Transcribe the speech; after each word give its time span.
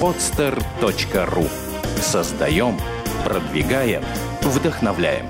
podster.ru 0.00 1.48
Создаем, 2.00 2.78
продвигаем, 3.24 4.04
вдохновляем. 4.42 5.26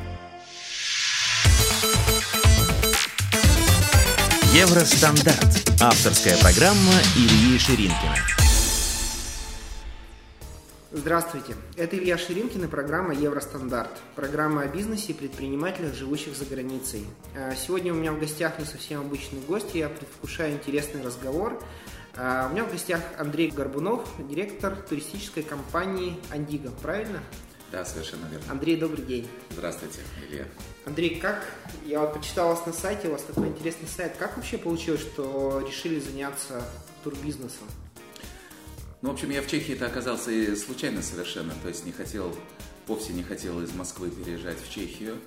Евростандарт. 4.52 5.72
Авторская 5.80 6.36
программа 6.38 6.92
Ильи 7.16 7.58
Ширинкина. 7.58 8.16
Здравствуйте, 10.90 11.54
это 11.76 11.96
Илья 11.96 12.18
Ширинкин 12.18 12.64
и 12.64 12.66
программа 12.66 13.14
«Евростандарт». 13.14 13.90
Программа 14.16 14.62
о 14.62 14.68
бизнесе 14.68 15.12
и 15.12 15.14
предпринимателях, 15.14 15.94
живущих 15.94 16.34
за 16.34 16.46
границей. 16.46 17.06
А, 17.36 17.54
сегодня 17.54 17.92
у 17.92 17.96
меня 17.96 18.12
в 18.12 18.18
гостях 18.18 18.58
не 18.58 18.64
совсем 18.64 19.00
обычный 19.00 19.40
гость, 19.40 19.74
я 19.74 19.90
предвкушаю 19.90 20.54
интересный 20.54 21.02
разговор. 21.02 21.62
А, 22.20 22.48
у 22.48 22.52
меня 22.52 22.64
в 22.64 22.72
гостях 22.72 23.00
Андрей 23.16 23.48
Горбунов, 23.48 24.08
директор 24.28 24.74
туристической 24.74 25.44
компании 25.44 26.18
«Андиго». 26.30 26.72
Правильно? 26.82 27.22
Да, 27.70 27.84
совершенно 27.84 28.26
верно. 28.26 28.44
Андрей, 28.50 28.76
добрый 28.76 29.04
день. 29.04 29.28
Здравствуйте, 29.50 30.00
Илья. 30.28 30.44
Андрей, 30.84 31.20
как, 31.20 31.46
я 31.86 32.00
вот 32.00 32.14
почитал 32.14 32.48
вас 32.48 32.66
на 32.66 32.72
сайте, 32.72 33.06
у 33.06 33.12
вас 33.12 33.22
такой 33.22 33.46
интересный 33.46 33.86
сайт. 33.86 34.16
Как 34.18 34.36
вообще 34.36 34.58
получилось, 34.58 35.00
что 35.00 35.64
решили 35.64 36.00
заняться 36.00 36.64
турбизнесом? 37.04 37.68
Ну, 39.00 39.10
в 39.10 39.12
общем, 39.12 39.30
я 39.30 39.40
в 39.40 39.46
Чехии-то 39.46 39.86
оказался 39.86 40.32
и 40.32 40.56
случайно 40.56 41.02
совершенно, 41.02 41.54
то 41.62 41.68
есть 41.68 41.86
не 41.86 41.92
хотел, 41.92 42.34
вовсе 42.88 43.12
не 43.12 43.22
хотел 43.22 43.62
из 43.62 43.72
Москвы 43.74 44.10
переезжать 44.10 44.58
в 44.60 44.68
Чехию, 44.68 45.18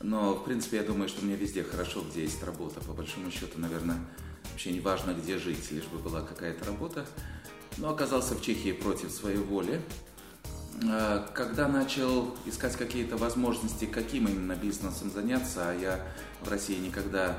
но, 0.00 0.34
в 0.34 0.44
принципе, 0.44 0.78
я 0.78 0.82
думаю, 0.82 1.08
что 1.08 1.24
мне 1.24 1.36
везде 1.36 1.62
хорошо, 1.62 2.02
где 2.10 2.22
есть 2.22 2.42
работа. 2.42 2.80
По 2.80 2.92
большому 2.92 3.30
счету, 3.30 3.60
наверное, 3.60 4.00
вообще 4.50 4.72
не 4.72 4.80
важно, 4.80 5.12
где 5.12 5.38
жить, 5.38 5.70
лишь 5.70 5.84
бы 5.84 5.98
была 5.98 6.22
какая-то 6.22 6.64
работа. 6.64 7.06
Но 7.76 7.90
оказался 7.90 8.34
в 8.34 8.42
Чехии 8.42 8.72
против 8.72 9.10
своей 9.10 9.38
воли. 9.38 9.80
А, 10.88 11.28
когда 11.34 11.68
начал 11.68 12.36
искать 12.46 12.76
какие-то 12.76 13.16
возможности, 13.16 13.84
каким 13.84 14.28
именно 14.28 14.54
бизнесом 14.54 15.10
заняться, 15.10 15.70
а 15.70 15.74
я 15.74 16.06
в 16.42 16.48
России 16.48 16.78
никогда 16.78 17.36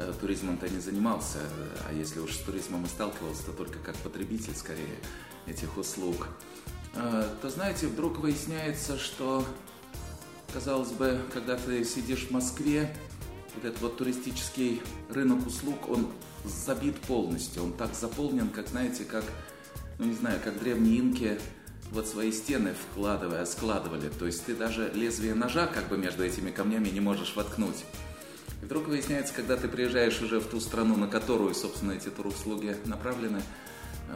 Э, 0.00 0.12
туризмом-то 0.20 0.68
не 0.68 0.78
занимался, 0.78 1.40
а 1.88 1.92
если 1.92 2.20
уж 2.20 2.36
с 2.36 2.38
туризмом 2.38 2.84
и 2.84 2.88
сталкивался, 2.88 3.46
то 3.46 3.52
только 3.52 3.80
как 3.80 3.96
потребитель 3.96 4.54
скорее 4.54 4.96
этих 5.44 5.76
услуг, 5.76 6.28
э, 6.94 7.24
то 7.42 7.50
знаете, 7.50 7.88
вдруг 7.88 8.18
выясняется, 8.18 8.96
что, 8.96 9.44
казалось 10.54 10.92
бы, 10.92 11.20
когда 11.34 11.56
ты 11.56 11.84
сидишь 11.84 12.28
в 12.28 12.30
Москве, 12.30 12.94
вот 13.56 13.64
этот 13.64 13.82
вот 13.82 13.96
туристический 13.96 14.82
рынок 15.10 15.44
услуг, 15.48 15.88
он 15.88 16.06
забит 16.44 16.96
полностью, 17.00 17.64
он 17.64 17.72
так 17.72 17.94
заполнен, 17.94 18.48
как, 18.48 18.68
знаете, 18.68 19.04
как, 19.04 19.24
ну 19.98 20.06
не 20.06 20.14
знаю, 20.14 20.40
как 20.42 20.58
древние 20.58 21.00
инки 21.00 21.38
вот 21.90 22.06
свои 22.06 22.32
стены 22.32 22.74
вкладывая, 22.74 23.44
складывали. 23.46 24.10
То 24.10 24.26
есть 24.26 24.44
ты 24.44 24.54
даже 24.54 24.90
лезвие 24.94 25.34
ножа 25.34 25.66
как 25.66 25.88
бы 25.88 25.96
между 25.96 26.24
этими 26.24 26.50
камнями 26.50 26.88
не 26.88 27.00
можешь 27.00 27.34
воткнуть. 27.36 27.84
И 28.60 28.64
вдруг 28.64 28.88
выясняется, 28.88 29.32
когда 29.34 29.56
ты 29.56 29.68
приезжаешь 29.68 30.20
уже 30.20 30.40
в 30.40 30.46
ту 30.46 30.60
страну, 30.60 30.96
на 30.96 31.06
которую, 31.06 31.54
собственно, 31.54 31.92
эти 31.92 32.08
туруслуги 32.08 32.76
направлены, 32.84 33.42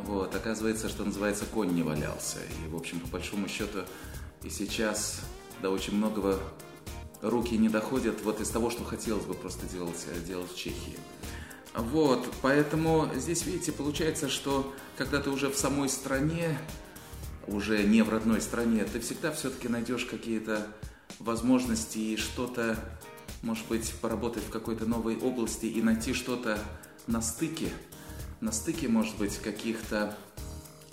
вот, 0.04 0.34
оказывается, 0.34 0.88
что 0.88 1.04
называется, 1.04 1.44
конь 1.44 1.70
не 1.70 1.82
валялся. 1.82 2.38
И, 2.64 2.68
в 2.68 2.76
общем, 2.76 3.00
по 3.00 3.08
большому 3.08 3.48
счету, 3.48 3.80
и 4.42 4.50
сейчас 4.50 5.20
до 5.60 5.70
очень 5.70 5.94
многого 5.94 6.40
руки 7.20 7.56
не 7.56 7.68
доходят 7.68 8.22
вот 8.22 8.40
из 8.40 8.48
того, 8.48 8.70
что 8.70 8.84
хотелось 8.84 9.24
бы 9.24 9.34
просто 9.34 9.66
делать, 9.66 10.04
делать 10.26 10.50
в 10.50 10.56
Чехии. 10.56 10.98
Вот, 11.74 12.28
поэтому 12.42 13.08
здесь, 13.14 13.46
видите, 13.46 13.72
получается, 13.72 14.28
что 14.28 14.72
когда 14.96 15.20
ты 15.20 15.30
уже 15.30 15.48
в 15.48 15.56
самой 15.56 15.88
стране, 15.88 16.58
уже 17.46 17.82
не 17.82 18.02
в 18.02 18.10
родной 18.10 18.40
стране, 18.40 18.84
ты 18.84 19.00
всегда 19.00 19.32
все-таки 19.32 19.68
найдешь 19.68 20.04
какие-то 20.04 20.66
возможности 21.18 21.98
и 21.98 22.16
что-то 22.16 22.76
может 23.42 23.66
быть, 23.66 23.92
поработать 24.00 24.44
в 24.44 24.50
какой-то 24.50 24.86
новой 24.86 25.16
области 25.16 25.66
и 25.66 25.82
найти 25.82 26.14
что-то 26.14 26.58
на 27.06 27.20
стыке, 27.20 27.68
на 28.40 28.52
стыке, 28.52 28.88
может 28.88 29.16
быть, 29.18 29.36
каких-то 29.38 30.16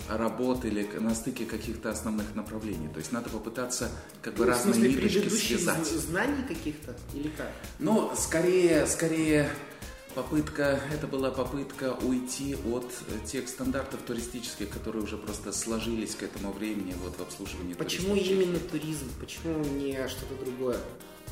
работ 0.08 0.64
или 0.64 0.82
на 0.98 1.14
стыке 1.14 1.46
каких-то 1.46 1.90
основных 1.90 2.34
направлений. 2.34 2.88
То 2.88 2.98
есть 2.98 3.12
надо 3.12 3.30
попытаться 3.30 3.88
как 4.22 4.34
бы 4.34 4.44
ну, 4.44 4.50
разные 4.50 4.92
ниточки 4.92 5.28
связать. 5.28 5.86
знаний 5.86 6.42
каких-то 6.48 6.96
или 7.14 7.28
как? 7.28 7.52
Ну, 7.78 8.10
скорее, 8.16 8.88
скорее 8.88 9.48
попытка, 10.14 10.80
это 10.92 11.06
была 11.06 11.30
попытка 11.30 11.96
уйти 12.02 12.56
от 12.72 12.92
тех 13.24 13.48
стандартов 13.48 14.00
туристических, 14.02 14.68
которые 14.70 15.02
уже 15.02 15.16
просто 15.16 15.52
сложились 15.52 16.14
к 16.14 16.22
этому 16.22 16.52
времени 16.52 16.94
вот 17.02 17.16
в 17.16 17.20
обслуживании 17.20 17.74
Почему 17.74 18.14
именно 18.14 18.58
туризм? 18.58 19.08
Почему 19.20 19.64
не 19.64 20.08
что-то 20.08 20.34
другое? 20.44 20.78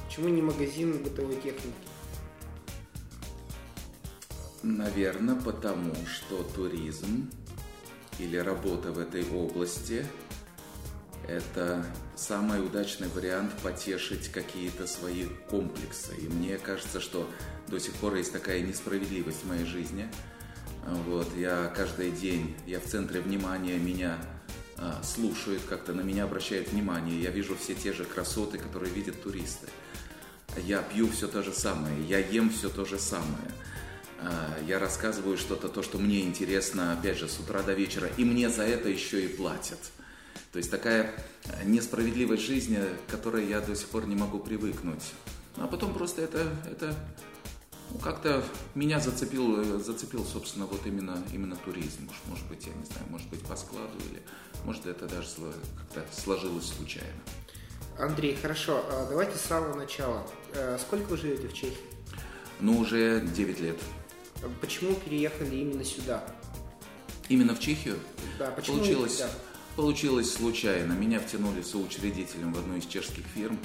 Почему 0.06 0.28
не 0.28 0.42
магазин 0.42 1.02
бытовой 1.02 1.36
техники? 1.36 1.74
Наверное, 4.62 5.36
потому 5.36 5.94
что 6.06 6.42
туризм 6.54 7.30
или 8.18 8.36
работа 8.36 8.92
в 8.92 8.98
этой 8.98 9.28
области– 9.30 10.06
это 11.26 11.84
самый 12.16 12.64
удачный 12.64 13.08
вариант 13.08 13.52
потешить 13.62 14.28
какие-то 14.28 14.86
свои 14.86 15.24
комплексы. 15.50 16.14
И 16.16 16.28
мне 16.28 16.58
кажется, 16.58 17.00
что 17.00 17.28
до 17.68 17.78
сих 17.78 17.94
пор 17.94 18.14
есть 18.14 18.32
такая 18.32 18.60
несправедливость 18.60 19.42
в 19.42 19.48
моей 19.48 19.64
жизни. 19.64 20.08
Вот, 21.06 21.28
я 21.36 21.72
каждый 21.76 22.10
день, 22.10 22.56
я 22.66 22.80
в 22.80 22.84
центре 22.84 23.20
внимания, 23.20 23.76
меня 23.78 24.16
а, 24.78 25.02
слушают, 25.02 25.62
как-то 25.68 25.92
на 25.92 26.00
меня 26.00 26.24
обращают 26.24 26.68
внимание. 26.72 27.20
Я 27.20 27.30
вижу 27.30 27.56
все 27.56 27.74
те 27.74 27.92
же 27.92 28.04
красоты, 28.04 28.56
которые 28.58 28.92
видят 28.92 29.22
туристы 29.22 29.66
я 30.56 30.82
пью 30.82 31.08
все 31.10 31.28
то 31.28 31.42
же 31.42 31.52
самое, 31.52 31.94
я 32.06 32.18
ем 32.18 32.50
все 32.50 32.68
то 32.68 32.84
же 32.84 32.98
самое. 32.98 33.50
А, 34.20 34.58
я 34.66 34.78
рассказываю 34.78 35.36
что-то, 35.36 35.68
то, 35.68 35.82
что 35.82 35.98
мне 35.98 36.20
интересно, 36.22 36.92
опять 36.92 37.18
же, 37.18 37.28
с 37.28 37.38
утра 37.38 37.62
до 37.62 37.74
вечера, 37.74 38.08
и 38.16 38.24
мне 38.24 38.48
за 38.48 38.62
это 38.62 38.88
еще 38.88 39.24
и 39.24 39.28
платят. 39.28 39.78
То 40.52 40.58
есть 40.58 40.70
такая 40.70 41.12
несправедливость 41.64 42.42
жизни, 42.42 42.80
к 43.06 43.10
которой 43.10 43.46
я 43.46 43.60
до 43.60 43.74
сих 43.76 43.88
пор 43.88 44.06
не 44.06 44.16
могу 44.16 44.38
привыкнуть. 44.38 45.12
А 45.56 45.66
потом 45.66 45.92
просто 45.92 46.22
это, 46.22 46.48
это 46.70 46.94
ну, 47.90 47.98
как-то 47.98 48.44
меня 48.74 49.00
зацепил, 49.00 49.78
зацепил, 49.80 50.24
собственно, 50.24 50.66
вот 50.66 50.86
именно, 50.86 51.22
именно 51.32 51.56
туризм. 51.56 52.06
Может, 52.06 52.26
может 52.26 52.46
быть, 52.46 52.66
я 52.66 52.72
не 52.74 52.84
знаю, 52.84 53.06
может 53.08 53.28
быть, 53.28 53.40
по 53.42 53.56
складу 53.56 53.96
или 54.10 54.22
может 54.64 54.86
это 54.86 55.06
даже 55.06 55.28
как-то 55.76 56.04
сложилось 56.12 56.66
случайно. 56.66 57.20
Андрей, 57.98 58.36
хорошо, 58.40 58.84
а 58.90 59.06
давайте 59.08 59.36
с 59.36 59.40
самого 59.40 59.74
начала. 59.74 60.24
Э, 60.54 60.78
сколько 60.80 61.08
вы 61.08 61.16
живете 61.16 61.48
в 61.48 61.52
Чехии? 61.52 61.76
Ну, 62.60 62.78
уже 62.78 63.20
9 63.20 63.60
лет. 63.60 63.76
Почему 64.60 64.94
переехали 64.94 65.56
именно 65.56 65.84
сюда? 65.84 66.24
Именно 67.28 67.54
в 67.54 67.60
Чехию? 67.60 67.98
Да, 68.38 68.50
почему? 68.52 68.76
Получилось, 68.78 69.18
да. 69.18 69.30
Получилось 69.78 70.34
случайно. 70.34 70.94
Меня 70.94 71.20
втянули 71.20 71.62
соучредителем 71.62 72.52
в 72.52 72.58
одну 72.58 72.74
из 72.74 72.84
чешских 72.84 73.24
фирм. 73.26 73.56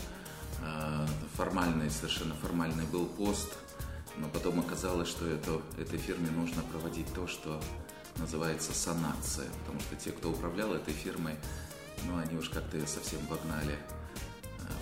Э, 0.61 1.07
формальный, 1.35 1.89
совершенно 1.89 2.35
формальный 2.35 2.85
был 2.85 3.07
пост. 3.07 3.51
Но 4.17 4.29
потом 4.29 4.59
оказалось, 4.59 5.09
что 5.09 5.25
это, 5.25 5.59
этой 5.79 5.97
фирме 5.97 6.29
нужно 6.29 6.61
проводить 6.71 7.11
то, 7.15 7.25
что 7.25 7.59
называется 8.17 8.75
санация. 8.75 9.47
Потому 9.61 9.79
что 9.79 9.95
те, 9.95 10.11
кто 10.11 10.29
управлял 10.29 10.75
этой 10.75 10.93
фирмой, 10.93 11.33
ну, 12.05 12.19
они 12.19 12.37
уж 12.37 12.49
как-то 12.49 12.77
ее 12.77 12.85
совсем 12.85 13.19
вогнали 13.25 13.75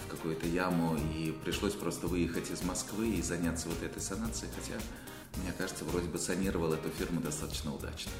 какую-то 0.09 0.45
яму, 0.47 0.97
и 1.15 1.31
пришлось 1.31 1.73
просто 1.73 2.07
выехать 2.07 2.51
из 2.51 2.61
Москвы 2.63 3.07
и 3.07 3.21
заняться 3.21 3.69
вот 3.69 3.81
этой 3.81 4.01
санацией, 4.01 4.51
хотя, 4.53 4.77
мне 5.41 5.53
кажется, 5.57 5.85
вроде 5.85 6.09
бы 6.09 6.19
санировал 6.19 6.73
эту 6.73 6.89
фирму 6.89 7.21
достаточно 7.21 7.73
удачно. 7.73 8.11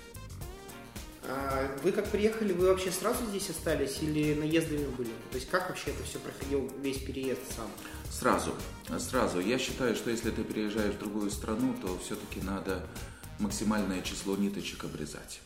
А 1.24 1.78
вы 1.84 1.92
как 1.92 2.08
приехали, 2.08 2.52
вы 2.52 2.68
вообще 2.68 2.92
сразу 2.92 3.26
здесь 3.26 3.50
остались 3.50 4.00
или 4.02 4.34
наездами 4.34 4.86
были? 4.86 5.12
То 5.32 5.36
есть 5.36 5.50
как 5.50 5.70
вообще 5.70 5.92
это 5.92 6.04
все 6.04 6.20
проходил, 6.20 6.72
весь 6.82 6.98
переезд 6.98 7.42
сам? 7.56 7.68
Сразу, 8.10 8.54
сразу. 9.00 9.40
Я 9.40 9.60
считаю, 9.60 9.96
что 9.96 10.10
если 10.10 10.32
ты 10.32 10.44
переезжаешь 10.44 10.96
в 10.96 11.00
другую 11.00 11.30
страну, 11.30 11.76
то 11.82 11.98
все-таки 12.04 12.42
надо 12.42 12.84
максимальное 13.40 14.02
число 14.02 14.36
ниточек 14.36 14.84
обрезать. 14.84 15.42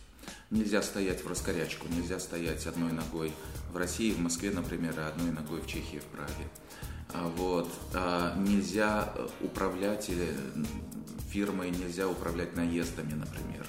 Нельзя 0.50 0.82
стоять 0.82 1.24
в 1.24 1.28
раскорячку, 1.28 1.88
нельзя 1.90 2.20
стоять 2.20 2.66
одной 2.66 2.92
ногой 2.92 3.32
в 3.72 3.78
России, 3.78 4.12
в 4.12 4.20
Москве, 4.20 4.52
например, 4.52 4.94
а 4.98 5.08
одной 5.10 5.32
ногой 5.32 5.62
в 5.62 5.68
Чехии, 5.68 5.98
в 5.98 6.06
Праге. 6.06 6.50
А 7.14 7.28
вот. 7.28 7.70
А 7.94 8.36
нельзя 8.38 9.12
э, 9.16 9.28
управлять 9.42 10.10
или 10.10 10.28
фирмой, 11.30 11.70
нельзя 11.70 12.08
управлять 12.08 12.56
наездами, 12.56 13.14
например. 13.14 13.66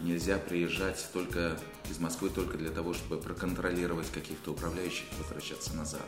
Нельзя 0.00 0.38
приезжать 0.38 1.06
только 1.12 1.58
из 1.90 1.98
Москвы 1.98 2.30
только 2.30 2.56
для 2.56 2.70
того, 2.70 2.94
чтобы 2.94 3.18
проконтролировать 3.18 4.10
каких-то 4.10 4.52
управляющих 4.52 5.04
и 5.12 5.22
возвращаться 5.22 5.74
назад. 5.76 6.06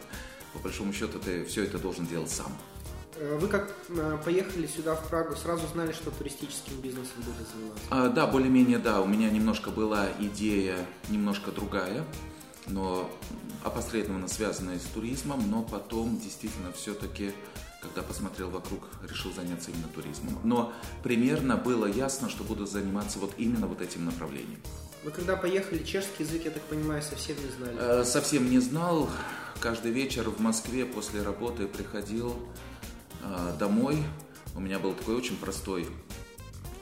По 0.52 0.58
большому 0.58 0.92
счету, 0.92 1.18
ты 1.18 1.44
все 1.44 1.64
это 1.64 1.78
должен 1.78 2.06
делать 2.06 2.30
сам. 2.30 2.52
Э, 3.16 3.38
вы 3.38 3.48
как 3.48 3.72
э, 3.88 4.18
поехали 4.24 4.66
сюда, 4.66 4.94
в 4.94 5.08
Прагу, 5.08 5.36
сразу 5.36 5.66
знали, 5.68 5.92
что 5.92 6.10
туристическим 6.10 6.80
бизнесом 6.80 7.16
будете 7.16 7.44
заниматься? 7.52 7.84
А, 7.90 8.08
да, 8.08 8.26
более-менее, 8.26 8.78
да. 8.78 9.00
У 9.00 9.06
меня 9.06 9.30
немножко 9.30 9.70
была 9.70 10.08
идея, 10.18 10.76
немножко 11.08 11.50
другая, 11.52 12.04
но 12.66 13.10
опосредованно 13.64 14.28
связанная 14.28 14.78
с 14.78 14.84
туризмом, 14.84 15.50
но 15.50 15.62
потом 15.62 16.18
действительно 16.18 16.72
все-таки, 16.72 17.32
когда 17.82 18.02
посмотрел 18.02 18.48
вокруг, 18.48 18.84
решил 19.02 19.32
заняться 19.34 19.70
именно 19.70 19.88
туризмом. 19.88 20.38
Но 20.44 20.72
примерно 21.02 21.56
было 21.56 21.86
ясно, 21.86 22.30
что 22.30 22.44
буду 22.44 22.64
заниматься 22.64 23.18
вот 23.18 23.34
именно 23.38 23.66
вот 23.66 23.80
этим 23.80 24.04
направлением. 24.04 24.60
Вы 25.04 25.10
когда 25.10 25.36
поехали, 25.36 25.82
чешский 25.82 26.22
язык, 26.22 26.44
я 26.44 26.52
так 26.52 26.62
понимаю, 26.62 27.02
совсем 27.02 27.36
не 27.36 27.50
знали? 27.50 27.76
Э, 27.78 28.04
совсем 28.04 28.48
не 28.48 28.60
знал. 28.60 29.10
Каждый 29.60 29.90
вечер 29.90 30.30
в 30.30 30.40
Москве 30.40 30.86
после 30.86 31.22
работы 31.22 31.66
приходил 31.66 32.36
э, 33.22 33.52
домой. 33.58 33.98
У 34.54 34.60
меня 34.60 34.78
был 34.78 34.94
такой 34.94 35.16
очень 35.16 35.36
простой 35.36 35.88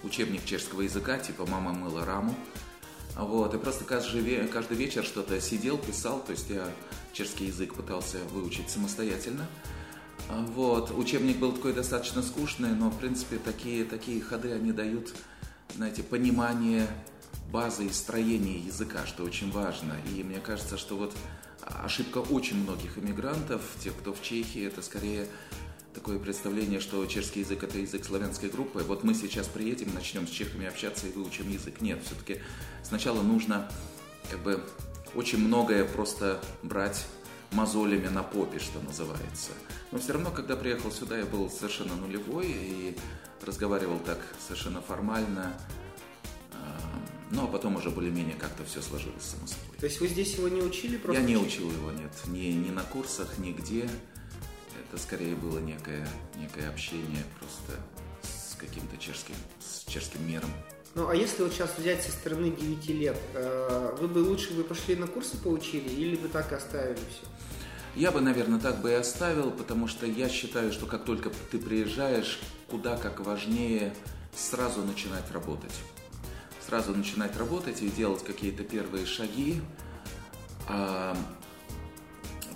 учебник 0.02 0.44
чешского 0.44 0.82
языка, 0.82 1.19
типа 1.19 1.47
«Мама 1.47 1.73
мыла 1.73 2.05
раму». 2.05 2.35
Вот, 3.17 3.55
и 3.55 3.58
просто 3.58 3.85
каждый, 3.85 4.47
каждый 4.49 4.76
вечер 4.76 5.05
что-то 5.05 5.41
сидел, 5.41 5.79
писал, 5.79 6.20
то 6.20 6.32
есть 6.32 6.49
я 6.49 6.67
чешский 7.12 7.47
язык 7.47 7.75
пытался 7.75 8.19
выучить 8.32 8.70
самостоятельно. 8.70 9.47
Вот, 10.55 10.91
учебник 10.91 11.38
был 11.38 11.53
такой 11.53 11.73
достаточно 11.73 12.23
скучный, 12.23 12.71
но, 12.71 12.91
в 12.91 12.99
принципе, 12.99 13.38
такие, 13.38 13.85
такие 13.85 14.21
ходы, 14.21 14.53
они 14.53 14.73
дают, 14.73 15.12
знаете, 15.77 16.03
понимание 16.03 16.87
базы 17.50 17.87
и 17.87 17.91
строения 17.91 18.59
языка, 18.59 19.06
что 19.06 19.25
очень 19.25 19.50
важно. 19.50 19.94
И 20.15 20.23
мне 20.23 20.38
кажется, 20.38 20.77
что 20.77 20.97
вот 20.97 21.15
ошибка 21.62 22.19
очень 22.19 22.62
многих 22.62 22.99
иммигрантов, 22.99 23.62
тех, 23.82 23.94
кто 23.97 24.12
в 24.12 24.23
Чехии, 24.23 24.67
это 24.67 24.82
скорее 24.82 25.27
такое 25.94 26.19
представление, 26.19 26.81
что 26.81 27.05
чешский 27.06 27.41
язык 27.41 27.65
это 27.65 27.79
язык 27.79 28.05
славянской 28.05 28.49
группы. 28.49 28.85
Вот 28.87 29.03
мы 29.03 29.15
сейчас 29.15 29.49
приедем, 29.49 29.93
начнем 29.94 30.26
с 30.26 30.31
чехами 30.31 30.67
общаться 30.67 31.06
и 31.09 31.12
выучим 31.12 31.50
язык. 31.50 31.81
Нет, 31.81 32.00
все-таки 32.05 32.41
сначала 32.83 33.23
нужно 33.23 33.71
как 34.31 34.41
бы 34.41 34.62
очень 35.15 35.38
многое 35.38 35.85
просто 35.85 36.41
брать 36.62 37.05
мозолями 37.50 38.06
на 38.09 38.23
попе, 38.23 38.61
что 38.61 38.81
называется. 38.81 39.50
Но 39.93 39.99
все 39.99 40.13
равно, 40.13 40.31
когда 40.31 40.57
приехал 40.57 40.93
сюда, 40.93 41.19
я 41.19 41.27
был 41.27 41.51
совершенно 41.51 41.97
нулевой 41.97 42.47
и 42.49 42.97
разговаривал 43.45 43.99
так 43.99 44.19
совершенно 44.47 44.81
формально, 44.81 45.55
ну, 47.31 47.45
а 47.45 47.47
потом 47.47 47.77
уже 47.77 47.91
более-менее 47.91 48.35
как-то 48.35 48.65
все 48.65 48.83
сложилось 48.83 49.23
само 49.23 49.47
собой. 49.47 49.77
То 49.79 49.87
есть 49.87 50.01
вы 50.01 50.09
здесь 50.09 50.35
его 50.35 50.49
не 50.49 50.63
учили 50.63 50.97
просто? 50.97 51.23
Я 51.23 51.27
не 51.27 51.37
учил 51.37 51.71
его, 51.71 51.93
нет. 51.93 52.11
Ни, 52.27 52.49
ни 52.49 52.71
на 52.71 52.83
курсах, 52.83 53.39
нигде. 53.39 53.89
Это 54.89 55.01
скорее 55.01 55.37
было 55.37 55.59
некое, 55.59 56.09
некое 56.37 56.69
общение 56.69 57.25
просто 57.39 57.81
с 58.23 58.57
каким-то 58.57 58.97
чешским, 58.97 59.37
с 59.61 59.89
чешским 59.89 60.27
миром. 60.27 60.51
Ну, 60.97 61.09
а 61.09 61.15
если 61.15 61.45
вот 61.45 61.53
сейчас 61.53 61.71
взять 61.79 62.03
со 62.03 62.11
стороны 62.11 62.51
9 62.51 62.89
лет, 62.89 63.17
э, 63.35 63.97
вы 64.01 64.09
бы 64.09 64.19
лучше 64.19 64.53
бы 64.53 64.65
пошли 64.65 64.97
на 64.97 65.07
курсы 65.07 65.37
поучили 65.37 65.89
или 65.89 66.17
бы 66.17 66.29
так 66.29 66.51
и 66.51 66.57
оставили 66.57 66.97
все? 66.97 67.31
Я 67.97 68.13
бы, 68.13 68.21
наверное, 68.21 68.61
так 68.61 68.81
бы 68.81 68.91
и 68.91 68.95
оставил, 68.95 69.51
потому 69.51 69.89
что 69.89 70.07
я 70.07 70.29
считаю, 70.29 70.73
что 70.73 70.87
как 70.87 71.05
только 71.05 71.31
ты 71.51 71.59
приезжаешь, 71.59 72.41
куда 72.69 72.97
как 72.97 73.21
важнее 73.21 73.95
сразу 74.35 74.83
начинать 74.83 75.31
работать 75.33 75.75
сразу 76.71 76.95
начинать 76.95 77.37
работать 77.37 77.83
и 77.83 77.89
делать 77.89 78.23
какие-то 78.23 78.63
первые 78.63 79.05
шаги. 79.05 79.61
А, 80.69 81.17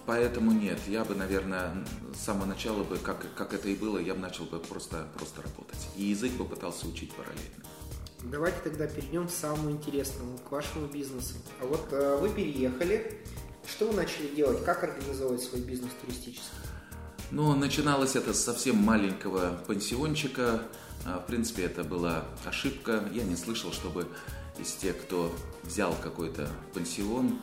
поэтому 0.07 0.53
нет, 0.53 0.79
я 0.87 1.05
бы, 1.05 1.17
наверное, 1.17 1.85
с 2.15 2.25
самого 2.25 2.45
начала 2.45 2.85
бы, 2.85 2.97
как, 2.97 3.27
как 3.35 3.53
это 3.53 3.69
и 3.69 3.75
было, 3.75 3.99
я 3.99 4.15
бы 4.15 4.21
начал 4.21 4.45
бы 4.45 4.61
просто, 4.61 5.09
просто 5.15 5.43
работать. 5.43 5.89
И 5.97 6.05
язык 6.05 6.31
бы 6.35 6.45
пытался 6.45 6.87
учить 6.87 7.13
параллельно. 7.13 7.65
Давайте 8.23 8.59
тогда 8.63 8.87
перейдем 8.87 9.27
к 9.27 9.33
самому 9.33 9.73
интересному, 9.73 10.39
к 10.39 10.51
вашему 10.53 10.87
бизнесу. 10.87 11.35
А 11.61 11.67
вот 11.67 11.89
э, 11.91 12.17
вы 12.21 12.29
переехали, 12.31 13.21
что 13.69 13.89
вы 13.89 13.95
начали 13.95 14.35
делать, 14.35 14.65
как 14.65 14.85
организовывать 14.85 15.43
свой 15.43 15.61
бизнес 15.61 15.91
туристический? 16.01 16.49
Ну, 17.31 17.55
начиналось 17.55 18.17
это 18.17 18.35
с 18.35 18.45
совсем 18.45 18.77
маленького 18.77 19.59
пансиончика, 19.67 20.63
а, 21.05 21.19
в 21.19 21.27
принципе, 21.27 21.65
это 21.65 21.85
была 21.85 22.25
ошибка. 22.45 23.09
Я 23.13 23.25
не 23.25 23.37
слышал, 23.37 23.73
чтобы 23.73 24.07
из 24.59 24.73
тех, 24.73 25.01
кто 25.03 25.35
взял 25.63 25.95
какой-то 26.03 26.49
пансион 26.73 27.41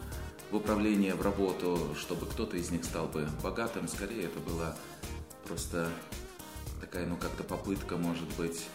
в 0.50 0.56
управление, 0.56 1.14
в 1.14 1.22
работу, 1.22 1.96
чтобы 1.98 2.26
кто-то 2.26 2.58
из 2.58 2.72
них 2.72 2.84
стал 2.84 3.08
бы 3.08 3.28
богатым. 3.44 3.88
Скорее, 3.88 4.24
это 4.24 4.40
была 4.40 4.76
просто 5.46 5.90
такая, 6.80 7.06
ну, 7.06 7.18
как-то 7.18 7.44
попытка, 7.44 7.98
может 7.98 8.28
быть, 8.38 8.66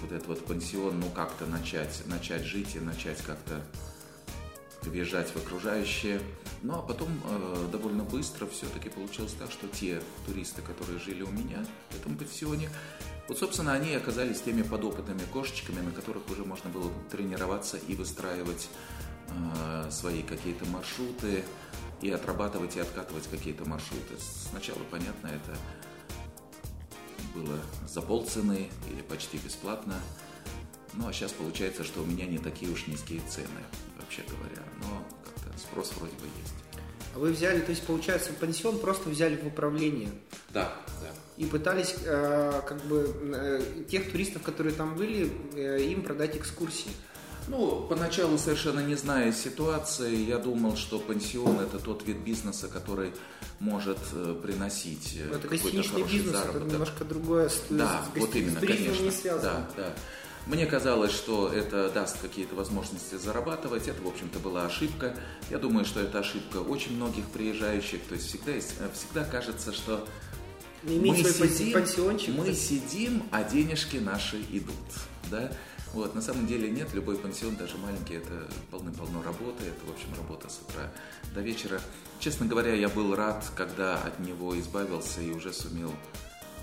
вот 0.00 0.12
этот 0.12 0.28
вот 0.28 0.44
пансион, 0.46 1.00
ну, 1.00 1.10
как-то 1.10 1.46
начать, 1.46 2.02
начать 2.06 2.42
жить 2.42 2.76
и 2.76 2.80
начать 2.80 3.20
как-то 3.22 3.60
въезжать 4.86 5.28
в 5.28 5.36
окружающее. 5.36 6.20
Ну, 6.62 6.74
а 6.74 6.82
потом 6.82 7.08
э, 7.24 7.68
довольно 7.72 8.04
быстро 8.04 8.46
все-таки 8.46 8.88
получилось 8.88 9.34
так, 9.38 9.50
что 9.50 9.68
те 9.68 10.02
туристы, 10.26 10.62
которые 10.62 10.98
жили 10.98 11.22
у 11.22 11.30
меня 11.30 11.64
в 11.90 11.96
этом 12.00 12.16
пансионе, 12.16 12.70
вот, 13.28 13.38
собственно, 13.38 13.72
они 13.72 13.94
оказались 13.94 14.40
теми 14.42 14.62
подопытными 14.62 15.22
кошечками, 15.32 15.80
на 15.80 15.90
которых 15.90 16.28
уже 16.30 16.44
можно 16.44 16.70
было 16.70 16.90
тренироваться 17.10 17.76
и 17.76 17.94
выстраивать 17.94 18.68
э, 19.28 19.90
свои 19.90 20.22
какие-то 20.22 20.66
маршруты, 20.66 21.44
и 22.04 22.10
отрабатывать 22.10 22.76
и 22.76 22.80
откатывать 22.80 23.26
какие-то 23.28 23.64
маршруты. 23.66 24.14
Сначала, 24.50 24.80
понятно, 24.90 25.28
это 25.28 25.56
было 27.34 27.58
за 27.88 28.02
полцены 28.02 28.68
или 28.90 29.00
почти 29.02 29.38
бесплатно. 29.38 29.94
Ну, 30.92 31.08
а 31.08 31.12
сейчас 31.12 31.32
получается, 31.32 31.82
что 31.82 32.02
у 32.02 32.04
меня 32.04 32.26
не 32.26 32.38
такие 32.38 32.70
уж 32.70 32.86
низкие 32.86 33.20
цены, 33.28 33.48
вообще 33.98 34.22
говоря. 34.28 34.63
Но 34.80 35.06
как-то 35.24 35.58
спрос 35.58 35.92
вроде 35.96 36.14
бы 36.14 36.26
есть. 36.42 36.54
А 37.14 37.18
вы 37.18 37.32
взяли, 37.32 37.60
то 37.60 37.70
есть, 37.70 37.84
получается, 37.84 38.32
пансион 38.32 38.78
просто 38.78 39.08
взяли 39.08 39.36
в 39.36 39.46
управление? 39.46 40.10
Да, 40.50 40.74
да 41.00 41.10
и 41.36 41.46
пытались 41.46 41.96
э, 42.04 42.62
как 42.66 42.80
бы 42.84 43.12
э, 43.34 43.62
тех 43.90 44.10
туристов, 44.10 44.42
которые 44.42 44.74
там 44.74 44.94
были, 44.94 45.32
э, 45.54 45.82
им 45.82 46.02
продать 46.02 46.36
экскурсии. 46.36 46.90
Ну, 47.48 47.86
поначалу 47.90 48.38
совершенно 48.38 48.80
не 48.80 48.94
зная 48.94 49.30
ситуации, 49.32 50.16
я 50.16 50.38
думал, 50.38 50.76
что 50.76 50.98
пансион 50.98 51.60
это 51.60 51.78
тот 51.78 52.06
вид 52.06 52.18
бизнеса, 52.18 52.68
который 52.68 53.12
может 53.60 53.98
э, 54.12 54.34
приносить 54.42 55.18
э, 55.18 55.34
это 55.34 55.48
какой-то 55.48 55.82
хороший 55.82 56.02
бизнес, 56.04 56.32
заработок. 56.32 56.62
Это 56.62 56.72
немножко 56.72 57.04
другое. 57.04 57.48
С, 57.48 57.62
да, 57.68 58.02
с, 58.14 58.18
вот 58.18 58.34
именно, 58.34 58.60
конечно. 58.60 59.02
Не 59.02 59.10
связано. 59.10 59.68
Да, 59.76 59.82
да. 59.82 59.94
Мне 60.46 60.66
казалось, 60.66 61.12
что 61.12 61.48
это 61.48 61.88
даст 61.90 62.20
какие-то 62.20 62.54
возможности 62.54 63.14
зарабатывать. 63.14 63.88
Это, 63.88 64.02
в 64.02 64.06
общем-то, 64.08 64.38
была 64.40 64.66
ошибка. 64.66 65.16
Я 65.50 65.58
думаю, 65.58 65.86
что 65.86 66.00
это 66.00 66.18
ошибка 66.18 66.58
очень 66.58 66.96
многих 66.96 67.24
приезжающих. 67.26 68.02
То 68.02 68.14
есть 68.14 68.28
всегда, 68.28 68.52
э, 68.52 68.60
всегда 68.92 69.24
кажется, 69.24 69.72
что 69.72 70.06
мы 70.82 71.16
сидим. 71.16 72.36
Мы 72.36 72.52
сидим, 72.52 73.22
а 73.30 73.42
денежки 73.42 73.96
наши 73.96 74.38
идут. 74.50 74.76
Да? 75.30 75.50
Вот, 75.94 76.14
на 76.14 76.20
самом 76.20 76.46
деле 76.46 76.68
нет, 76.70 76.92
любой 76.92 77.16
пансион, 77.16 77.54
даже 77.54 77.78
маленький, 77.78 78.14
это 78.14 78.48
полным-полно 78.72 79.22
работы, 79.22 79.62
это, 79.64 79.86
в 79.86 79.94
общем, 79.94 80.08
работа 80.16 80.48
с 80.48 80.60
утра 80.68 80.92
до 81.32 81.40
вечера. 81.40 81.80
Честно 82.18 82.46
говоря, 82.46 82.74
я 82.74 82.88
был 82.88 83.14
рад, 83.14 83.48
когда 83.54 83.96
от 83.98 84.18
него 84.18 84.58
избавился 84.58 85.20
и 85.20 85.30
уже 85.30 85.52
сумел 85.52 85.94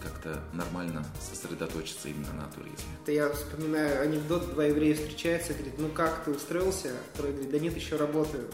как-то 0.02 0.42
нормально 0.54 1.06
сосредоточиться 1.20 2.10
именно 2.10 2.34
на 2.34 2.48
туризме. 2.48 2.98
Это 3.04 3.12
я 3.12 3.30
вспоминаю 3.30 4.02
анекдот, 4.02 4.54
два 4.54 4.66
еврея 4.66 4.96
встречаются, 4.96 5.54
говорит, 5.54 5.76
ну 5.78 5.90
как, 5.90 6.24
ты 6.24 6.32
устроился? 6.32 6.92
Второй 7.14 7.32
говорит, 7.32 7.52
да 7.52 7.60
нет, 7.60 7.76
еще 7.76 7.96
работаю. 7.96 8.50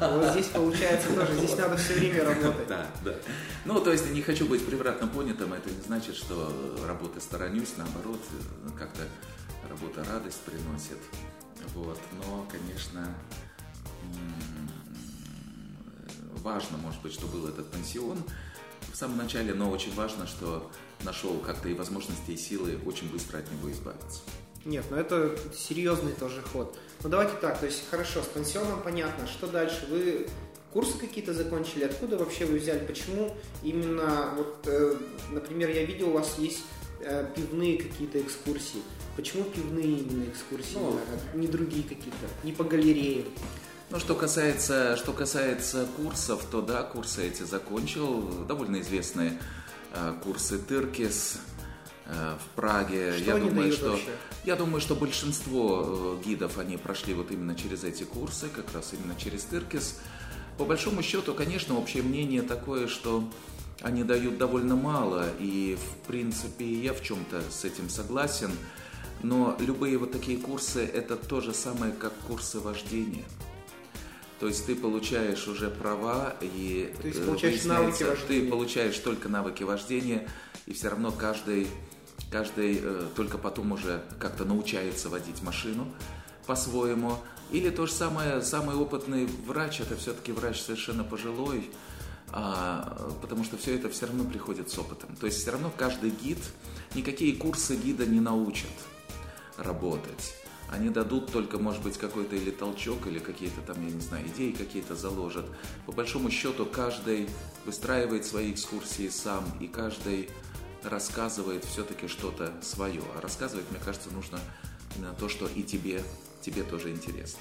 Вот 0.00 0.30
здесь 0.32 0.46
получается 0.46 1.14
тоже, 1.14 1.34
здесь 1.34 1.56
надо 1.56 1.76
все 1.76 1.94
время 1.94 2.24
работать. 2.24 2.68
Да, 2.68 2.86
да. 3.04 3.14
Ну, 3.64 3.80
то 3.80 3.92
есть 3.92 4.10
не 4.10 4.22
хочу 4.22 4.46
быть 4.46 4.64
превратно 4.64 5.06
понятым, 5.06 5.52
это 5.52 5.70
не 5.70 5.80
значит, 5.82 6.16
что 6.16 6.52
работы 6.86 7.20
сторонюсь, 7.20 7.74
наоборот, 7.76 8.20
как-то 8.78 9.02
работа 9.68 10.04
радость 10.04 10.40
приносит. 10.40 10.98
Вот, 11.74 11.98
но, 12.24 12.46
конечно, 12.50 13.14
важно, 16.42 16.78
может 16.78 17.02
быть, 17.02 17.12
что 17.12 17.26
был 17.26 17.46
этот 17.48 17.70
пансион, 17.70 18.18
в 18.92 18.96
самом 18.96 19.18
начале, 19.18 19.54
но 19.54 19.70
очень 19.70 19.94
важно, 19.94 20.26
что 20.26 20.70
нашел 21.04 21.38
как-то 21.38 21.68
и 21.68 21.74
возможности, 21.74 22.30
и 22.32 22.36
силы 22.36 22.78
очень 22.84 23.10
быстро 23.10 23.38
от 23.38 23.50
него 23.50 23.70
избавиться. 23.70 24.20
Нет, 24.64 24.84
ну 24.90 24.96
это 24.96 25.36
серьезный 25.56 26.12
тоже 26.12 26.42
ход. 26.42 26.76
Ну 27.02 27.08
давайте 27.08 27.34
так, 27.40 27.58
то 27.58 27.66
есть 27.66 27.88
хорошо, 27.90 28.22
с 28.22 28.26
пансионом 28.26 28.82
понятно, 28.82 29.26
что 29.26 29.46
дальше? 29.46 29.86
Вы 29.88 30.28
курсы 30.70 30.98
какие-то 30.98 31.32
закончили? 31.32 31.84
Откуда 31.84 32.18
вообще 32.18 32.44
вы 32.44 32.58
взяли? 32.58 32.84
Почему 32.84 33.34
именно, 33.62 34.34
вот, 34.36 34.58
э, 34.66 34.96
например, 35.30 35.70
я 35.70 35.84
видел, 35.84 36.10
у 36.10 36.12
вас 36.12 36.36
есть 36.38 36.62
э, 37.00 37.26
пивные 37.34 37.78
какие-то 37.78 38.20
экскурсии. 38.20 38.82
Почему 39.16 39.44
пивные 39.44 39.98
именно 39.98 40.24
экскурсии, 40.24 40.74
ну, 40.74 40.98
а 40.98 41.36
не 41.36 41.48
другие 41.48 41.82
какие-то, 41.82 42.26
не 42.44 42.52
по 42.52 42.64
галереям? 42.64 43.26
Ну, 43.90 43.98
что 43.98 44.14
касается, 44.14 44.96
что 44.96 45.12
касается 45.12 45.84
курсов, 45.96 46.44
то 46.48 46.62
да, 46.62 46.84
курсы 46.84 47.26
эти 47.26 47.42
закончил, 47.42 48.22
довольно 48.46 48.80
известные 48.82 49.36
э, 49.92 50.14
курсы 50.22 50.58
Тыркис 50.58 51.38
э, 52.06 52.36
в 52.38 52.54
Праге. 52.54 53.14
Что 53.14 53.24
я 53.24 53.34
они 53.34 53.48
думаю, 53.48 53.62
дают 53.62 53.74
что 53.74 53.90
вообще? 53.90 54.10
я 54.44 54.54
думаю, 54.54 54.80
что 54.80 54.94
большинство 54.94 56.18
э, 56.22 56.24
гидов 56.24 56.58
они 56.58 56.76
прошли 56.76 57.14
вот 57.14 57.32
именно 57.32 57.56
через 57.56 57.82
эти 57.82 58.04
курсы, 58.04 58.48
как 58.48 58.72
раз 58.72 58.92
именно 58.92 59.18
через 59.18 59.42
Тыркис. 59.42 59.98
По 60.56 60.64
большому 60.64 61.02
счету, 61.02 61.34
конечно, 61.34 61.76
общее 61.76 62.04
мнение 62.04 62.42
такое, 62.42 62.86
что 62.86 63.28
они 63.82 64.04
дают 64.04 64.38
довольно 64.38 64.76
мало, 64.76 65.24
и 65.40 65.76
в 65.76 66.06
принципе 66.06 66.64
я 66.64 66.94
в 66.94 67.02
чем-то 67.02 67.42
с 67.50 67.64
этим 67.64 67.88
согласен. 67.88 68.52
Но 69.24 69.56
любые 69.58 69.98
вот 69.98 70.12
такие 70.12 70.38
курсы 70.38 70.84
это 70.84 71.16
то 71.16 71.40
же 71.40 71.52
самое, 71.52 71.92
как 71.92 72.12
курсы 72.28 72.60
вождения. 72.60 73.24
То 74.40 74.46
есть 74.46 74.64
ты 74.64 74.74
получаешь 74.74 75.46
уже 75.48 75.68
права 75.68 76.34
и 76.40 76.94
То 77.02 77.06
есть 77.06 77.20
э, 77.20 77.24
получаешь 77.26 77.62
навыки 77.64 78.02
выясняется, 78.02 78.26
ты 78.26 78.32
вождения. 78.32 78.50
получаешь 78.50 78.98
только 78.98 79.28
навыки 79.28 79.62
вождения, 79.64 80.28
и 80.64 80.72
все 80.72 80.88
равно 80.88 81.12
каждый, 81.12 81.68
каждый 82.32 82.80
э, 82.82 83.06
только 83.14 83.36
потом 83.36 83.72
уже 83.72 84.02
как-то 84.18 84.46
научается 84.46 85.10
водить 85.10 85.42
машину 85.42 85.86
по-своему. 86.46 87.18
Или 87.50 87.68
то 87.68 87.84
же 87.84 87.92
самое, 87.92 88.40
самый 88.40 88.76
опытный 88.76 89.26
врач, 89.46 89.80
это 89.80 89.94
все-таки 89.96 90.32
врач 90.32 90.62
совершенно 90.62 91.04
пожилой, 91.04 91.68
а, 92.32 93.12
потому 93.20 93.44
что 93.44 93.58
все 93.58 93.74
это 93.74 93.90
все 93.90 94.06
равно 94.06 94.24
приходит 94.24 94.70
с 94.70 94.78
опытом. 94.78 95.16
То 95.16 95.26
есть 95.26 95.42
все 95.42 95.50
равно 95.50 95.70
каждый 95.76 96.10
гид, 96.10 96.38
никакие 96.94 97.36
курсы 97.36 97.76
гида 97.76 98.06
не 98.06 98.20
научат 98.20 98.70
работать. 99.58 100.39
Они 100.70 100.88
дадут 100.88 101.32
только, 101.32 101.58
может 101.58 101.82
быть, 101.82 101.98
какой-то 101.98 102.36
или 102.36 102.52
толчок, 102.52 103.06
или 103.08 103.18
какие-то 103.18 103.60
там, 103.60 103.84
я 103.84 103.92
не 103.92 104.00
знаю, 104.00 104.26
идеи 104.28 104.52
какие-то 104.52 104.94
заложат. 104.94 105.44
По 105.84 105.92
большому 105.92 106.30
счету, 106.30 106.64
каждый 106.64 107.28
выстраивает 107.66 108.24
свои 108.24 108.52
экскурсии 108.52 109.08
сам, 109.08 109.44
и 109.58 109.66
каждый 109.66 110.30
рассказывает 110.84 111.64
все-таки 111.64 112.06
что-то 112.06 112.52
свое. 112.62 113.02
А 113.16 113.20
рассказывать, 113.20 113.68
мне 113.70 113.80
кажется, 113.84 114.10
нужно 114.10 114.38
именно 114.96 115.12
то, 115.14 115.28
что 115.28 115.48
и 115.48 115.64
тебе, 115.64 116.02
тебе 116.40 116.62
тоже 116.62 116.90
интересно. 116.90 117.40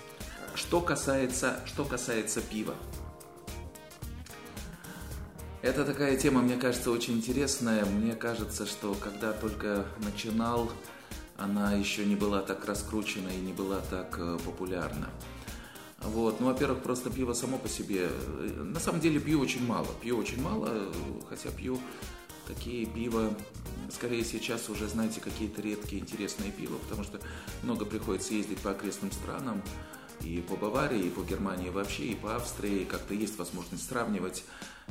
Что 0.56 0.82
касается, 0.82 1.60
что 1.66 1.86
касается 1.86 2.42
пива. 2.42 2.74
Это 5.62 5.86
такая 5.86 6.18
тема, 6.18 6.42
мне 6.42 6.56
кажется, 6.56 6.90
очень 6.90 7.18
интересная. 7.18 7.86
Мне 7.86 8.16
кажется, 8.16 8.66
что 8.66 8.96
когда 8.96 9.34
только 9.34 9.86
начинал, 10.00 10.72
она 11.40 11.74
еще 11.74 12.06
не 12.06 12.16
была 12.16 12.42
так 12.42 12.66
раскручена 12.66 13.30
и 13.30 13.38
не 13.38 13.54
была 13.54 13.80
так 13.90 14.18
э, 14.20 14.38
популярна. 14.46 15.10
Вот, 16.02 16.40
ну, 16.40 16.48
во-первых, 16.48 16.82
просто 16.82 17.10
пиво 17.10 17.34
само 17.34 17.58
по 17.58 17.68
себе. 17.68 18.10
э, 18.10 18.64
На 18.64 18.80
самом 18.80 19.02
деле 19.02 19.20
пью 19.20 19.40
очень 19.40 19.66
мало. 19.66 19.88
Пью 20.02 20.18
очень 20.18 20.42
мало, 20.42 20.68
э, 20.72 20.92
хотя 21.30 21.50
пью 21.50 21.80
такие 22.48 22.86
пива, 22.86 23.22
м, 23.28 23.36
скорее 23.92 24.24
сейчас 24.24 24.70
уже, 24.70 24.88
знаете, 24.88 25.22
какие-то 25.22 25.62
редкие 25.62 26.02
интересные 26.02 26.52
пива, 26.52 26.78
потому 26.78 27.04
что 27.04 27.20
много 27.64 27.86
приходится 27.86 28.34
ездить 28.34 28.60
по 28.60 28.72
окрестным 28.72 29.12
странам, 29.12 29.62
и 30.24 30.42
по 30.42 30.56
Баварии, 30.58 31.08
и 31.08 31.10
по 31.10 31.22
Германии 31.22 31.70
вообще, 31.70 32.04
и 32.08 32.16
по 32.16 32.36
Австрии. 32.36 32.84
Как-то 32.84 33.14
есть 33.14 33.38
возможность 33.38 33.88
сравнивать. 33.88 34.44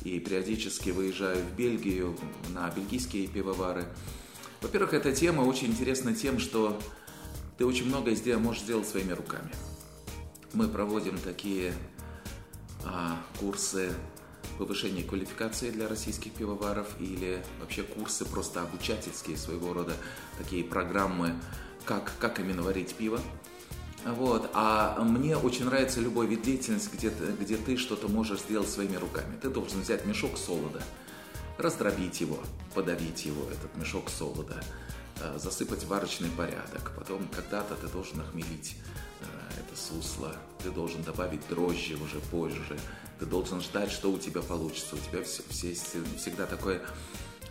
И 0.05 0.19
периодически 0.21 0.90
выезжаю 0.90 1.45
в 1.45 1.57
Бельгию 1.57 2.17
на 2.50 2.71
бельгийские 2.71 3.26
пивовары. 3.26 3.87
Во-первых, 4.61 4.93
эта 4.93 5.12
тема 5.12 5.43
очень 5.43 5.69
интересна 5.69 6.15
тем, 6.15 6.38
что 6.41 6.81
ты 7.59 7.65
очень 7.65 7.87
многое 7.87 8.15
сдел- 8.15 8.41
можешь 8.41 8.62
сделать 8.62 8.88
своими 8.88 9.12
руками. 9.12 9.50
Мы 10.53 10.69
проводим 10.69 11.19
такие 11.19 11.73
а, 12.85 13.23
курсы 13.38 13.93
повышения 14.59 15.05
квалификации 15.05 15.71
для 15.71 15.88
российских 15.88 16.33
пивоваров 16.33 16.88
или 16.99 17.43
вообще 17.61 17.83
курсы 17.83 18.25
просто 18.25 18.62
обучательские 18.62 19.37
своего 19.37 19.73
рода, 19.73 19.95
такие 20.38 20.65
программы, 20.65 21.35
как, 21.85 22.12
как 22.19 22.41
именно 22.41 22.62
варить 22.62 22.95
пиво. 22.95 23.21
Вот. 24.05 24.50
А 24.55 25.00
мне 25.03 25.37
очень 25.37 25.67
нравится 25.67 26.00
любой 26.00 26.27
вид 26.27 26.43
деятельности, 26.43 26.91
где, 26.95 27.12
где 27.41 27.57
ты 27.57 27.77
что-то 27.77 28.09
можешь 28.09 28.41
сделать 28.41 28.69
своими 28.69 28.97
руками. 28.97 29.38
Ты 29.41 29.50
должен 29.50 29.83
взять 29.83 30.07
мешок 30.07 30.37
солода, 30.38 30.83
раздробить 31.59 32.21
его, 32.21 32.38
подавить 32.75 33.25
его, 33.27 33.43
этот 33.50 33.77
мешок 33.77 34.09
солода, 34.11 34.62
э, 35.21 35.38
засыпать 35.38 35.85
варочный 35.85 36.31
порядок. 36.31 36.93
Потом 36.97 37.27
когда-то 37.29 37.75
ты 37.75 37.88
должен 37.88 38.21
охмелить 38.21 38.77
э, 39.21 39.25
это 39.61 39.79
сусло, 39.79 40.35
ты 40.62 40.71
должен 40.71 41.03
добавить 41.03 41.47
дрожжи 41.49 41.97
уже 41.97 42.21
позже, 42.31 42.79
ты 43.19 43.27
должен 43.27 43.61
ждать, 43.61 43.91
что 43.91 44.11
у 44.12 44.19
тебя 44.19 44.41
получится. 44.41 44.95
У 44.95 44.99
тебя 44.99 45.23
все, 45.25 45.43
все- 45.49 45.75
всегда 46.17 46.47
такое, 46.47 46.81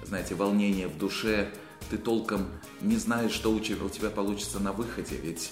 знаете, 0.06 0.36
волнение 0.36 0.88
в 0.88 0.98
душе, 0.98 1.52
ты 1.90 1.98
толком 1.98 2.48
не 2.82 2.96
знаешь, 2.98 3.32
что 3.32 3.52
у 3.52 3.60
тебя, 3.60 3.84
у 3.86 3.90
тебя 3.90 4.10
получится 4.10 4.60
на 4.60 4.72
выходе, 4.72 5.18
ведь 5.18 5.52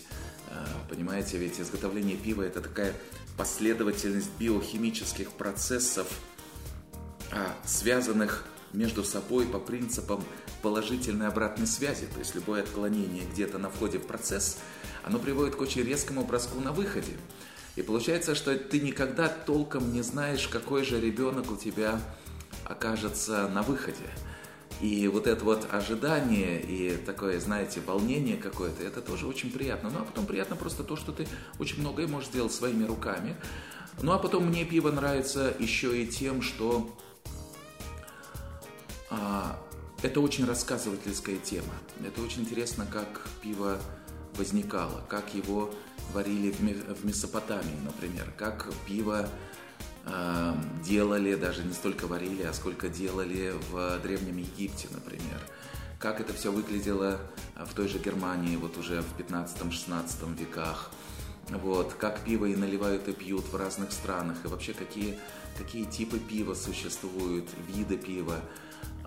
э, 0.49 0.65
Понимаете, 0.89 1.37
ведь 1.37 1.59
изготовление 1.59 2.15
пива 2.15 2.43
это 2.43 2.61
такая 2.61 2.93
последовательность 3.37 4.29
биохимических 4.39 5.31
процессов, 5.31 6.07
связанных 7.65 8.45
между 8.73 9.03
собой 9.03 9.45
по 9.45 9.59
принципам 9.59 10.23
положительной 10.61 11.27
обратной 11.27 11.67
связи. 11.67 12.07
То 12.13 12.19
есть 12.19 12.35
любое 12.35 12.63
отклонение 12.63 13.23
где-то 13.31 13.57
на 13.57 13.69
входе 13.69 13.99
в 13.99 14.05
процесс, 14.05 14.57
оно 15.03 15.19
приводит 15.19 15.55
к 15.55 15.61
очень 15.61 15.83
резкому 15.83 16.25
броску 16.25 16.59
на 16.59 16.71
выходе. 16.71 17.13
И 17.75 17.81
получается, 17.81 18.35
что 18.35 18.57
ты 18.57 18.79
никогда 18.79 19.27
толком 19.27 19.91
не 19.93 20.01
знаешь, 20.01 20.47
какой 20.47 20.83
же 20.83 20.99
ребенок 20.99 21.51
у 21.51 21.57
тебя 21.57 21.99
окажется 22.65 23.47
на 23.49 23.61
выходе. 23.61 24.09
И 24.81 25.07
вот 25.07 25.27
это 25.27 25.43
вот 25.45 25.67
ожидание 25.71 26.61
и 26.61 26.97
такое, 26.97 27.39
знаете, 27.39 27.79
волнение 27.85 28.35
какое-то, 28.35 28.83
это 28.83 29.01
тоже 29.01 29.25
очень 29.25 29.51
приятно. 29.51 29.89
Ну 29.89 29.99
а 29.99 30.03
потом 30.03 30.25
приятно 30.25 30.55
просто 30.55 30.83
то, 30.83 30.95
что 30.95 31.11
ты 31.11 31.27
очень 31.59 31.79
многое 31.79 32.07
можешь 32.07 32.29
сделать 32.29 32.53
своими 32.53 32.83
руками. 32.83 33.35
Ну 34.01 34.11
а 34.11 34.19
потом 34.19 34.47
мне 34.47 34.65
пиво 34.65 34.91
нравится 34.91 35.53
еще 35.59 36.01
и 36.01 36.07
тем, 36.07 36.41
что 36.41 36.97
а, 36.99 37.04
это 40.01 40.21
очень 40.21 40.45
рассказывательская 40.45 41.37
тема. 41.37 41.73
Это 42.05 42.21
очень 42.21 42.41
интересно, 42.41 42.85
как 42.91 43.27
пиво 43.41 43.79
возникало, 44.37 45.03
как 45.07 45.33
его 45.33 45.73
варили 46.13 46.51
в, 46.51 46.59
Ме- 46.61 46.73
в 46.73 47.05
Месопотамии, 47.05 47.79
например, 47.83 48.31
как 48.37 48.71
пиво 48.85 49.27
э, 50.05 50.53
делали, 50.83 51.35
даже 51.35 51.63
не 51.63 51.73
столько 51.73 52.07
варили, 52.07 52.43
а 52.43 52.53
сколько 52.53 52.89
делали 52.89 53.53
в 53.71 53.99
Древнем 53.99 54.37
Египте, 54.37 54.87
например. 54.91 55.39
Как 55.99 56.19
это 56.19 56.33
все 56.33 56.51
выглядело 56.51 57.19
в 57.55 57.73
той 57.73 57.87
же 57.87 57.97
Германии, 57.99 58.57
вот 58.57 58.77
уже 58.77 59.01
в 59.01 59.19
15-16 59.19 60.37
веках. 60.37 60.91
Вот, 61.49 61.93
как 61.93 62.21
пиво 62.21 62.45
и 62.45 62.55
наливают 62.55 63.07
и 63.07 63.13
пьют 63.13 63.45
в 63.51 63.55
разных 63.55 63.91
странах, 63.91 64.37
и 64.43 64.47
вообще 64.47 64.73
какие, 64.73 65.17
какие 65.57 65.85
типы 65.85 66.19
пива 66.19 66.53
существуют, 66.55 67.47
виды 67.67 67.97
пива. 67.97 68.41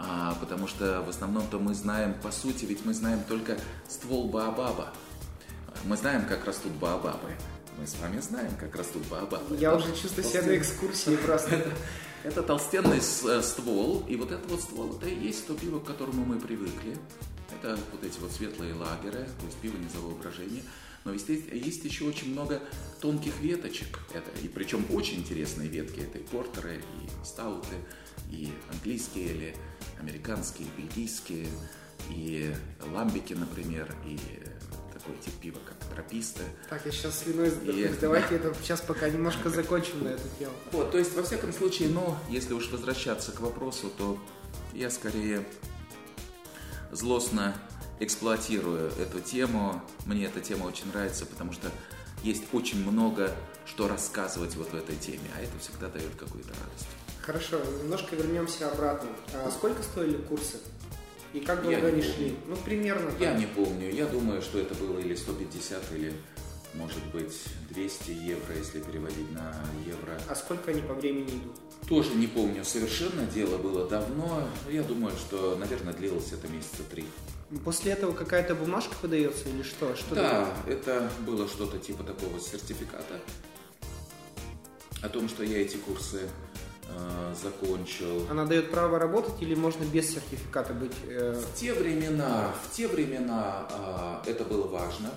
А, 0.01 0.37
потому 0.41 0.69
что 0.69 1.03
в 1.03 1.09
основном-то 1.09 1.59
мы 1.59 1.75
знаем, 1.75 2.15
по 2.23 2.31
сути, 2.31 2.65
ведь 2.65 2.85
мы 2.85 2.95
знаем 2.95 3.21
только 3.27 3.59
ствол 3.89 4.29
Баобаба. 4.29 4.93
Мы 5.85 5.97
знаем, 5.97 6.25
как 6.27 6.45
растут 6.45 6.73
Баобабы. 6.73 7.35
Мы 7.79 7.87
с 7.87 7.97
вами 8.01 8.21
знаем, 8.21 8.55
как 8.59 8.77
растут 8.77 9.03
Баобабы. 9.09 9.57
Я 9.57 9.75
уже 9.75 9.95
чувствую 9.97 10.25
себя 10.25 10.43
на 10.43 10.57
экскурсии 10.57 11.17
просто. 11.17 11.65
Это 12.25 12.43
толстенный 12.43 12.99
э, 12.99 13.43
ствол, 13.43 14.05
и 14.09 14.17
вот 14.17 14.33
этот 14.33 14.51
вот 14.51 14.61
ствол, 14.61 14.97
это 14.97 15.09
и 15.09 15.15
есть 15.15 15.47
то 15.47 15.55
пиво, 15.55 15.79
к 15.79 15.85
которому 15.85 16.25
мы 16.25 16.41
привыкли. 16.41 16.97
Это 17.51 17.79
вот 17.93 18.05
эти 18.05 18.19
вот 18.19 18.33
светлые 18.33 18.75
лагеры, 18.75 19.25
то 19.25 19.47
есть 19.47 19.57
пиво 19.59 19.77
низового 19.77 20.17
брожения. 20.17 20.63
Но 21.05 21.13
есть, 21.13 21.29
есть 21.29 21.85
еще 21.85 22.05
очень 22.05 22.33
много 22.33 22.61
тонких 23.01 23.39
веточек. 23.41 24.01
Это, 24.13 24.31
и 24.43 24.49
причем 24.49 24.85
очень 24.91 25.21
интересные 25.21 25.69
ветки. 25.69 26.01
Это 26.01 26.19
и 26.19 26.23
портеры, 26.23 26.77
и 26.77 27.25
стауты, 27.25 27.77
и 28.31 28.53
английские 28.73 29.27
или 29.27 29.57
американские, 30.01 30.69
бельгийские, 30.77 31.49
и 32.11 32.55
ламбики, 32.93 33.35
например, 33.35 33.95
и 34.07 34.19
такой 34.93 35.17
тип 35.25 35.35
пива, 35.41 35.59
как 35.67 35.77
трописты. 35.95 36.43
Так, 36.69 36.85
я 36.87 36.93
сейчас 36.93 37.21
слюной. 37.21 37.51
И- 37.65 37.95
Давайте 38.01 38.37
это 38.37 38.55
сейчас 38.63 38.81
пока 38.81 39.09
немножко 39.09 39.51
закончим 39.51 40.05
на 40.05 40.09
эту 40.09 40.29
тему. 40.39 40.53
Вот, 40.73 40.91
то 40.91 40.99
есть, 40.99 41.15
во 41.15 41.23
всяком 41.23 41.53
случае, 41.53 41.89
но 41.89 42.19
если 42.31 42.55
уж 42.55 42.71
возвращаться 42.71 43.33
к 43.33 43.41
вопросу, 43.41 43.91
то 43.97 44.19
я 44.73 44.91
скорее 44.91 45.45
злостно 46.93 47.55
эксплуатирую 48.01 48.91
эту 48.99 49.21
тему. 49.21 49.83
Мне 50.07 50.27
эта 50.27 50.41
тема 50.41 50.65
очень 50.65 50.87
нравится, 50.89 51.27
потому 51.27 51.53
что 51.53 51.71
есть 52.23 52.45
очень 52.53 52.89
много 52.89 53.35
что 53.67 53.87
рассказывать 53.87 54.57
вот 54.57 54.71
в 54.71 54.75
этой 54.75 54.97
теме, 54.97 55.29
а 55.37 55.41
это 55.43 55.59
всегда 55.59 55.89
дает 55.89 56.15
какую-то 56.17 56.49
радость. 56.49 56.89
Хорошо, 57.29 57.61
немножко 57.83 58.17
вернемся 58.17 58.71
обратно. 58.71 59.11
А 59.35 59.51
сколько 59.51 59.83
стоили 59.83 60.17
курсы? 60.17 60.57
И 61.35 61.41
как 61.41 61.63
долго 61.63 61.89
они 61.89 62.01
шли? 62.01 62.35
Ну, 62.47 62.57
примерно. 62.57 63.11
Я 63.21 63.33
там. 63.33 63.41
не 63.41 63.45
помню, 63.45 63.93
я 63.93 64.07
думаю, 64.07 64.41
что 64.41 64.59
это 64.59 64.75
было 64.77 64.99
или 64.99 65.15
150, 65.15 65.93
или, 65.93 66.15
может 66.73 67.05
быть, 67.13 67.35
200 67.69 68.11
евро, 68.13 68.57
если 68.57 68.81
переводить 68.81 69.31
на 69.33 69.55
евро. 69.85 70.19
А 70.27 70.35
сколько 70.35 70.71
они 70.71 70.81
по 70.81 70.95
времени 70.95 71.29
идут? 71.29 71.55
Тоже 71.87 72.15
не 72.15 72.29
помню 72.29 72.65
совершенно, 72.65 73.27
дело 73.27 73.59
было 73.59 73.87
давно. 73.87 74.49
Я 74.71 74.83
думаю, 74.83 75.15
что, 75.15 75.55
наверное, 75.57 75.93
длилось 75.93 76.33
это 76.33 76.49
месяца 76.49 76.83
три. 76.91 77.05
После 77.63 77.93
этого 77.93 78.15
какая-то 78.15 78.55
бумажка 78.55 78.97
выдается 79.03 79.51
или 79.51 79.63
что? 79.63 79.95
что 79.97 80.15
да, 80.15 80.49
это 80.67 81.13
было 81.27 81.47
что-то 81.47 81.79
типа 81.79 82.05
такого 82.05 82.41
сертификата 82.41 83.21
о 85.03 85.09
том, 85.09 85.29
что 85.29 85.45
я 85.45 85.61
эти 85.61 85.77
курсы 85.77 86.29
закончил. 87.41 88.27
Она 88.31 88.45
дает 88.45 88.71
право 88.71 88.99
работать 88.99 89.41
или 89.41 89.55
можно 89.55 89.85
без 89.85 90.13
сертификата 90.13 90.75
быть? 90.75 90.95
Э... 91.07 91.35
В 91.35 91.59
те 91.59 91.73
времена, 91.73 92.53
в 92.65 92.75
те 92.75 92.89
времена 92.89 93.69
э, 94.25 94.31
это 94.31 94.45
было 94.45 94.67
важно. 94.67 95.11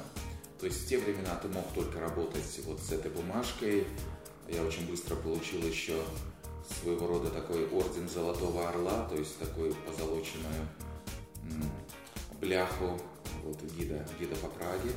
То 0.60 0.68
есть 0.68 0.86
в 0.86 0.88
те 0.88 1.00
времена 1.00 1.36
ты 1.42 1.48
мог 1.48 1.66
только 1.74 2.00
работать 2.00 2.60
вот 2.66 2.80
с 2.80 2.92
этой 2.92 3.10
бумажкой. 3.10 3.88
Я 4.48 4.62
очень 4.64 4.88
быстро 4.88 5.16
получил 5.16 5.62
еще 5.64 5.96
своего 6.82 7.08
рода 7.08 7.30
такой 7.30 7.68
орден 7.70 8.08
Золотого 8.08 8.70
Орла, 8.70 9.08
то 9.10 9.16
есть 9.16 9.38
такую 9.40 9.74
позолоченную 9.74 10.68
бляху 12.40 13.00
вот, 13.44 13.62
гида, 13.78 14.06
гида 14.20 14.36
по 14.36 14.48
Праге, 14.48 14.92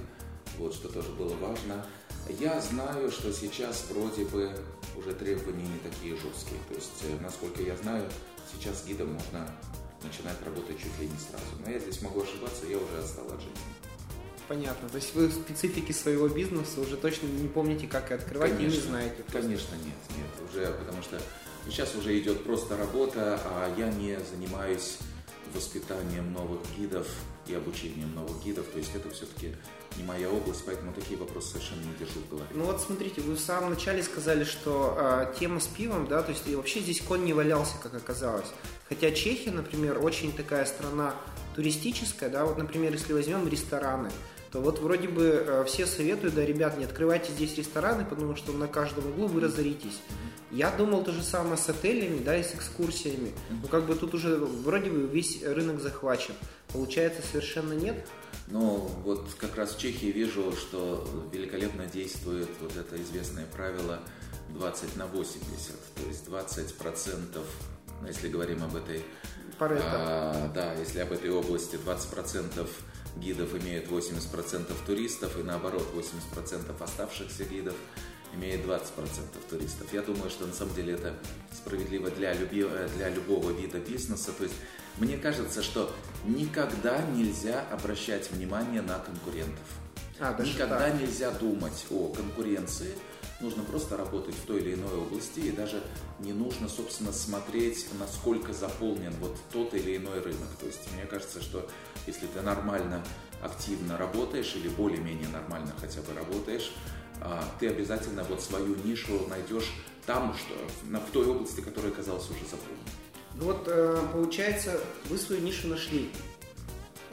вот, 0.59 0.75
что 0.75 0.89
тоже 0.89 1.11
было 1.13 1.35
важно. 1.37 1.85
Я 2.29 2.61
знаю, 2.61 3.11
что 3.11 3.33
сейчас 3.33 3.85
вроде 3.91 4.25
бы 4.25 4.53
уже 4.97 5.13
требования 5.13 5.67
не 5.67 5.79
такие 5.79 6.15
жесткие. 6.15 6.61
То 6.69 6.75
есть, 6.75 7.03
э, 7.03 7.23
насколько 7.23 7.63
я 7.63 7.77
знаю, 7.77 8.05
сейчас 8.53 8.85
гидом 8.87 9.13
можно 9.13 9.49
начинать 10.03 10.41
работать 10.45 10.79
чуть 10.79 10.99
ли 10.99 11.07
не 11.07 11.19
сразу. 11.19 11.45
Но 11.65 11.71
я 11.71 11.79
здесь 11.79 12.01
могу 12.03 12.23
ошибаться, 12.23 12.67
я 12.67 12.77
уже 12.77 12.99
отстал 12.99 13.27
от 13.27 13.41
жизни. 13.41 13.57
Понятно. 14.49 14.89
То 14.89 14.97
есть 14.97 15.15
вы 15.15 15.29
в 15.29 15.33
специфике 15.33 15.93
своего 15.93 16.29
бизнеса 16.29 16.81
уже 16.81 16.97
точно 16.97 17.27
не 17.27 17.49
помните, 17.49 17.87
как 17.87 18.11
и 18.11 18.15
открывать, 18.15 18.53
конечно, 18.53 18.75
и 18.75 18.77
не 18.77 18.87
знаете. 18.87 19.23
Просто. 19.23 19.41
Конечно, 19.41 19.75
нет, 19.77 20.17
нет. 20.17 20.51
Уже, 20.51 20.67
потому 20.73 21.03
что 21.03 21.21
сейчас 21.67 21.95
уже 21.95 22.19
идет 22.19 22.45
просто 22.45 22.77
работа, 22.77 23.41
а 23.45 23.75
я 23.79 23.91
не 23.91 24.19
занимаюсь 24.31 24.99
воспитанием 25.55 26.33
новых 26.33 26.61
гидов 26.77 27.07
и 27.47 27.55
обучением 27.55 28.15
новых 28.15 28.43
гидов. 28.43 28.67
То 28.67 28.79
есть 28.79 28.95
это 28.95 29.11
все-таки 29.11 29.55
не 29.97 30.03
моя 30.05 30.31
область, 30.31 30.65
поэтому 30.67 30.93
такие 30.93 31.19
вопросы 31.19 31.53
совершенно 31.53 31.83
не 31.83 31.95
держу 31.99 32.21
в 32.21 32.29
голове. 32.31 32.49
Ну 32.53 32.65
вот 32.65 32.81
смотрите, 32.81 33.21
вы 33.21 33.35
в 33.35 33.41
самом 33.41 33.71
начале 33.71 34.03
сказали, 34.03 34.45
что 34.45 34.97
э, 34.99 35.35
тема 35.39 35.61
с 35.61 35.67
пивом, 35.67 36.07
да, 36.07 36.23
то 36.23 36.33
есть 36.33 36.47
и 36.47 36.57
вообще 36.57 36.81
здесь 36.81 37.01
конь 37.01 37.25
не 37.25 37.33
валялся, 37.33 37.75
как 37.83 37.95
оказалось. 37.95 38.49
Хотя 38.89 39.11
Чехия, 39.11 39.51
например, 39.51 40.05
очень 40.05 40.33
такая 40.33 40.65
страна 40.65 41.15
туристическая, 41.55 42.29
да, 42.29 42.45
вот, 42.45 42.59
например, 42.59 42.93
если 42.93 43.13
возьмем 43.13 43.47
рестораны, 43.49 44.11
то 44.55 44.61
вот 44.61 44.79
вроде 44.79 45.09
бы 45.09 45.45
э, 45.45 45.65
все 45.67 45.85
советуют, 45.85 46.37
да, 46.37 46.45
ребят, 46.45 46.79
не 46.79 46.85
открывайте 46.85 47.33
здесь 47.33 47.57
рестораны, 47.57 48.05
потому 48.05 48.37
что 48.37 48.53
на 48.53 48.69
каждом 48.69 49.05
углу 49.09 49.27
вы 49.27 49.41
разоритесь. 49.41 50.01
Я 50.53 50.71
думал 50.71 51.03
то 51.03 51.11
же 51.11 51.25
самое 51.25 51.57
с 51.57 51.69
отелями, 51.69 52.23
да, 52.23 52.37
и 52.37 52.45
с 52.45 52.55
экскурсиями. 52.55 53.33
Но 53.51 53.67
как 53.67 53.85
бы 53.85 53.97
тут 53.97 54.15
уже 54.15 54.37
вроде 54.37 54.91
бы 54.91 55.09
весь 55.09 55.43
рынок 55.43 55.81
захвачен. 55.81 56.35
Получается, 56.69 57.21
совершенно 57.33 57.73
нет. 57.73 58.07
Ну, 58.47 58.89
вот 59.03 59.27
как 59.39 59.57
раз 59.57 59.75
в 59.75 59.81
Чехии 59.81 60.13
вижу, 60.13 60.53
что 60.53 61.05
великолепно 61.33 61.87
действует 61.87 62.49
вот 62.61 62.77
это 62.77 63.03
известное 63.03 63.47
правило 63.47 63.99
20 64.51 64.97
на 64.97 65.09
80. 65.09 65.73
То 65.97 66.07
есть 66.07 66.27
20 66.27 66.75
процентов, 66.77 67.45
если 68.07 68.29
говорим 68.29 68.63
об 68.63 68.77
этой... 68.77 69.03
А, 69.59 70.49
да, 70.55 70.75
если 70.75 71.01
об 71.01 71.11
этой 71.11 71.31
области 71.31 71.75
20 71.75 72.09
процентов 72.09 72.71
гидов 73.17 73.55
имеют 73.55 73.87
80% 73.89 74.73
туристов, 74.87 75.39
и 75.39 75.43
наоборот 75.43 75.87
80% 75.95 76.83
оставшихся 76.83 77.45
гидов 77.45 77.75
имеет 78.35 78.65
20% 78.65 78.81
туристов. 79.49 79.93
Я 79.93 80.03
думаю, 80.03 80.31
что 80.31 80.47
на 80.47 80.53
самом 80.53 80.75
деле 80.75 80.95
это 80.95 81.15
справедливо 81.53 82.11
для, 82.11 82.33
люби, 82.35 82.67
для 82.97 83.09
любого 83.09 83.51
вида 83.51 83.79
бизнеса. 83.79 84.33
То 84.33 84.45
есть 84.45 84.57
мне 84.99 85.17
кажется, 85.17 85.63
что 85.63 85.93
никогда 86.25 87.01
нельзя 87.03 87.65
обращать 87.71 88.31
внимание 88.31 88.83
на 88.83 88.99
конкурентов. 88.99 89.65
А, 90.21 90.33
никогда 90.41 90.91
так. 90.91 91.01
нельзя 91.01 91.31
думать 91.33 91.87
о 91.91 92.09
конкуренции. 92.09 92.95
Нужно 93.41 93.65
просто 93.65 93.97
работать 93.97 94.35
в 94.37 94.47
той 94.47 94.61
или 94.61 94.75
иной 94.75 94.97
области, 94.97 95.41
и 95.41 95.51
даже 95.51 95.83
не 96.21 96.33
нужно, 96.33 96.69
собственно, 96.69 97.13
смотреть, 97.13 97.87
насколько 97.99 98.53
заполнен 98.53 99.13
вот 99.21 99.37
тот 99.53 99.75
или 99.75 99.97
иной 99.97 100.21
рынок. 100.21 100.49
То 100.61 100.67
есть 100.67 100.81
мне 100.95 101.05
кажется, 101.05 101.43
что 101.43 101.69
если 102.07 102.27
ты 102.27 102.41
нормально, 102.41 103.03
активно 103.43 103.99
работаешь 103.99 104.55
или 104.57 104.69
более-менее 104.69 105.29
нормально 105.29 105.73
хотя 105.79 106.01
бы 106.03 106.15
работаешь, 106.15 106.73
а, 107.21 107.45
ты 107.61 107.69
обязательно 107.69 108.25
вот 108.25 108.43
свою 108.43 108.75
нишу 108.77 109.27
найдешь 109.29 109.73
там, 110.07 110.35
что, 110.35 110.55
в 110.99 111.11
той 111.11 111.27
области, 111.27 111.61
которая 111.61 111.93
оказалась 111.93 112.25
уже 112.25 112.41
заполнена. 112.51 112.91
Ну 113.37 113.45
вот, 113.47 113.65
э, 113.67 114.03
получается, 114.13 114.81
вы 115.07 115.19
свою 115.19 115.43
нишу 115.43 115.69
нашли 115.69 116.11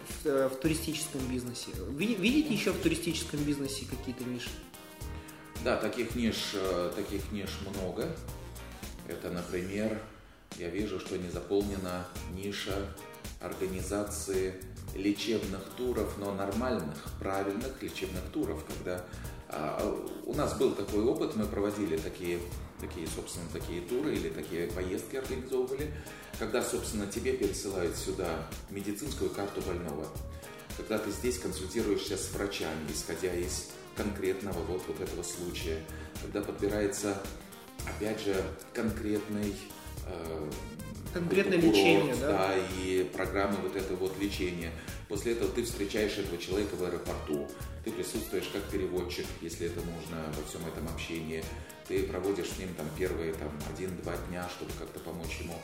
в, 0.08 0.26
э, 0.28 0.50
в 0.50 0.56
туристическом 0.56 1.22
бизнесе. 1.28 1.72
Видите 1.90 2.54
еще 2.54 2.72
в 2.72 2.82
туристическом 2.82 3.40
бизнесе 3.44 3.86
какие-то 3.90 4.24
ниши? 4.24 4.50
Да, 5.64 5.78
таких 5.78 6.16
ниш, 6.16 6.52
э, 6.54 6.92
таких 6.96 7.32
ниш 7.32 7.50
много. 7.70 8.16
Это, 9.08 9.32
например, 9.32 10.00
я 10.58 10.70
вижу, 10.70 11.00
что 11.00 11.18
не 11.18 11.30
заполнена 11.30 12.06
ниша 12.34 12.94
организации 13.40 14.62
лечебных 14.96 15.62
туров, 15.78 16.18
но 16.18 16.34
нормальных, 16.34 16.98
правильных 17.20 17.82
лечебных 17.82 18.24
туров, 18.34 18.64
когда 18.66 19.06
а, 19.50 20.08
у 20.26 20.34
нас 20.34 20.54
был 20.58 20.72
такой 20.72 21.04
опыт, 21.04 21.36
мы 21.36 21.46
проводили 21.46 21.98
такие, 21.98 22.40
такие, 22.80 23.08
собственно, 23.08 23.48
такие 23.52 23.82
туры 23.82 24.16
или 24.16 24.30
такие 24.30 24.68
поездки 24.68 25.18
организовывали, 25.18 25.94
когда, 26.40 26.64
собственно, 26.64 27.06
тебе 27.08 27.34
пересылают 27.34 27.96
сюда 27.96 28.48
медицинскую 28.70 29.30
карту 29.30 29.62
больного, 29.62 30.08
когда 30.78 30.98
ты 30.98 31.12
здесь 31.12 31.38
консультируешься 31.38 32.18
с 32.18 32.32
врачами, 32.32 32.92
исходя 32.92 33.34
из 33.34 33.70
конкретного 33.96 34.60
вот, 34.64 34.82
вот 34.88 35.02
этого 35.02 35.24
случая, 35.24 35.80
когда 36.22 36.42
подбирается, 36.42 37.22
опять 37.86 38.22
же, 38.22 38.36
конкретный 38.74 39.54
э, 40.06 40.50
Конкретное 41.14 41.58
курорт, 41.58 41.76
лечение, 41.76 42.16
да? 42.16 42.28
Да, 42.30 42.56
и 42.80 43.04
программы 43.04 43.58
вот 43.62 43.76
этого 43.76 43.98
вот 43.98 44.18
лечения. 44.20 44.72
После 45.10 45.34
этого 45.34 45.52
ты 45.52 45.64
встречаешь 45.64 46.18
этого 46.18 46.38
человека 46.38 46.76
в 46.76 46.84
аэропорту, 46.84 47.48
ты 47.84 47.92
присутствуешь 47.92 48.50
как 48.54 48.64
переводчик, 48.64 49.26
если 49.42 49.68
это 49.68 49.80
нужно 49.80 50.24
во 50.38 50.48
всем 50.48 50.66
этом 50.68 50.88
общении, 50.88 51.44
ты 51.88 52.04
проводишь 52.04 52.50
с 52.50 52.58
ним 52.60 52.70
там 52.76 52.88
первые 52.98 53.34
там 53.34 53.50
один-два 53.74 54.14
дня, 54.30 54.48
чтобы 54.56 54.72
как-то 54.80 55.00
помочь 55.02 55.40
ему 55.42 55.56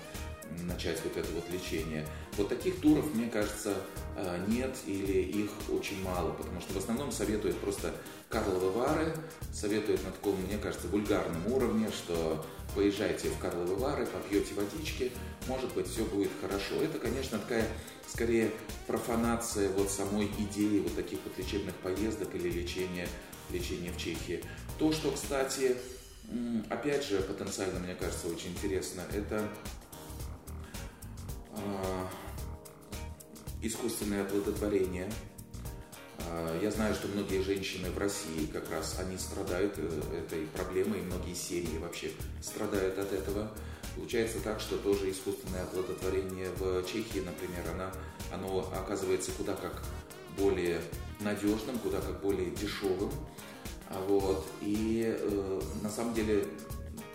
начать 0.64 1.00
вот 1.04 1.16
это 1.18 1.28
вот 1.34 1.50
лечение. 1.50 2.06
Вот 2.38 2.50
таких 2.50 2.80
туров, 2.80 3.14
мне 3.14 3.30
кажется, 3.30 3.76
э, 4.16 4.46
нет 4.48 4.76
или 4.86 5.22
их 5.22 5.50
очень 5.70 6.02
мало, 6.04 6.32
потому 6.32 6.62
что 6.62 6.74
в 6.74 6.78
основном 6.78 7.12
советуют 7.12 7.58
просто 7.60 7.94
Карловы 8.30 8.72
Вары, 8.72 9.14
советуют 9.54 10.04
на 10.04 10.12
таком, 10.12 10.36
мне 10.42 10.58
кажется, 10.58 10.88
вульгарном 10.88 11.48
уровне, 11.52 11.90
что 11.90 12.46
поезжайте 12.78 13.30
в 13.30 13.40
Карловы 13.40 13.74
Вары, 13.74 14.06
попьете 14.06 14.54
водички, 14.54 15.12
может 15.48 15.74
быть, 15.74 15.88
все 15.88 16.06
будет 16.06 16.30
хорошо. 16.40 16.76
Это, 16.76 17.00
конечно, 17.00 17.40
такая 17.40 17.68
скорее 18.08 18.52
профанация 18.86 19.70
вот 19.70 19.90
самой 19.90 20.30
идеи 20.38 20.82
вот 20.82 20.96
таких 20.96 21.18
вот 21.26 21.36
лечебных 21.40 21.74
поездок 21.78 22.36
или 22.36 22.52
лечения, 22.52 23.08
лечения 23.50 23.92
в 23.92 23.98
Чехии. 23.98 24.44
То, 24.78 24.94
что, 24.94 25.10
кстати, 25.10 25.76
опять 26.70 27.04
же, 27.04 27.20
потенциально, 27.22 27.80
мне 27.80 27.96
кажется, 27.96 28.28
очень 28.28 28.52
интересно, 28.52 29.02
это 29.12 29.50
а, 31.54 32.08
искусственное 33.64 34.22
оплодотворение. 34.22 35.12
А, 36.20 36.60
я 36.62 36.72
знаю, 36.72 36.94
что 36.96 37.08
многие 37.08 37.42
женщины 37.42 37.90
в 37.92 37.98
России 37.98 38.46
как 38.52 38.70
раз 38.72 38.98
они 39.00 39.18
страдают 39.18 39.74
э, 39.78 40.24
этой 40.26 40.48
проблемой, 40.48 41.00
и 41.00 41.04
многие 41.04 41.34
семьи 41.34 41.78
вообще 41.78 42.12
страдают 42.42 42.98
от 42.98 43.14
этого. 43.14 43.52
Получается 43.96 44.40
так, 44.44 44.60
что 44.60 44.78
тоже 44.78 45.10
искусственное 45.12 45.64
оплодотворение 45.64 46.50
в 46.58 46.84
Чехии, 46.86 47.20
например, 47.20 47.64
она, 47.74 47.92
оно 48.32 48.72
оказывается 48.76 49.32
куда 49.32 49.56
как 49.56 49.82
более 50.38 50.82
надежным, 51.20 51.80
куда 51.80 52.00
как 52.00 52.22
более 52.22 52.52
дешевым. 52.52 53.12
А 53.90 54.00
вот. 54.08 54.46
И 54.62 55.04
э, 55.18 55.62
на 55.82 55.90
самом 55.90 56.14
деле 56.14 56.46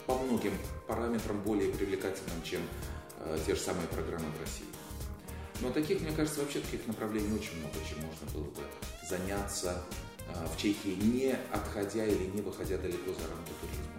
по 0.07 0.19
многим 0.19 0.53
параметрам 0.87 1.41
более 1.43 1.73
привлекательным, 1.73 2.43
чем 2.43 2.61
э, 3.21 3.39
те 3.47 3.55
же 3.55 3.61
самые 3.61 3.87
программы 3.89 4.27
в 4.37 4.41
России. 4.41 4.67
Но 5.63 5.71
таких, 5.71 6.01
мне 6.01 6.11
кажется, 6.11 6.41
вообще 6.41 6.61
таких 6.61 6.87
направлений 6.87 7.33
очень 7.33 7.59
много, 7.59 7.75
чем 7.89 8.05
можно 8.05 8.27
было 8.35 8.51
бы 8.51 8.63
заняться 9.09 9.83
э, 10.29 10.47
в 10.53 10.61
Чехии, 10.61 10.99
не 11.01 11.37
отходя 11.53 12.05
или 12.05 12.25
не 12.35 12.43
выходя 12.43 12.77
далеко 12.79 13.13
за 13.13 13.29
рамки 13.29 13.53
туризма. 13.61 13.93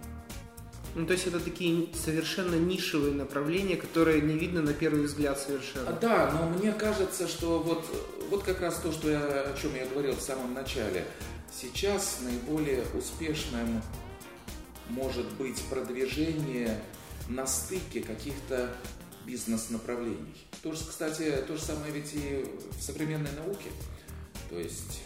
Ну, 0.94 1.06
то 1.06 1.14
есть 1.14 1.26
это 1.26 1.40
такие 1.40 1.88
совершенно 1.94 2.54
нишевые 2.54 3.14
направления, 3.14 3.76
которые 3.76 4.20
не 4.20 4.34
видно 4.34 4.62
на 4.62 4.72
первый 4.72 5.04
взгляд 5.04 5.40
совершенно. 5.40 5.88
А, 5.88 5.92
да, 5.92 6.30
но 6.30 6.48
мне 6.50 6.72
кажется, 6.72 7.26
что 7.26 7.58
вот, 7.58 7.84
вот 8.30 8.44
как 8.44 8.60
раз 8.60 8.78
то, 8.78 8.92
что 8.92 9.10
я, 9.10 9.18
о 9.18 9.56
чем 9.60 9.74
я 9.74 9.86
говорил 9.86 10.14
в 10.14 10.20
самом 10.20 10.54
начале. 10.54 11.04
Сейчас 11.52 12.18
наиболее 12.22 12.84
успешным 12.94 13.82
может 14.88 15.30
быть 15.32 15.60
продвижение 15.62 16.80
на 17.28 17.46
стыке 17.46 18.00
каких-то 18.00 18.70
бизнес-направлений. 19.26 20.46
То 20.62 20.72
же, 20.72 20.84
кстати, 20.88 21.44
то 21.46 21.56
же 21.56 21.62
самое 21.62 21.92
ведь 21.92 22.14
и 22.14 22.44
в 22.78 22.82
современной 22.82 23.32
науке. 23.32 23.70
То 24.50 24.58
есть 24.58 25.02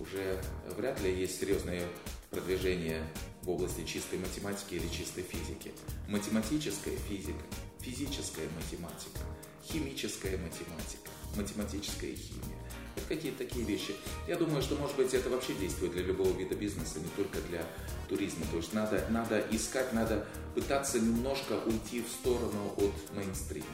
уже 0.00 0.42
вряд 0.76 1.00
ли 1.00 1.14
есть 1.14 1.40
серьезное 1.40 1.86
продвижение 2.30 3.02
в 3.42 3.50
области 3.50 3.84
чистой 3.84 4.18
математики 4.18 4.74
или 4.74 4.88
чистой 4.88 5.22
физики. 5.22 5.72
Математическая 6.08 6.96
физика, 6.96 7.42
физическая 7.80 8.46
математика, 8.56 9.20
химическая 9.64 10.36
математика, 10.38 11.10
математическая 11.36 12.14
химия. 12.14 12.58
Это 12.96 13.06
какие-то 13.06 13.38
такие 13.38 13.64
вещи. 13.64 13.94
Я 14.26 14.36
думаю, 14.36 14.62
что, 14.62 14.76
может 14.76 14.96
быть, 14.96 15.14
это 15.14 15.30
вообще 15.30 15.54
действует 15.54 15.92
для 15.92 16.02
любого 16.02 16.36
вида 16.36 16.54
бизнеса, 16.54 16.98
не 16.98 17.08
только 17.16 17.40
для 17.48 17.64
туризма. 18.08 18.46
То 18.50 18.56
есть 18.56 18.72
надо, 18.72 19.04
надо 19.10 19.44
искать, 19.50 19.92
надо 19.92 20.26
пытаться 20.54 20.98
немножко 20.98 21.52
уйти 21.66 22.02
в 22.02 22.08
сторону 22.08 22.74
от 22.76 23.16
мейнстрима. 23.16 23.66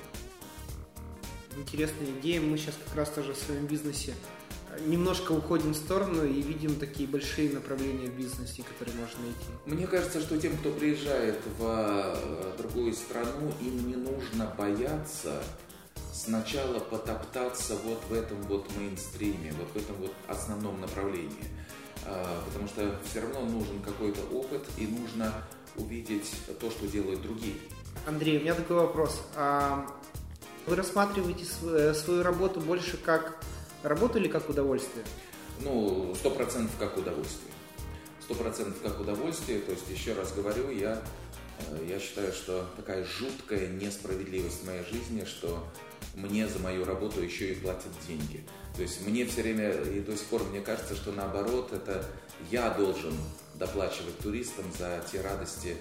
Интересная 1.57 2.11
идея. 2.21 2.41
Мы 2.41 2.59
сейчас 2.59 2.75
как 2.85 2.97
раз 2.97 3.11
тоже 3.11 3.33
в 3.33 3.37
своем 3.37 3.67
бизнесе 3.67 4.15
немножко 4.87 5.33
уходим 5.33 5.73
в 5.73 5.77
сторону 5.77 6.25
и 6.25 6.43
видим 6.43 6.77
такие 6.77 7.09
большие 7.09 7.51
направления 7.51 8.09
в 8.09 8.17
бизнесе, 8.17 8.63
которые 8.63 8.97
можно 8.97 9.21
найти. 9.23 9.47
Мне 9.67 9.87
кажется, 9.87 10.21
что 10.21 10.39
тем, 10.39 10.57
кто 10.57 10.71
приезжает 10.71 11.41
в 11.59 11.63
э, 11.63 12.53
другую 12.59 12.93
страну, 12.93 13.53
им 13.61 13.89
не 13.89 13.97
нужно 13.97 14.53
бояться 14.57 15.43
сначала 16.13 16.79
потоптаться 16.79 17.77
вот 17.85 18.01
в 18.09 18.13
этом 18.13 18.41
вот 18.43 18.67
мейнстриме, 18.77 19.53
вот 19.59 19.69
в 19.75 19.77
этом 19.77 19.97
вот 19.97 20.13
основном 20.29 20.81
направлении. 20.81 21.45
А, 22.07 22.43
потому 22.47 22.69
что 22.69 22.95
все 23.05 23.21
равно 23.21 23.41
нужен 23.41 23.81
какой-то 23.83 24.21
опыт 24.33 24.65
и 24.77 24.87
нужно 24.87 25.33
увидеть 25.77 26.31
то, 26.61 26.71
что 26.71 26.87
делают 26.87 27.23
другие. 27.23 27.57
Андрей, 28.07 28.39
у 28.39 28.41
меня 28.43 28.55
такой 28.55 28.77
вопрос. 28.77 29.23
А, 29.37 29.87
вы 30.67 30.77
рассматриваете 30.77 31.45
свою 31.95 32.23
работу 32.23 32.61
больше 32.61 32.97
как 32.97 33.39
работу 33.83 34.19
или 34.19 34.29
как 34.29 34.49
удовольствие? 34.49 35.05
Ну, 35.61 36.15
сто 36.17 36.31
процентов 36.31 36.75
как 36.79 36.97
удовольствие. 36.97 37.53
Сто 38.23 38.35
процентов 38.35 38.81
как 38.83 39.01
удовольствие. 39.01 39.61
То 39.61 39.73
есть, 39.73 39.89
еще 39.91 40.15
раз 40.15 40.33
говорю, 40.33 40.71
я, 40.71 41.03
э, 41.71 41.87
я 41.89 42.01
считаю, 42.01 42.33
что 42.33 42.67
такая 42.77 43.05
жуткая 43.05 43.69
несправедливость 43.69 44.63
в 44.63 44.67
моей 44.67 44.85
жизни, 44.85 45.25
что 45.25 45.65
мне 46.17 46.49
за 46.49 46.59
мою 46.59 46.85
работу 46.85 47.23
еще 47.23 47.53
и 47.53 47.55
платят 47.55 47.91
деньги. 48.07 48.45
То 48.77 48.83
есть 48.83 49.07
мне 49.07 49.25
все 49.27 49.43
время 49.43 49.71
и 49.71 50.01
до 50.01 50.17
сих 50.17 50.27
пор 50.27 50.43
мне 50.45 50.61
кажется, 50.61 50.95
что 50.95 51.13
наоборот, 51.13 51.73
это 51.73 52.05
я 52.51 52.71
должен 52.71 53.15
доплачивать 53.55 54.19
туристам 54.19 54.65
за 54.79 55.05
те 55.11 55.21
радости 55.21 55.77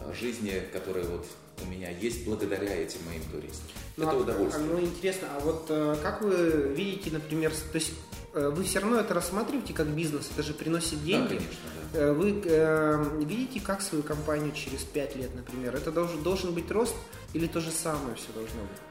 э, 0.00 0.14
жизни, 0.14 0.62
которые 0.72 1.06
вот 1.06 1.26
у 1.62 1.66
меня 1.66 1.90
есть 1.90 2.24
благодаря 2.24 2.74
этим 2.74 3.00
моим 3.06 3.22
туристам. 3.24 3.66
Ну, 3.96 4.04
это 4.04 4.12
а, 4.12 4.20
удовольствие. 4.20 4.66
Ну, 4.66 4.80
интересно, 4.80 5.28
а 5.36 5.40
вот 5.40 5.66
э, 5.68 5.96
как 6.02 6.22
вы 6.22 6.72
видите, 6.74 7.10
например, 7.10 7.52
то 7.52 7.76
есть 7.76 7.92
э, 8.32 8.48
вы 8.48 8.64
все 8.64 8.78
равно 8.78 8.98
это 9.00 9.12
рассматриваете 9.14 9.74
как 9.74 9.88
бизнес, 9.88 10.30
это 10.32 10.42
же 10.42 10.54
приносит 10.54 11.02
деньги. 11.04 11.34
Да, 11.34 11.38
конечно, 11.38 11.68
да. 11.92 12.12
Вы 12.12 12.42
э, 12.44 13.24
видите, 13.24 13.60
как 13.60 13.82
свою 13.82 14.02
компанию 14.02 14.52
через 14.52 14.84
5 14.84 15.16
лет, 15.16 15.34
например? 15.34 15.74
Это 15.74 15.90
должен, 15.90 16.22
должен 16.22 16.54
быть 16.54 16.70
рост 16.70 16.94
или 17.34 17.46
то 17.46 17.60
же 17.60 17.70
самое 17.70 18.14
все 18.14 18.32
должно 18.32 18.60
быть? 18.62 18.89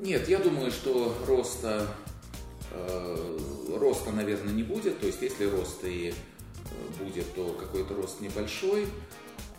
Нет, 0.00 0.28
я 0.28 0.38
думаю, 0.38 0.70
что 0.70 1.16
роста, 1.26 1.86
э, 2.72 3.38
роста, 3.76 4.12
наверное, 4.12 4.52
не 4.52 4.62
будет. 4.62 5.00
То 5.00 5.06
есть, 5.06 5.22
если 5.22 5.44
рост 5.44 5.84
и 5.84 6.12
э, 6.12 7.02
будет, 7.02 7.34
то 7.34 7.52
какой-то 7.58 7.94
рост 7.94 8.20
небольшой. 8.20 8.86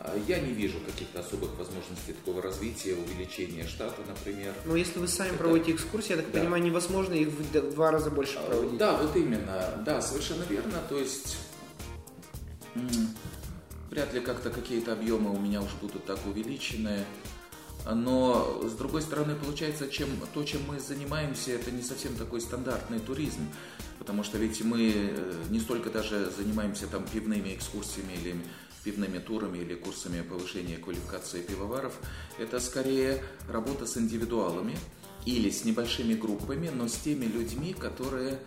А 0.02 0.17
я 0.28 0.39
не 0.39 0.54
вижу 0.54 0.78
каких-то 0.86 1.19
особых 1.19 1.58
возможностей 1.58 2.13
такого 2.13 2.41
развития, 2.41 2.93
увеличения 2.93 3.67
штата, 3.67 4.02
например. 4.08 4.54
Но 4.63 4.78
если 4.78 4.97
вы 4.97 5.10
сами 5.10 5.30
Это... 5.30 5.39
проводите 5.39 5.73
экскурсии, 5.73 6.12
я 6.12 6.17
так 6.17 6.32
да. 6.32 6.39
понимаю, 6.39 6.63
невозможно 6.63 7.13
их 7.13 7.28
в 7.28 7.71
два 7.73 7.91
раза 7.91 8.10
больше 8.10 8.38
а, 8.38 8.49
проводить. 8.49 8.78
Да, 8.78 8.95
вот 8.95 9.13
именно. 9.17 9.84
Да, 9.86 10.02
совершенно 10.02 10.43
верно. 10.43 10.82
То 10.88 10.97
есть 10.97 11.38
вряд 13.89 14.13
ли 14.13 14.21
как-то 14.21 14.49
какие-то 14.49 14.93
объемы 14.93 15.32
у 15.32 15.39
меня 15.39 15.62
уже 15.62 15.75
будут 15.82 16.06
так 16.06 16.19
увеличены. 16.25 17.04
Но, 17.85 18.61
с 18.63 18.73
другой 18.73 19.01
стороны, 19.01 19.35
получается, 19.35 19.87
чем, 19.89 20.09
то, 20.33 20.43
чем 20.43 20.61
мы 20.67 20.79
занимаемся, 20.79 21.51
это 21.51 21.71
не 21.71 21.81
совсем 21.81 22.15
такой 22.15 22.41
стандартный 22.41 22.99
туризм. 22.99 23.41
Потому 23.97 24.23
что 24.23 24.37
ведь 24.37 24.61
мы 24.63 24.91
э, 24.93 25.43
не 25.49 25.59
столько 25.59 25.89
даже 25.89 26.31
занимаемся 26.31 26.87
там 26.87 27.05
пивными 27.05 27.53
экскурсиями 27.53 28.13
или 28.13 28.35
пивными 28.83 29.19
турами 29.19 29.59
или 29.59 29.75
курсами 29.75 30.21
повышения 30.21 30.77
квалификации 30.77 31.41
пивоваров. 31.41 31.93
Это 32.37 32.59
скорее 32.59 33.23
работа 33.47 33.85
с 33.85 33.97
индивидуалами 33.97 34.77
или 35.25 35.49
с 35.49 35.65
небольшими 35.65 36.13
группами, 36.13 36.69
но 36.73 36.87
с 36.87 36.95
теми 36.95 37.25
людьми, 37.25 37.73
которые 37.73 38.39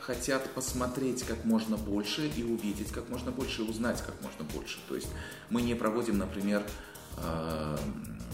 хотят 0.00 0.50
посмотреть 0.50 1.22
как 1.22 1.44
можно 1.44 1.76
больше 1.76 2.30
и 2.36 2.42
увидеть 2.42 2.90
как 2.90 3.08
можно 3.08 3.30
больше, 3.30 3.62
узнать 3.62 4.02
как 4.02 4.20
можно 4.22 4.44
больше. 4.44 4.78
То 4.88 4.96
есть 4.96 5.08
мы 5.50 5.62
не 5.62 5.74
проводим, 5.74 6.18
например, 6.18 6.62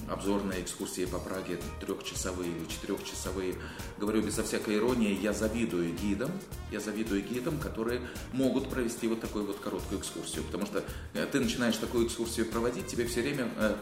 обзорные 0.09 0.63
экскурсии 0.63 1.05
по 1.05 1.19
Праге 1.19 1.59
трехчасовые 1.81 2.51
или 2.51 2.67
четырехчасовые. 2.67 3.57
Говорю 3.99 4.23
безо 4.23 4.43
всякой 4.43 4.77
иронии, 4.77 5.19
я 5.21 5.33
завидую 5.33 5.93
гидам, 5.95 6.31
я 6.71 6.81
завидую 6.81 7.23
гидам, 7.23 7.59
которые 7.59 8.01
могут 8.33 8.71
провести 8.71 9.09
вот 9.09 9.21
такую 9.21 9.47
вот 9.47 9.59
короткую 9.59 10.01
экскурсию. 10.01 10.45
Потому 10.45 10.67
что 10.67 10.85
э, 11.15 11.27
ты 11.27 11.41
начинаешь 11.41 11.77
такую 11.77 12.07
экскурсию 12.07 12.47
проводить, 12.47 12.87
тебе 12.87 13.07
все 13.07 13.23
время 13.23 13.49
э, 13.57 13.77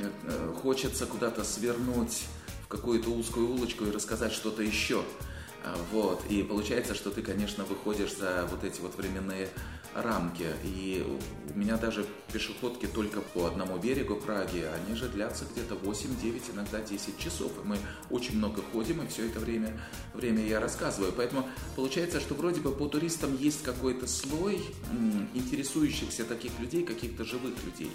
э, 0.00 0.54
хочется 0.62 1.06
куда-то 1.06 1.44
свернуть 1.44 2.26
в 2.64 2.68
какую-то 2.68 3.10
узкую 3.10 3.50
улочку 3.50 3.84
и 3.84 3.90
рассказать 3.90 4.32
что-то 4.32 4.62
еще. 4.62 5.02
А, 5.64 5.76
вот. 5.90 6.22
И 6.28 6.42
получается, 6.42 6.94
что 6.94 7.10
ты, 7.10 7.22
конечно, 7.22 7.64
выходишь 7.64 8.16
за 8.16 8.46
вот 8.50 8.62
эти 8.62 8.80
вот 8.80 8.96
временные 8.96 9.48
рамки. 10.02 10.46
И 10.64 11.04
у 11.54 11.58
меня 11.58 11.76
даже 11.76 12.06
пешеходки 12.32 12.86
только 12.86 13.20
по 13.20 13.46
одному 13.46 13.78
берегу 13.78 14.16
Праги, 14.16 14.64
они 14.64 14.96
же 14.96 15.08
длятся 15.08 15.44
где-то 15.52 15.74
8, 15.74 16.20
9, 16.20 16.42
иногда 16.54 16.80
10 16.80 17.18
часов. 17.18 17.52
И 17.62 17.66
мы 17.66 17.78
очень 18.10 18.36
много 18.36 18.62
ходим, 18.72 19.02
и 19.02 19.06
все 19.06 19.26
это 19.26 19.38
время, 19.40 19.80
время 20.14 20.46
я 20.46 20.60
рассказываю. 20.60 21.12
Поэтому 21.12 21.48
получается, 21.74 22.20
что 22.20 22.34
вроде 22.34 22.60
бы 22.60 22.72
по 22.72 22.86
туристам 22.86 23.36
есть 23.36 23.62
какой-то 23.62 24.06
слой 24.06 24.60
интересующихся 25.34 26.24
таких 26.24 26.58
людей, 26.58 26.84
каких-то 26.84 27.24
живых 27.24 27.54
людей. 27.64 27.90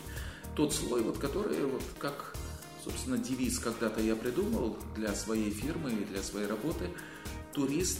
Тот 0.56 0.74
слой, 0.74 1.02
вот, 1.02 1.18
который 1.18 1.64
вот 1.66 1.84
как 2.00 2.36
собственно, 2.84 3.18
девиз 3.18 3.60
когда-то 3.60 4.02
я 4.02 4.16
придумал 4.16 4.76
для 4.96 5.14
своей 5.14 5.52
фирмы 5.52 5.92
и 5.92 6.06
для 6.06 6.24
своей 6.24 6.48
работы– 6.48 6.90
турист, 7.54 8.00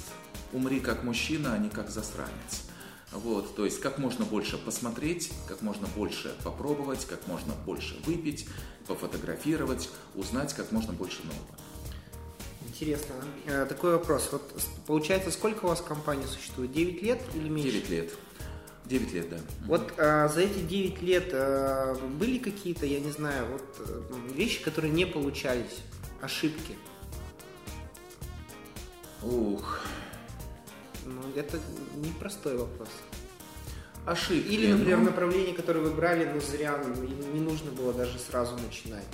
умри 0.54 0.80
как 0.80 1.04
мужчина, 1.04 1.54
а 1.54 1.58
не 1.58 1.70
как 1.70 1.90
засранец. 1.90 2.64
Вот, 3.12 3.56
то 3.56 3.66
есть 3.66 3.82
как 3.82 3.98
можно 3.98 4.24
больше 4.24 4.58
посмотреть, 4.58 5.32
как 5.48 5.62
можно 5.62 5.88
больше 5.96 6.34
попробовать, 6.44 7.06
как 7.06 7.28
можно 7.28 7.54
больше 7.66 8.00
выпить, 8.06 8.48
пофотографировать, 8.88 9.90
узнать 10.16 10.54
как 10.54 10.72
можно 10.72 10.94
больше 10.94 11.22
нового. 11.24 11.58
Интересно. 12.68 13.16
Э, 13.48 13.66
такой 13.68 13.92
вопрос. 13.94 14.30
Вот 14.32 14.42
получается, 14.88 15.30
сколько 15.32 15.66
у 15.66 15.68
вас 15.68 15.82
компания 15.82 16.26
существует? 16.26 16.72
9 16.72 17.02
лет 17.02 17.22
или 17.36 17.50
меньше? 17.50 17.72
9 17.72 17.90
лет. 17.90 18.12
9 18.86 19.14
лет, 19.14 19.30
да. 19.30 19.38
Вот 19.68 19.94
а, 19.98 20.28
за 20.28 20.42
эти 20.42 20.60
9 20.60 21.02
лет 21.02 21.30
а, 21.34 21.96
были 22.20 22.40
какие-то, 22.40 22.86
я 22.86 23.00
не 23.00 23.12
знаю, 23.12 23.46
вот 23.52 24.34
вещи, 24.34 24.64
которые 24.64 24.92
не 24.92 25.06
получались, 25.06 25.78
ошибки? 26.22 26.76
Ух. 29.22 29.82
Ну, 31.12 31.40
это 31.40 31.60
непростой 31.96 32.58
вопрос. 32.58 32.90
Ошибки. 34.06 34.48
Или, 34.48 34.72
например, 34.72 35.00
ну... 35.00 35.06
направление, 35.06 35.54
которое 35.54 35.82
вы 35.82 35.92
брали, 35.92 36.26
но 36.26 36.40
зря, 36.40 36.82
ну, 36.84 37.04
не 37.04 37.40
нужно 37.40 37.72
было 37.72 37.94
даже 37.94 38.18
сразу 38.18 38.58
начинать. 38.58 39.06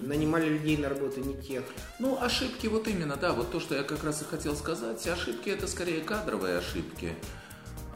Нанимали 0.00 0.48
людей 0.48 0.76
на 0.76 0.88
работу 0.88 1.20
не 1.20 1.34
тех. 1.40 1.62
Ну, 2.00 2.20
ошибки 2.20 2.66
вот 2.66 2.88
именно, 2.88 3.16
да, 3.16 3.32
вот 3.32 3.52
то, 3.52 3.60
что 3.60 3.74
я 3.74 3.84
как 3.84 4.02
раз 4.02 4.22
и 4.22 4.24
хотел 4.24 4.56
сказать. 4.56 5.06
Ошибки 5.06 5.48
это 5.48 5.68
скорее 5.68 6.00
кадровые 6.00 6.58
ошибки. 6.58 7.14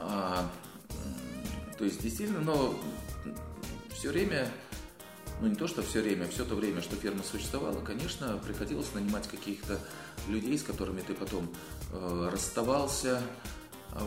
А, 0.00 0.48
то 1.76 1.84
есть, 1.84 2.00
действительно, 2.00 2.40
но 2.40 2.78
все 3.92 4.10
время 4.10 4.48
ну 5.40 5.48
не 5.48 5.54
то, 5.54 5.66
что 5.66 5.82
все 5.82 6.00
время, 6.00 6.26
все 6.28 6.44
то 6.44 6.54
время, 6.54 6.82
что 6.82 6.96
ферма 6.96 7.22
существовала, 7.22 7.80
конечно, 7.80 8.38
приходилось 8.44 8.92
нанимать 8.94 9.28
каких-то 9.28 9.78
людей, 10.28 10.58
с 10.58 10.62
которыми 10.62 11.00
ты 11.00 11.14
потом 11.14 11.52
э, 11.92 12.30
расставался. 12.32 13.22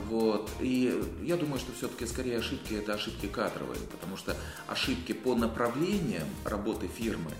Вот. 0.09 0.49
И 0.59 1.01
я 1.23 1.37
думаю, 1.37 1.59
что 1.59 1.71
все-таки 1.73 2.05
скорее 2.05 2.37
ошибки 2.37 2.73
это 2.73 2.93
ошибки 2.93 3.27
кадровые, 3.27 3.79
потому 3.91 4.15
что 4.15 4.35
ошибки 4.67 5.13
по 5.13 5.35
направлениям 5.35 6.27
работы 6.45 6.87
фирмы, 6.87 7.31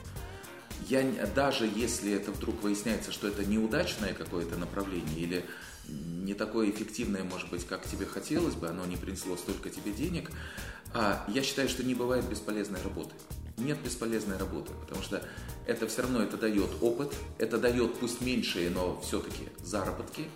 я, 0.90 1.04
даже 1.36 1.70
если 1.76 2.12
это 2.12 2.32
вдруг 2.32 2.64
выясняется, 2.64 3.12
что 3.12 3.28
это 3.28 3.46
неудачное 3.46 4.14
какое-то 4.14 4.58
направление 4.58 5.20
или 5.20 5.46
не 5.88 6.34
такое 6.34 6.72
эффективное, 6.72 7.24
может 7.24 7.50
быть, 7.50 7.68
как 7.68 7.86
тебе 7.86 8.06
хотелось 8.06 8.56
бы, 8.56 8.68
оно 8.68 8.86
не 8.86 8.98
принесло 8.98 9.38
столько 9.38 9.70
тебе 9.70 9.92
денег, 9.92 10.32
а 10.94 11.24
я 11.28 11.44
считаю, 11.44 11.70
что 11.70 11.84
не 11.84 11.94
бывает 11.94 12.28
бесполезной 12.28 12.82
работы 12.82 13.14
нет 13.58 13.80
бесполезной 13.84 14.38
работы, 14.38 14.72
потому 14.82 15.02
что 15.04 15.24
это 15.66 15.88
все 15.88 16.02
равно 16.04 16.22
это 16.22 16.38
дает 16.38 16.70
опыт, 16.82 17.14
это 17.38 17.58
дает 17.58 17.96
пусть 18.00 18.22
меньшие, 18.22 18.70
но 18.70 19.00
все-таки 19.02 19.50
заработки, 19.64 20.28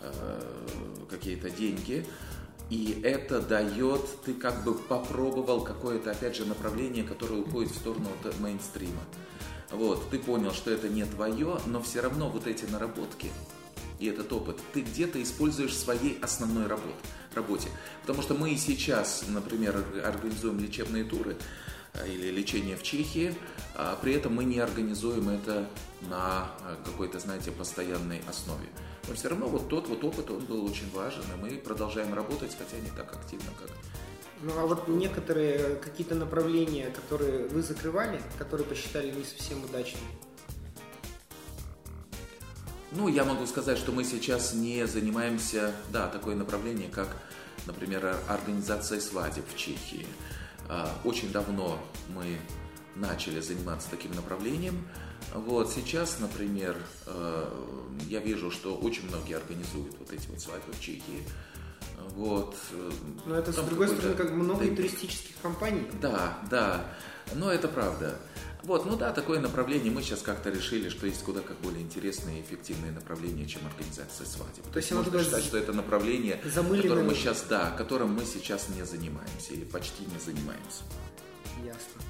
э, 0.00 0.40
какие-то 1.08 1.50
деньги, 1.50 2.06
и 2.70 3.00
это 3.02 3.40
дает, 3.40 4.00
ты 4.24 4.34
как 4.34 4.64
бы 4.64 4.74
попробовал 4.74 5.62
какое-то, 5.62 6.12
опять 6.12 6.36
же, 6.36 6.44
направление, 6.46 7.04
которое 7.04 7.40
уходит 7.40 7.72
в 7.72 7.76
сторону 7.76 8.08
мейнстрима. 8.38 9.02
Вот, 9.72 10.08
ты 10.10 10.18
понял, 10.18 10.52
что 10.52 10.70
это 10.70 10.88
не 10.88 11.04
твое, 11.04 11.58
но 11.66 11.82
все 11.82 12.00
равно 12.00 12.28
вот 12.28 12.46
эти 12.46 12.64
наработки 12.64 13.30
и 14.00 14.06
этот 14.06 14.32
опыт 14.32 14.58
ты 14.72 14.80
где-то 14.80 15.22
используешь 15.22 15.72
в 15.72 15.78
своей 15.78 16.18
основной 16.22 16.66
работе, 16.66 16.96
работе. 17.34 17.68
Потому 18.00 18.22
что 18.22 18.34
мы 18.34 18.56
сейчас, 18.56 19.24
например, 19.28 19.84
организуем 20.04 20.58
лечебные 20.58 21.04
туры, 21.04 21.36
или 22.06 22.30
лечение 22.30 22.76
в 22.76 22.82
Чехии, 22.82 23.34
а 23.74 23.96
при 24.00 24.14
этом 24.14 24.34
мы 24.34 24.44
не 24.44 24.58
организуем 24.58 25.28
это 25.28 25.68
на 26.02 26.50
э, 26.60 26.76
какой-то, 26.84 27.18
знаете, 27.18 27.50
постоянной 27.50 28.22
основе. 28.28 28.66
Но 29.08 29.14
все 29.14 29.28
равно 29.28 29.48
вот 29.48 29.68
тот 29.68 29.88
вот 29.88 30.04
опыт, 30.04 30.30
он 30.30 30.44
был 30.44 30.64
очень 30.64 30.90
важен, 30.92 31.22
и 31.34 31.40
мы 31.40 31.58
продолжаем 31.58 32.14
работать, 32.14 32.56
хотя 32.56 32.80
не 32.80 32.90
так 32.90 33.14
активно, 33.14 33.50
как 33.58 33.70
ну 34.42 34.52
а 34.58 34.66
вот 34.66 34.88
некоторые 34.88 35.76
какие-то 35.76 36.14
направления, 36.14 36.88
которые 36.90 37.46
вы 37.48 37.62
закрывали, 37.62 38.22
которые 38.38 38.66
посчитали 38.66 39.10
не 39.10 39.22
совсем 39.22 39.62
удачными? 39.62 40.06
Ну, 42.92 43.06
я 43.08 43.24
могу 43.24 43.46
сказать, 43.46 43.78
что 43.78 43.92
мы 43.92 44.02
сейчас 44.02 44.54
не 44.54 44.86
занимаемся, 44.86 45.72
да, 45.90 46.08
такое 46.08 46.34
направление, 46.34 46.88
как, 46.88 47.08
например, 47.66 48.16
организация 48.28 49.00
свадеб 49.00 49.44
в 49.46 49.56
Чехии. 49.56 50.06
А, 50.72 50.88
очень 51.02 51.32
давно 51.32 51.76
мы 52.14 52.38
начали 52.94 53.40
заниматься 53.40 53.88
таким 53.90 54.12
направлением. 54.12 54.86
Вот 55.34 55.68
сейчас, 55.72 56.20
например, 56.20 56.76
э, 57.06 57.66
я 58.08 58.20
вижу, 58.20 58.52
что 58.52 58.76
очень 58.76 59.08
многие 59.08 59.36
организуют 59.36 59.96
вот 59.98 60.12
эти 60.12 60.28
вот 60.28 60.40
свадьбы 60.40 60.72
в 60.72 60.80
Чехии. 60.80 61.24
Вот. 62.14 62.54
Э, 62.70 62.90
Но 63.26 63.34
это, 63.34 63.52
с 63.52 63.56
другой 63.56 63.88
стороны, 63.88 64.14
как 64.14 64.30
много 64.30 64.64
туристических 64.64 65.34
компаний. 65.42 65.88
Да, 66.00 66.38
да. 66.48 66.84
Но 67.34 67.50
это 67.50 67.66
правда. 67.66 68.16
Вот, 68.62 68.84
ну 68.84 68.96
да, 68.96 69.12
такое 69.12 69.40
направление. 69.40 69.90
Мы 69.90 70.02
сейчас 70.02 70.22
как-то 70.22 70.50
решили, 70.50 70.88
что 70.88 71.06
есть 71.06 71.22
куда 71.22 71.40
как 71.40 71.58
более 71.60 71.82
интересные 71.82 72.40
и 72.40 72.42
эффективные 72.42 72.92
направления, 72.92 73.46
чем 73.46 73.62
организация 73.66 74.26
свадеб. 74.26 74.64
То, 74.72 74.76
есть 74.78 74.92
можно 74.92 75.22
считать, 75.22 75.44
что 75.44 75.56
это 75.56 75.72
направление, 75.72 76.36
которым 76.36 77.06
мы 77.06 77.14
сейчас, 77.14 77.44
да, 77.48 77.70
которым 77.70 78.14
мы 78.14 78.24
сейчас 78.24 78.68
не 78.68 78.84
занимаемся 78.84 79.54
или 79.54 79.64
почти 79.64 80.04
не 80.04 80.18
занимаемся. 80.18 80.82
Ясно. 81.64 82.02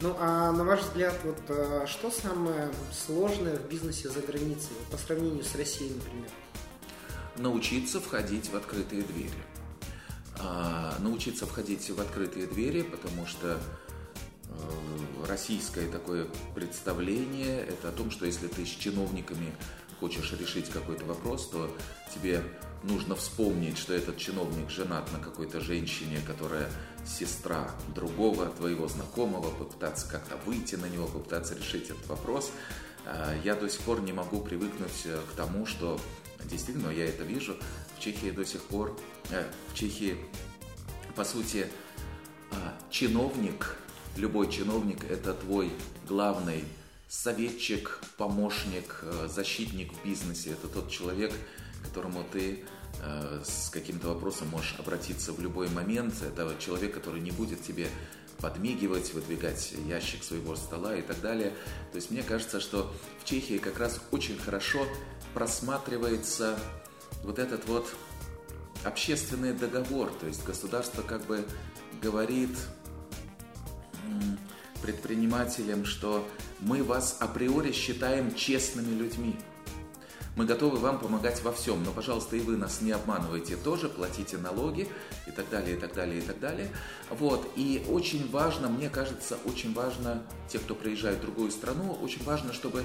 Ну, 0.00 0.14
а 0.20 0.52
на 0.52 0.64
ваш 0.64 0.80
взгляд, 0.80 1.14
вот 1.24 1.38
а, 1.48 1.86
что 1.86 2.10
самое 2.10 2.70
сложное 2.92 3.56
в 3.56 3.66
бизнесе 3.66 4.10
за 4.10 4.20
границей 4.20 4.76
по 4.90 4.98
сравнению 4.98 5.42
с 5.42 5.54
Россией, 5.54 5.94
например? 5.94 6.28
Научиться 7.36 8.00
входить 8.00 8.50
в 8.50 8.56
открытые 8.56 9.02
двери. 9.02 9.30
А, 10.38 10.94
научиться 10.98 11.46
входить 11.46 11.88
в 11.88 11.98
открытые 11.98 12.46
двери, 12.46 12.82
потому 12.82 13.26
что 13.26 13.58
Э, 13.58 13.85
российское 15.26 15.86
такое 15.88 16.26
представление, 16.54 17.60
это 17.60 17.88
о 17.88 17.92
том, 17.92 18.10
что 18.10 18.26
если 18.26 18.48
ты 18.48 18.64
с 18.64 18.70
чиновниками 18.70 19.52
хочешь 20.00 20.32
решить 20.32 20.68
какой-то 20.68 21.04
вопрос, 21.04 21.48
то 21.48 21.74
тебе 22.14 22.42
нужно 22.82 23.16
вспомнить, 23.16 23.78
что 23.78 23.94
этот 23.94 24.18
чиновник 24.18 24.70
женат 24.70 25.10
на 25.12 25.18
какой-то 25.18 25.60
женщине, 25.60 26.20
которая 26.26 26.70
сестра 27.06 27.70
другого 27.94 28.46
твоего 28.46 28.88
знакомого, 28.88 29.50
попытаться 29.50 30.08
как-то 30.08 30.36
выйти 30.44 30.76
на 30.76 30.86
него, 30.86 31.06
попытаться 31.06 31.54
решить 31.54 31.90
этот 31.90 32.06
вопрос. 32.06 32.50
Э, 33.06 33.38
я 33.44 33.54
до 33.54 33.68
сих 33.68 33.80
пор 33.80 34.02
не 34.02 34.12
могу 34.12 34.40
привыкнуть 34.40 35.02
э, 35.04 35.18
к 35.32 35.36
тому, 35.36 35.66
что 35.66 36.00
действительно 36.44 36.90
я 36.90 37.06
это 37.06 37.24
вижу. 37.24 37.56
В 37.96 38.00
Чехии 38.00 38.30
до 38.30 38.44
сих 38.44 38.62
пор, 38.62 38.96
в 39.30 39.74
Чехии, 39.74 40.18
по 41.14 41.24
сути, 41.24 41.66
чиновник 42.90 43.76
любой 44.18 44.50
чиновник– 44.50 45.04
это 45.10 45.34
твой 45.34 45.72
главный 46.08 46.64
советчик, 47.08 48.00
помощник, 48.16 49.00
э, 49.02 49.28
защитник 49.28 49.92
в 49.92 50.04
бизнесе. 50.04 50.50
Это 50.50 50.68
тот 50.68 50.90
человек, 50.90 51.32
к 51.32 51.86
которому 51.86 52.24
ты 52.32 52.64
э, 53.02 53.42
с 53.44 53.70
каким-то 53.70 54.08
вопросом 54.08 54.48
можешь 54.48 54.74
обратиться 54.78 55.32
в 55.32 55.40
любой 55.40 55.68
момент. 55.68 56.14
Это 56.22 56.54
человек, 56.58 56.94
который 56.94 57.20
не 57.20 57.30
будет 57.30 57.62
тебе 57.62 57.88
подмигивать, 58.38 59.14
выдвигать 59.14 59.72
ящик 59.86 60.22
своего 60.22 60.56
стола 60.56 60.96
и 60.96 61.02
так 61.02 61.20
далее. 61.20 61.50
То 61.92 61.96
есть 61.96 62.10
мне 62.10 62.22
кажется, 62.22 62.60
что 62.60 62.92
в 63.22 63.24
Чехии 63.24 63.58
как 63.58 63.78
раз 63.78 64.00
очень 64.10 64.36
хорошо 64.38 64.86
просматривается 65.32 66.58
вот 67.22 67.38
этот 67.38 67.66
вот 67.66 67.88
общественный 68.84 69.52
договор. 69.52 70.10
То 70.20 70.26
есть 70.26 70.44
государство 70.44 71.02
как 71.02 71.24
бы 71.26 71.44
говорит 72.02 72.50
предпринимателям, 74.82 75.84
что 75.84 76.26
мы 76.60 76.82
вас 76.82 77.16
априори 77.20 77.72
считаем 77.72 78.34
честными 78.34 78.94
людьми. 78.94 79.36
Мы 80.36 80.44
готовы 80.44 80.76
вам 80.76 80.98
помогать 80.98 81.42
во 81.42 81.50
всем, 81.50 81.82
но, 81.82 81.92
пожалуйста, 81.92 82.36
и 82.36 82.40
вы 82.40 82.58
нас 82.58 82.82
не 82.82 82.92
обманывайте 82.92 83.56
тоже, 83.56 83.88
платите 83.88 84.36
налоги 84.36 84.86
и 85.26 85.30
так 85.30 85.48
далее, 85.48 85.76
и 85.76 85.80
так 85.80 85.94
далее, 85.94 86.18
и 86.18 86.20
так 86.20 86.38
далее. 86.38 86.68
Вот, 87.08 87.50
и 87.56 87.82
очень 87.88 88.30
важно, 88.30 88.68
мне 88.68 88.90
кажется, 88.90 89.38
очень 89.46 89.72
важно, 89.72 90.22
те, 90.48 90.58
кто 90.58 90.74
приезжает 90.74 91.18
в 91.18 91.22
другую 91.22 91.50
страну, 91.50 91.98
очень 92.02 92.22
важно, 92.24 92.52
чтобы 92.52 92.84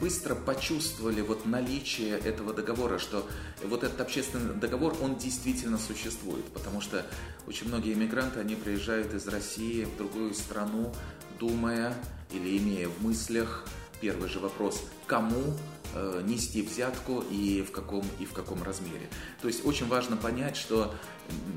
быстро 0.00 0.34
почувствовали 0.34 1.20
вот 1.20 1.46
наличие 1.46 2.18
этого 2.18 2.54
договора, 2.54 2.98
что 2.98 3.26
вот 3.62 3.84
этот 3.84 4.00
общественный 4.00 4.54
договор, 4.54 4.96
он 5.02 5.16
действительно 5.16 5.78
существует, 5.78 6.44
потому 6.46 6.80
что 6.80 7.04
очень 7.46 7.68
многие 7.68 7.92
иммигранты, 7.92 8.40
они 8.40 8.54
приезжают 8.54 9.12
из 9.12 9.28
России 9.28 9.84
в 9.84 9.96
другую 9.96 10.34
страну, 10.34 10.92
думая 11.38 11.94
или 12.32 12.58
имея 12.58 12.88
в 12.88 13.02
мыслях 13.02 13.66
первый 14.00 14.28
же 14.28 14.40
вопрос, 14.40 14.82
кому 15.06 15.54
Э, 15.92 16.22
нести 16.24 16.62
взятку 16.62 17.24
и 17.32 17.62
в 17.62 17.72
каком 17.72 18.04
и 18.20 18.24
в 18.24 18.32
каком 18.32 18.62
размере. 18.62 19.08
То 19.42 19.48
есть 19.48 19.66
очень 19.66 19.88
важно 19.88 20.16
понять, 20.16 20.56
что 20.56 20.94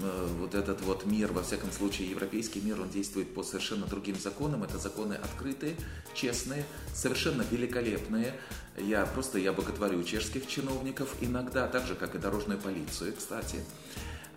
э, 0.02 0.28
вот 0.40 0.56
этот 0.56 0.82
вот 0.82 1.06
мир, 1.06 1.32
во 1.32 1.44
всяком 1.44 1.72
случае 1.72 2.10
европейский 2.10 2.60
мир, 2.60 2.82
он 2.82 2.90
действует 2.90 3.32
по 3.36 3.44
совершенно 3.44 3.86
другим 3.86 4.16
законам. 4.16 4.64
Это 4.64 4.80
законы 4.80 5.14
открытые, 5.14 5.76
честные, 6.16 6.66
совершенно 6.96 7.44
великолепные. 7.52 8.34
Я 8.76 9.06
просто 9.06 9.38
я 9.38 9.54
боготворю 9.54 10.04
чешских 10.04 10.48
чиновников 10.48 11.14
иногда, 11.22 11.68
так 11.68 11.86
же 11.86 11.94
как 11.94 12.16
и 12.16 12.18
дорожную 12.18 12.60
полицию, 12.60 13.14
кстати. 13.16 13.58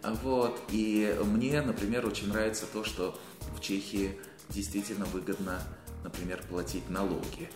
Вот. 0.02 0.60
И 0.72 1.18
мне, 1.24 1.62
например, 1.62 2.04
очень 2.04 2.28
нравится 2.28 2.66
то, 2.70 2.84
что 2.84 3.18
в 3.56 3.60
Чехии 3.60 4.18
действительно 4.50 5.06
выгодно, 5.06 5.62
например, 6.04 6.42
платить 6.50 6.90
налоги. 6.90 7.48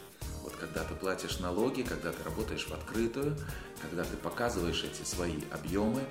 Вот 0.42 0.56
когда 0.56 0.84
ты 0.84 0.94
платишь 0.94 1.38
налоги, 1.38 1.82
когда 1.82 2.12
ты 2.12 2.22
работаешь 2.22 2.66
в 2.66 2.72
открытую, 2.72 3.36
когда 3.82 4.04
ты 4.04 4.16
показываешь 4.16 4.84
эти 4.84 5.06
свои 5.06 5.36
объемы, 5.50 6.02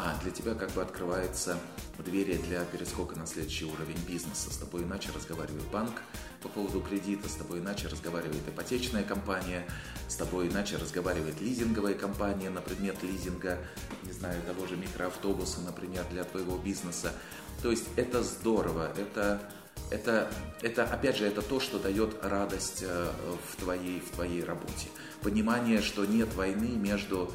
а 0.00 0.16
для 0.22 0.30
тебя 0.30 0.54
как 0.54 0.70
бы 0.70 0.82
открывается 0.82 1.58
двери 1.98 2.36
для 2.36 2.64
перескока 2.64 3.18
на 3.18 3.26
следующий 3.26 3.64
уровень 3.64 3.98
бизнеса. 4.06 4.52
С 4.52 4.56
тобой 4.56 4.84
иначе 4.84 5.10
разговаривает 5.12 5.66
банк 5.72 6.02
по 6.40 6.48
поводу 6.48 6.80
кредита, 6.80 7.28
с 7.28 7.34
тобой 7.34 7.58
иначе 7.58 7.88
разговаривает 7.88 8.46
ипотечная 8.46 9.02
компания, 9.02 9.66
с 10.06 10.14
тобой 10.14 10.48
иначе 10.48 10.76
разговаривает 10.76 11.40
лизинговая 11.40 11.94
компания 11.94 12.48
на 12.48 12.60
предмет 12.60 13.02
лизинга, 13.02 13.58
не 14.04 14.12
знаю, 14.12 14.40
того 14.46 14.68
же 14.68 14.76
микроавтобуса, 14.76 15.62
например, 15.62 16.04
для 16.12 16.22
твоего 16.22 16.56
бизнеса. 16.58 17.12
То 17.60 17.72
есть 17.72 17.88
это 17.96 18.22
здорово, 18.22 18.92
это 18.96 19.50
это, 19.90 20.30
это, 20.62 20.84
опять 20.84 21.16
же, 21.16 21.26
это 21.26 21.42
то, 21.42 21.60
что 21.60 21.78
дает 21.78 22.16
радость 22.22 22.82
э, 22.82 23.10
в 23.50 23.56
твоей, 23.60 24.00
в 24.00 24.10
твоей 24.14 24.44
работе. 24.44 24.88
Понимание, 25.22 25.80
что 25.82 26.04
нет 26.04 26.34
войны 26.34 26.68
между 26.76 27.30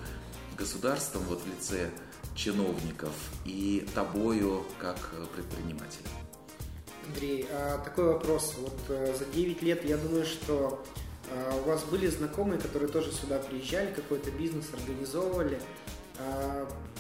государством 0.58 1.24
вот 1.24 1.42
в 1.42 1.48
лице 1.48 1.90
чиновников 2.36 3.14
и 3.46 3.88
тобою 3.94 4.66
как 4.80 4.98
предпринимателем. 5.36 6.10
Андрей, 7.08 7.48
а 7.52 7.80
такой 7.80 8.06
вопрос. 8.06 8.56
Вот 8.58 8.80
э, 8.90 9.16
за 9.18 9.26
9 9.26 9.62
лет 9.62 9.84
я 9.84 9.98
думаю, 9.98 10.26
что 10.26 10.84
э, 11.30 11.60
у 11.60 11.68
вас 11.68 11.84
были 11.84 12.08
знакомые, 12.08 12.60
которые 12.60 12.90
тоже 12.90 13.12
сюда 13.12 13.40
приезжали, 13.40 13.94
какой-то 13.94 14.32
бизнес 14.32 14.66
организовывали. 14.74 15.60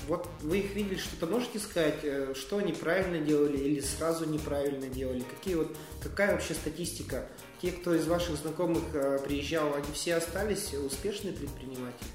Вот 0.07 0.27
вы 0.41 0.59
их 0.59 0.75
видели, 0.75 0.97
что-то 0.97 1.27
можете 1.27 1.59
сказать, 1.59 1.99
э, 2.03 2.33
что 2.35 2.57
они 2.57 2.73
правильно 2.73 3.19
делали 3.19 3.57
или 3.57 3.79
сразу 3.79 4.25
неправильно 4.25 4.87
делали? 4.87 5.21
Какие 5.21 5.55
вот, 5.55 5.75
какая 6.01 6.33
вообще 6.33 6.53
статистика? 6.53 7.25
Те, 7.61 7.71
кто 7.71 7.95
из 7.95 8.05
ваших 8.07 8.35
знакомых 8.35 8.83
э, 8.93 9.19
приезжал, 9.23 9.73
они 9.73 9.87
все 9.93 10.15
остались 10.15 10.73
успешные 10.73 11.33
предприниматели? 11.33 12.09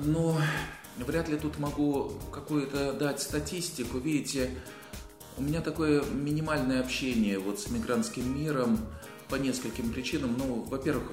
Ну, 0.00 0.36
вряд 0.96 1.28
ли 1.28 1.36
тут 1.36 1.58
могу 1.58 2.12
какую-то 2.32 2.94
дать 2.94 3.20
статистику. 3.20 3.98
Видите, 3.98 4.50
У 5.36 5.42
меня 5.42 5.60
такое 5.60 6.02
минимальное 6.04 6.80
общение 6.80 7.38
вот 7.38 7.60
с 7.60 7.70
мигрантским 7.70 8.38
миром 8.38 8.78
по 9.28 9.36
нескольким 9.36 9.90
причинам. 9.90 10.36
Ну, 10.36 10.62
во-первых, 10.62 11.04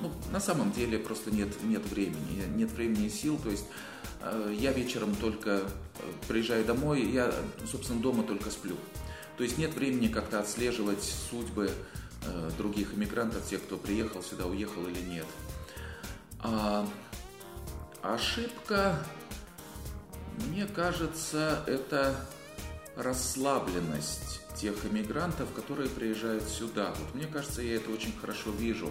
ну, 0.00 0.10
на 0.32 0.40
самом 0.40 0.72
деле 0.72 0.98
просто 0.98 1.30
нет, 1.30 1.48
нет 1.62 1.84
времени, 1.86 2.44
нет 2.54 2.70
времени 2.72 3.06
и 3.06 3.10
сил. 3.10 3.38
То 3.38 3.50
есть 3.50 3.64
э, 4.22 4.54
я 4.58 4.72
вечером 4.72 5.14
только 5.16 5.50
э, 5.50 5.62
приезжаю 6.28 6.64
домой, 6.64 7.02
я, 7.02 7.32
собственно, 7.70 8.00
дома 8.00 8.22
только 8.22 8.50
сплю. 8.50 8.76
То 9.36 9.44
есть 9.44 9.58
нет 9.58 9.74
времени 9.74 10.08
как-то 10.08 10.40
отслеживать 10.40 11.02
судьбы 11.02 11.70
э, 12.26 12.50
других 12.58 12.94
иммигрантов, 12.94 13.46
тех, 13.46 13.62
кто 13.62 13.76
приехал 13.76 14.22
сюда, 14.22 14.46
уехал 14.46 14.86
или 14.86 15.00
нет. 15.00 15.26
А, 16.40 16.86
ошибка, 18.02 18.98
мне 20.48 20.66
кажется, 20.66 21.62
это 21.66 22.16
расслабленность 22.96 24.40
тех 24.56 24.74
иммигрантов, 24.84 25.52
которые 25.54 25.88
приезжают 25.88 26.44
сюда. 26.44 26.94
Вот 26.98 27.14
мне 27.14 27.26
кажется, 27.26 27.62
я 27.62 27.76
это 27.76 27.90
очень 27.90 28.16
хорошо 28.18 28.50
вижу. 28.50 28.90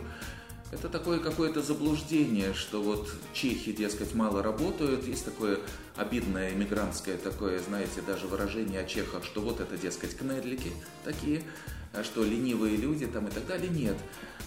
Это 0.72 0.88
такое 0.88 1.20
какое-то 1.20 1.64
заблуждение, 1.64 2.54
что 2.54 2.84
вот 2.84 3.10
чехи, 3.34 3.72
дескать, 3.72 4.14
мало 4.14 4.44
работают. 4.44 5.08
Есть 5.08 5.26
такое 5.26 5.60
обидное 5.96 6.54
иммигрантское 6.54 7.18
такое, 7.18 7.60
знаете, 7.60 8.02
даже 8.06 8.28
выражение 8.28 8.82
о 8.82 8.86
чехах, 8.86 9.26
что 9.26 9.42
вот 9.42 9.60
это, 9.60 9.78
дескать, 9.78 10.16
кнедлики 10.16 10.72
такие, 11.04 11.44
а 11.92 12.04
что 12.04 12.24
ленивые 12.24 12.78
люди 12.78 13.08
там 13.08 13.28
и 13.28 13.32
так 13.32 13.48
далее. 13.48 13.70
Нет. 13.70 13.98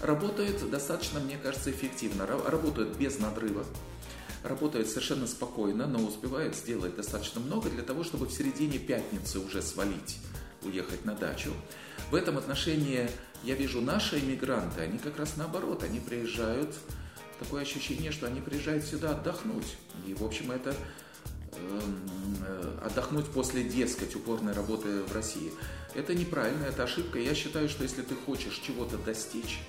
Работают 0.01 0.71
достаточно, 0.71 1.19
мне 1.19 1.37
кажется, 1.37 1.73
эффективно. 1.73 2.25
Работают 2.27 2.97
без 2.97 3.19
надрыва. 3.19 3.65
Работают 4.45 4.89
совершенно 4.89 5.27
спокойно, 5.27 5.89
но 5.89 6.05
успевают 6.05 6.55
сделать 6.55 6.95
достаточно 6.95 7.41
много 7.41 7.69
для 7.69 7.83
того, 7.83 8.05
чтобы 8.05 8.27
в 8.27 8.33
середине 8.33 8.79
пятницы 8.79 9.41
уже 9.41 9.61
свалить, 9.61 10.19
уехать 10.63 11.05
на 11.05 11.15
дачу. 11.15 11.51
В 12.11 12.15
этом 12.15 12.39
отношении 12.39 13.09
я 13.45 13.55
вижу 13.55 13.81
наши 13.81 14.19
иммигранты, 14.19 14.81
они 14.81 14.99
как 14.99 15.19
раз 15.19 15.37
наоборот, 15.37 15.83
они 15.83 16.01
приезжают, 16.01 16.75
такое 17.39 17.63
ощущение, 17.63 18.13
что 18.13 18.27
они 18.27 18.41
приезжают 18.41 18.85
сюда 18.85 19.11
отдохнуть. 19.11 19.77
И, 20.07 20.15
в 20.15 20.23
общем, 20.23 20.53
это 20.53 20.75
эм, 21.55 22.09
э, 22.47 22.79
отдохнуть 22.85 23.27
после, 23.27 23.65
дескать, 23.65 24.15
упорной 24.15 24.53
работы 24.53 25.03
в 25.03 25.13
России. 25.13 25.53
Это 25.95 26.15
неправильно, 26.15 26.65
это 26.65 26.85
ошибка. 26.85 27.19
Я 27.19 27.35
считаю, 27.35 27.69
что 27.69 27.83
если 27.83 28.03
ты 28.03 28.15
хочешь 28.15 28.61
чего-то 28.65 28.97
достичь 28.99 29.61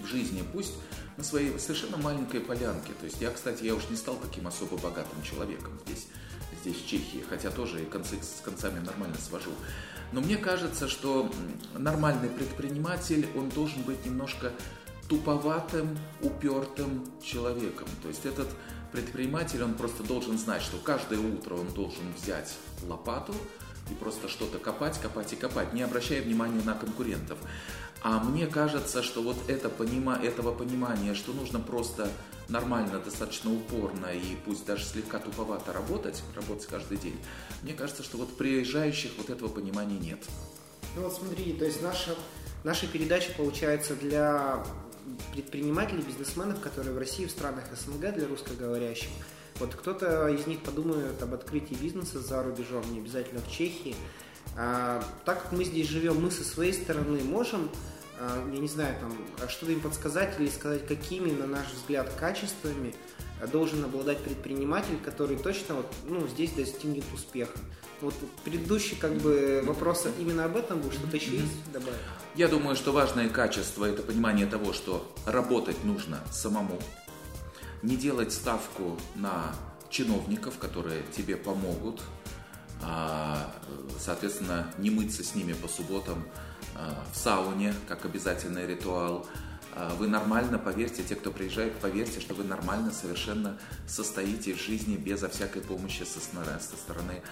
в 0.00 0.06
жизни, 0.06 0.42
пусть 0.52 0.74
на 1.16 1.24
своей 1.24 1.58
совершенно 1.58 1.98
маленькой 1.98 2.40
полянке. 2.40 2.92
То 2.98 3.04
есть 3.04 3.20
я, 3.20 3.30
кстати, 3.30 3.64
я 3.64 3.74
уж 3.74 3.88
не 3.90 3.96
стал 3.96 4.16
таким 4.16 4.46
особо 4.46 4.78
богатым 4.78 5.22
человеком 5.22 5.78
здесь, 5.86 6.06
здесь 6.62 6.76
в 6.76 6.86
Чехии, 6.86 7.24
хотя 7.28 7.50
тоже 7.50 7.82
и 7.82 7.86
концы 7.86 8.16
с 8.22 8.42
концами 8.42 8.80
нормально 8.80 9.16
свожу. 9.18 9.50
Но 10.12 10.20
мне 10.20 10.36
кажется, 10.36 10.88
что 10.88 11.30
нормальный 11.76 12.28
предприниматель, 12.28 13.26
он 13.36 13.48
должен 13.48 13.82
быть 13.82 14.04
немножко 14.04 14.52
туповатым, 15.08 15.98
упертым 16.20 17.04
человеком. 17.22 17.88
То 18.02 18.08
есть 18.08 18.26
этот 18.26 18.48
предприниматель, 18.92 19.62
он 19.62 19.74
просто 19.74 20.02
должен 20.02 20.38
знать, 20.38 20.62
что 20.62 20.76
каждое 20.76 21.18
утро 21.18 21.54
он 21.54 21.68
должен 21.68 22.04
взять 22.16 22.54
лопату 22.86 23.34
и 23.90 23.94
просто 23.94 24.28
что-то 24.28 24.58
копать, 24.58 24.98
копать 25.00 25.32
и 25.32 25.36
копать, 25.36 25.72
не 25.72 25.82
обращая 25.82 26.22
внимания 26.22 26.62
на 26.64 26.74
конкурентов. 26.74 27.38
А 28.02 28.18
мне 28.18 28.46
кажется, 28.46 29.02
что 29.02 29.22
вот 29.22 29.36
это 29.48 29.68
понима, 29.68 30.16
этого 30.16 30.52
понимания, 30.52 31.14
что 31.14 31.32
нужно 31.32 31.60
просто 31.60 32.10
нормально, 32.48 32.98
достаточно 32.98 33.52
упорно 33.52 34.06
и 34.06 34.36
пусть 34.44 34.66
даже 34.66 34.84
слегка 34.84 35.18
туповато 35.18 35.72
работать, 35.72 36.22
работать 36.34 36.66
каждый 36.66 36.98
день, 36.98 37.16
мне 37.62 37.74
кажется, 37.74 38.02
что 38.02 38.18
вот 38.18 38.36
приезжающих 38.36 39.12
вот 39.18 39.30
этого 39.30 39.48
понимания 39.48 39.98
нет. 39.98 40.18
Ну 40.96 41.02
вот 41.02 41.14
смотри, 41.14 41.52
то 41.52 41.64
есть 41.64 41.80
наша, 41.80 42.14
наша 42.64 42.86
передача 42.86 43.32
получается 43.36 43.94
для 43.94 44.64
предпринимателей, 45.32 46.02
бизнесменов, 46.02 46.60
которые 46.60 46.94
в 46.94 46.98
России, 46.98 47.26
в 47.26 47.30
странах 47.30 47.64
СНГ, 47.72 48.14
для 48.14 48.26
русскоговорящих. 48.26 49.08
Вот 49.58 49.74
кто-то 49.74 50.28
из 50.28 50.46
них 50.46 50.60
подумает 50.62 51.22
об 51.22 51.34
открытии 51.34 51.74
бизнеса 51.74 52.20
за 52.20 52.42
рубежом, 52.42 52.82
не 52.92 52.98
обязательно 52.98 53.40
в 53.40 53.50
Чехии. 53.50 53.94
А, 54.56 55.02
так 55.24 55.42
как 55.42 55.52
мы 55.52 55.64
здесь 55.64 55.88
живем, 55.88 56.20
мы 56.20 56.30
со 56.30 56.44
своей 56.44 56.72
стороны 56.72 57.22
можем 57.22 57.70
я 58.52 58.58
не 58.58 58.68
знаю, 58.68 58.94
там, 59.00 59.16
а 59.42 59.48
что-то 59.48 59.72
им 59.72 59.80
подсказать 59.80 60.38
или 60.38 60.48
сказать, 60.48 60.86
какими, 60.86 61.30
на 61.30 61.46
наш 61.46 61.72
взгляд, 61.72 62.12
качествами 62.18 62.94
должен 63.50 63.84
обладать 63.84 64.18
предприниматель, 64.18 64.98
который 65.04 65.36
точно 65.36 65.76
вот, 65.76 65.86
ну, 66.06 66.26
здесь 66.28 66.52
достигнет 66.52 67.04
успеха. 67.12 67.58
Вот 68.00 68.14
предыдущий 68.44 68.96
как 68.96 69.12
бы 69.14 69.62
вопрос 69.64 70.06
именно 70.18 70.44
об 70.44 70.56
этом 70.56 70.80
был, 70.80 70.90
что-то 70.90 71.16
еще 71.16 71.36
есть 71.36 71.72
добавить? 71.72 71.98
Я 72.34 72.48
думаю, 72.48 72.76
что 72.76 72.92
важное 72.92 73.28
качество– 73.28 73.84
это 73.86 74.02
понимание 74.02 74.46
того, 74.46 74.72
что 74.72 75.12
работать 75.26 75.84
нужно 75.84 76.20
самому, 76.30 76.80
не 77.82 77.96
делать 77.96 78.32
ставку 78.32 78.98
на 79.14 79.54
чиновников, 79.90 80.58
которые 80.58 81.02
тебе 81.16 81.36
помогут, 81.36 82.00
а, 82.82 83.52
соответственно, 83.98 84.72
не 84.78 84.90
мыться 84.90 85.22
с 85.22 85.34
ними 85.34 85.52
по 85.52 85.68
субботам, 85.68 86.24
Э, 86.24 86.51
в 87.12 87.16
сауне, 87.16 87.74
как 87.88 88.04
обязательный 88.04 88.66
ритуал. 88.66 89.26
Э, 89.74 89.90
вы 89.98 90.08
нормально, 90.08 90.58
поверьте, 90.58 91.02
те, 91.02 91.16
кто 91.16 91.30
приезжает, 91.30 91.74
поверьте, 91.78 92.20
что 92.20 92.34
вы 92.34 92.44
нормально 92.44 92.90
совершенно 92.90 93.58
состоите 93.86 94.54
в 94.54 94.60
жизни 94.60 94.96
безо 94.96 95.28
всякой 95.28 95.62
помощи 95.62 96.02
со 96.04 96.20
стороны, 96.20 96.60
со 96.60 96.76
стороны 96.76 97.22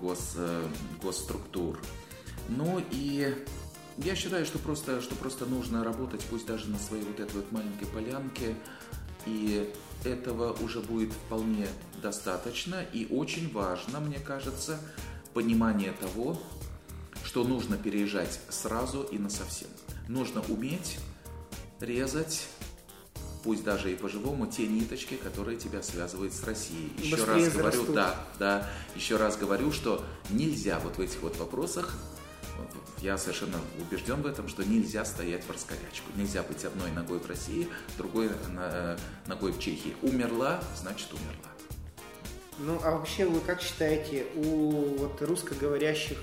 гос, 0.00 0.34
э, 0.36 0.66
госструктур. 1.02 1.78
Ну 2.48 2.82
и 2.90 3.34
я 3.98 4.16
считаю, 4.16 4.44
что 4.44 4.58
просто, 4.58 5.00
что 5.00 5.14
просто 5.14 5.46
нужно 5.46 5.84
работать, 5.84 6.24
пусть 6.30 6.46
даже 6.46 6.68
на 6.68 6.78
своей 6.78 7.04
вот 7.04 7.20
этой 7.20 7.36
вот 7.36 7.52
маленькой 7.52 7.86
полянке, 7.86 8.54
и 9.26 9.72
этого 10.04 10.52
уже 10.62 10.80
будет 10.80 11.12
вполне 11.12 11.68
достаточно. 12.02 12.82
И 12.92 13.06
очень 13.10 13.50
важно, 13.52 14.00
мне 14.00 14.18
кажется, 14.18 14.78
понимание 15.32 15.92
того, 15.92 16.40
что 17.34 17.42
нужно 17.42 17.76
переезжать 17.76 18.38
сразу 18.48 19.02
и 19.02 19.18
на 19.18 19.28
совсем. 19.28 19.66
Нужно 20.06 20.40
уметь 20.48 20.98
резать 21.80 22.46
пусть 23.42 23.64
даже 23.64 23.92
и 23.92 23.96
по-живому, 23.96 24.46
те 24.46 24.68
ниточки, 24.68 25.16
которые 25.16 25.58
тебя 25.58 25.82
связывают 25.82 26.32
с 26.32 26.44
Россией. 26.44 26.92
Еще 26.96 27.16
Быстрее 27.16 27.46
раз 27.46 27.52
говорю, 27.52 27.92
да, 27.92 28.14
да, 28.38 28.70
еще 28.94 29.16
раз 29.16 29.36
говорю, 29.36 29.72
что 29.72 30.04
нельзя 30.30 30.78
вот 30.78 30.96
в 30.96 31.00
этих 31.00 31.20
вот 31.22 31.36
вопросах, 31.36 31.94
я 33.02 33.18
совершенно 33.18 33.58
убежден 33.80 34.22
в 34.22 34.26
этом, 34.26 34.46
что 34.46 34.62
нельзя 34.62 35.04
стоять 35.04 35.42
в 35.42 35.50
раскорячку. 35.50 36.12
Нельзя 36.14 36.44
быть 36.44 36.64
одной 36.64 36.92
ногой 36.92 37.18
в 37.18 37.26
России, 37.26 37.66
другой 37.98 38.30
э, 38.30 38.96
ногой 39.26 39.50
в 39.50 39.58
Чехии. 39.58 39.96
Умерла, 40.02 40.62
значит 40.80 41.12
умерла. 41.12 41.50
Ну, 42.60 42.80
а 42.84 42.92
вообще 42.92 43.26
вы 43.26 43.40
как 43.40 43.60
считаете, 43.60 44.26
у 44.36 44.96
вот 44.98 45.20
русскоговорящих 45.20 46.18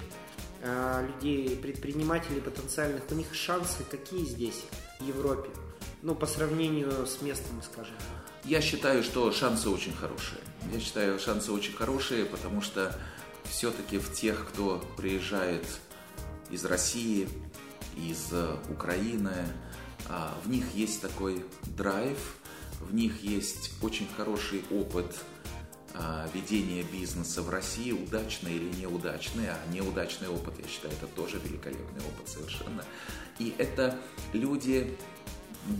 людей, 0.64 1.56
предпринимателей 1.56 2.40
потенциальных, 2.40 3.04
у 3.10 3.16
них 3.16 3.34
шансы 3.34 3.84
какие 3.90 4.26
здесь, 4.26 4.64
в 5.00 5.08
Европе? 5.08 5.50
Ну, 6.04 6.16
по 6.16 6.26
сравнению 6.26 7.06
с 7.06 7.22
местными, 7.22 7.62
скажем. 7.62 7.96
Я 8.44 8.62
считаю, 8.62 9.04
что 9.04 9.32
шансы 9.32 9.70
очень 9.70 9.94
хорошие. 9.94 10.42
Я 10.72 10.80
считаю, 10.80 11.20
шансы 11.20 11.52
очень 11.52 11.74
хорошие, 11.74 12.26
потому 12.26 12.62
что 12.62 12.96
все-таки 13.44 14.00
в 14.00 14.12
тех, 14.14 14.48
кто 14.50 14.84
приезжает 14.98 15.66
из 16.50 16.66
России, 16.66 17.28
из 17.98 18.30
э, 18.32 18.56
Украины, 18.70 19.36
а, 20.10 20.34
в 20.44 20.50
них 20.50 20.74
есть 20.74 21.02
такой 21.02 21.46
драйв, 21.78 22.18
в 22.80 22.94
них 22.94 23.24
есть 23.24 23.72
очень 23.82 24.08
хороший 24.18 24.64
опыт 24.72 25.16
ведения 26.34 26.84
бизнеса 26.84 27.42
в 27.42 27.50
России, 27.50 27.92
удачный 27.92 28.54
или 28.54 28.82
неудачный, 28.82 29.50
а 29.50 29.58
неудачный 29.72 30.30
опыт, 30.30 30.56
я 30.62 30.68
считаю, 30.68 30.94
это 30.94 31.08
тоже 31.08 31.40
великолепный 31.44 32.02
опыт 32.02 32.30
совершенно. 32.30 32.84
И 33.40 33.54
это 33.58 33.98
люди 34.34 34.98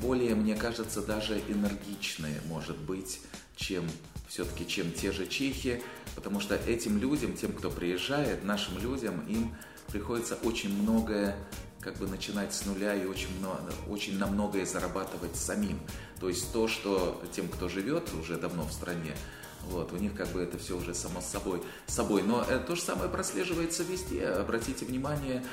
более, 0.02 0.36
мне 0.36 0.56
кажется, 0.56 1.02
даже 1.02 1.40
энергичные, 1.48 2.42
может 2.48 2.78
быть, 2.78 3.22
чем 3.56 3.86
все-таки, 4.28 4.68
чем 4.68 4.92
те 4.92 5.12
же 5.12 5.28
чехи, 5.28 5.82
потому 6.16 6.40
что 6.40 6.56
этим 6.56 6.98
людям, 6.98 7.34
тем, 7.34 7.52
кто 7.54 7.70
приезжает, 7.70 8.44
нашим 8.44 8.78
людям, 8.80 9.26
им 9.28 9.56
приходится 9.92 10.36
очень 10.36 10.74
многое 10.82 11.36
как 11.82 11.98
бы 11.98 12.08
начинать 12.08 12.54
с 12.54 12.66
нуля 12.66 12.94
и 12.96 13.06
очень, 13.06 13.36
много, 13.40 13.74
очень 13.90 14.18
на 14.18 14.28
многое 14.28 14.66
зарабатывать 14.66 15.36
самим. 15.36 15.80
То 16.20 16.30
есть 16.30 16.54
то, 16.54 16.68
что 16.68 17.22
тем, 17.34 17.48
кто 17.48 17.68
живет 17.68 18.14
уже 18.14 18.38
давно 18.38 18.64
в 18.66 18.72
стране, 18.72 19.16
вот, 19.70 19.94
у 19.94 19.98
них 19.98 20.16
как 20.16 20.28
бы 20.30 20.42
это 20.42 20.58
все 20.58 20.78
уже 20.78 20.94
само 20.94 21.22
собой. 21.22 21.62
собой. 21.88 22.24
Но 22.24 22.44
э, 22.48 22.60
то 22.60 22.76
же 22.76 22.82
самое 22.82 23.10
прослеживается 23.10 23.84
везде. 23.84 24.26
Обратите 24.28 24.86
внимание, 24.86 25.44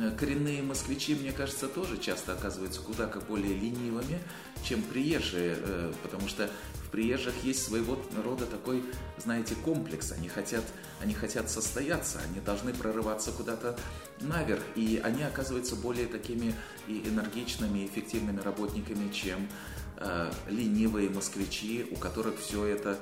э, 0.00 0.10
коренные 0.18 0.62
москвичи, 0.62 1.14
мне 1.14 1.32
кажется, 1.32 1.68
тоже 1.68 1.98
часто 1.98 2.32
оказываются 2.34 2.80
куда 2.80 3.06
как 3.06 3.26
более 3.26 3.54
ленивыми, 3.54 4.18
чем 4.62 4.82
приезжие, 4.82 5.56
э, 5.58 5.92
потому 6.02 6.28
что 6.28 6.50
в 6.84 6.90
приезжих 6.90 7.34
есть 7.42 7.64
своего 7.64 7.98
рода 8.24 8.46
такой, 8.46 8.84
знаете, 9.18 9.54
комплекс. 9.56 10.12
Они 10.12 10.28
хотят, 10.28 10.64
они 11.00 11.14
хотят 11.14 11.50
состояться, 11.50 12.20
они 12.28 12.40
должны 12.40 12.72
прорываться 12.72 13.32
куда-то 13.32 13.76
наверх. 14.20 14.62
И 14.76 15.00
они 15.02 15.22
оказываются 15.22 15.76
более 15.76 16.06
такими 16.06 16.54
и 16.86 17.02
энергичными, 17.08 17.80
и 17.80 17.86
эффективными 17.86 18.40
работниками, 18.40 19.10
чем 19.12 19.48
э, 19.96 20.30
ленивые 20.48 21.10
москвичи, 21.10 21.86
у 21.90 21.96
которых 21.96 22.38
все 22.38 22.64
это 22.66 23.00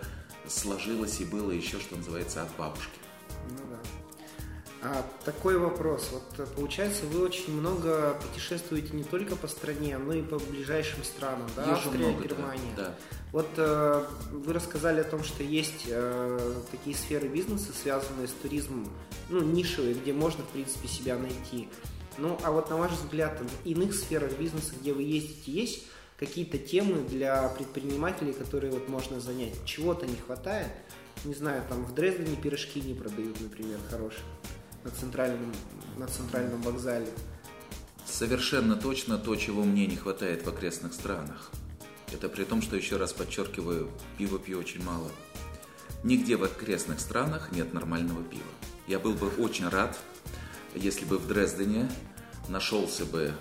сложилось 0.48 1.20
и 1.20 1.24
было 1.24 1.50
еще, 1.50 1.80
что 1.80 1.96
называется, 1.96 2.42
от 2.42 2.54
бабушки. 2.56 2.98
Ну 3.50 3.58
да. 3.70 3.78
А, 4.82 5.04
такой 5.24 5.56
вопрос. 5.56 6.10
Вот 6.12 6.48
получается, 6.54 7.06
вы 7.06 7.24
очень 7.24 7.54
много 7.54 8.18
путешествуете 8.20 8.94
не 8.94 9.02
только 9.02 9.34
по 9.34 9.48
стране, 9.48 9.96
но 9.96 10.12
и 10.12 10.22
по 10.22 10.38
ближайшим 10.38 11.02
странам, 11.04 11.48
да? 11.56 11.62
Езжу 11.62 11.88
Австрия, 11.88 12.08
много, 12.08 12.22
Германия. 12.24 12.74
Да, 12.76 12.82
да. 12.82 12.94
Вот 13.32 13.48
э, 13.56 14.06
вы 14.30 14.52
рассказали 14.52 15.00
о 15.00 15.04
том, 15.04 15.24
что 15.24 15.42
есть 15.42 15.86
э, 15.88 16.54
такие 16.70 16.94
сферы 16.94 17.28
бизнеса, 17.28 17.72
связанные 17.72 18.28
с 18.28 18.32
туризмом, 18.42 18.88
ну, 19.30 19.42
нишевые, 19.42 19.94
где 19.94 20.12
можно, 20.12 20.44
в 20.44 20.48
принципе, 20.48 20.86
себя 20.86 21.16
найти. 21.16 21.68
Ну, 22.18 22.38
а 22.44 22.52
вот 22.52 22.68
на 22.68 22.76
ваш 22.76 22.92
взгляд, 22.92 23.40
в 23.40 23.66
иных 23.66 23.94
сферах 23.94 24.38
бизнеса, 24.38 24.74
где 24.80 24.92
вы 24.92 25.02
ездите, 25.02 25.50
есть 25.50 25.86
какие-то 26.24 26.58
темы 26.58 27.02
для 27.02 27.48
предпринимателей, 27.48 28.32
которые 28.32 28.72
вот 28.72 28.88
можно 28.88 29.20
занять? 29.20 29.54
Чего-то 29.64 30.06
не 30.06 30.16
хватает? 30.16 30.72
Не 31.24 31.34
знаю, 31.34 31.62
там 31.68 31.84
в 31.84 31.94
Дрездене 31.94 32.36
пирожки 32.36 32.80
не 32.80 32.94
продают, 32.94 33.40
например, 33.40 33.78
хорошие 33.90 34.24
на 34.84 34.90
центральном, 34.90 35.52
на 35.96 36.06
центральном 36.06 36.60
вокзале. 36.62 37.08
Совершенно 38.06 38.76
точно 38.76 39.18
то, 39.18 39.34
чего 39.36 39.64
мне 39.64 39.86
не 39.86 39.96
хватает 39.96 40.44
в 40.44 40.48
окрестных 40.48 40.92
странах. 40.92 41.50
Это 42.12 42.28
при 42.28 42.44
том, 42.44 42.62
что, 42.62 42.76
еще 42.76 42.96
раз 42.96 43.12
подчеркиваю, 43.12 43.90
пива 44.18 44.38
пью 44.38 44.58
очень 44.58 44.82
мало. 44.82 45.10
Нигде 46.02 46.36
в 46.36 46.44
окрестных 46.44 47.00
странах 47.00 47.50
нет 47.52 47.72
нормального 47.72 48.22
пива. 48.22 48.42
Я 48.86 48.98
был 48.98 49.14
бы 49.14 49.28
очень 49.38 49.68
рад, 49.68 49.98
если 50.74 51.06
бы 51.06 51.18
в 51.18 51.26
Дрездене 51.26 51.90
нашелся 52.48 53.06
бы 53.06 53.32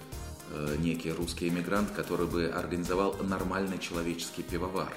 некий 0.79 1.11
русский 1.11 1.49
эмигрант, 1.49 1.91
который 1.91 2.27
бы 2.27 2.45
организовал 2.47 3.15
нормальный 3.23 3.79
человеческий 3.79 4.43
пивовар. 4.43 4.93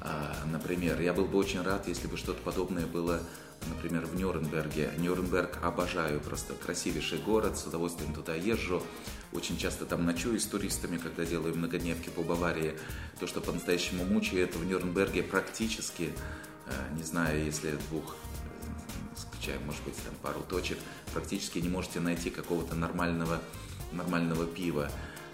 А, 0.00 0.34
например, 0.50 1.00
я 1.00 1.12
был 1.12 1.24
бы 1.24 1.38
очень 1.38 1.62
рад, 1.62 1.88
если 1.88 2.06
бы 2.06 2.16
что-то 2.16 2.42
подобное 2.42 2.86
было 2.86 3.20
например, 3.68 4.06
в 4.06 4.16
Нюрнберге. 4.16 4.90
Нюрнберг 4.98 5.58
обожаю, 5.62 6.20
просто 6.20 6.54
красивейший 6.54 7.18
город, 7.18 7.58
с 7.58 7.66
удовольствием 7.66 8.14
туда 8.14 8.34
езжу. 8.34 8.82
Очень 9.32 9.56
часто 9.56 9.86
там 9.86 10.04
ночую 10.04 10.38
с 10.38 10.46
туристами, 10.46 10.98
когда 10.98 11.24
делаю 11.24 11.56
многодневки 11.56 12.10
по 12.10 12.22
Баварии. 12.22 12.78
То, 13.20 13.26
что 13.26 13.40
по-настоящему 13.40 14.04
мучает 14.04 14.54
в 14.54 14.64
Нюрнберге 14.64 15.22
практически, 15.22 16.12
э, 16.66 16.94
не 16.96 17.02
знаю, 17.02 17.44
если 17.44 17.72
двух 17.88 18.14
э, 18.14 19.16
исключаем, 19.16 19.64
может 19.64 19.82
быть, 19.84 19.96
там 19.96 20.14
пару 20.22 20.40
точек, 20.40 20.78
практически 21.12 21.58
не 21.58 21.68
можете 21.68 22.00
найти 22.00 22.30
какого-то 22.30 22.74
нормального, 22.74 23.40
нормального 23.92 24.46
пива. 24.46 24.90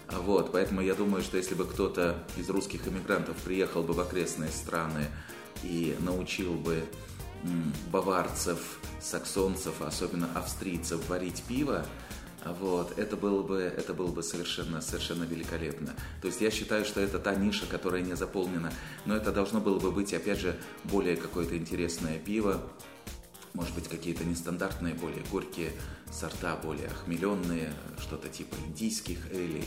Вот, 0.09 0.51
поэтому 0.51 0.81
я 0.81 0.93
думаю, 0.93 1.23
что 1.23 1.37
если 1.37 1.55
бы 1.55 1.65
кто-то 1.65 2.23
из 2.37 2.49
русских 2.49 2.87
иммигрантов 2.87 3.37
приехал 3.37 3.81
бы 3.81 3.93
в 3.93 3.99
окрестные 3.99 4.51
страны 4.51 5.07
и 5.63 5.95
научил 5.99 6.53
бы 6.53 6.83
баварцев, 7.91 8.79
саксонцев, 9.01 9.81
особенно 9.81 10.29
австрийцев 10.35 11.07
варить 11.09 11.43
пиво, 11.47 11.85
вот, 12.59 12.97
это 12.97 13.15
было 13.17 13.43
бы, 13.43 13.59
это 13.61 13.93
было 13.93 14.07
бы 14.07 14.23
совершенно, 14.23 14.81
совершенно 14.81 15.23
великолепно. 15.23 15.93
То 16.21 16.27
есть 16.27 16.41
я 16.41 16.49
считаю, 16.49 16.85
что 16.85 16.99
это 16.99 17.19
та 17.19 17.35
ниша, 17.35 17.65
которая 17.67 18.01
не 18.01 18.15
заполнена, 18.15 18.73
но 19.05 19.15
это 19.15 19.31
должно 19.31 19.59
было 19.61 19.79
бы 19.79 19.91
быть, 19.91 20.13
опять 20.13 20.39
же, 20.39 20.57
более 20.83 21.15
какое-то 21.15 21.55
интересное 21.55 22.17
пиво, 22.17 22.61
может 23.53 23.73
быть, 23.75 23.87
какие-то 23.87 24.23
нестандартные, 24.23 24.93
более 24.93 25.23
горькие 25.31 25.71
сорта, 26.11 26.55
более 26.55 26.87
охмеленные, 26.87 27.73
что-то 27.99 28.29
типа 28.29 28.55
индийских 28.67 29.31
элей 29.31 29.65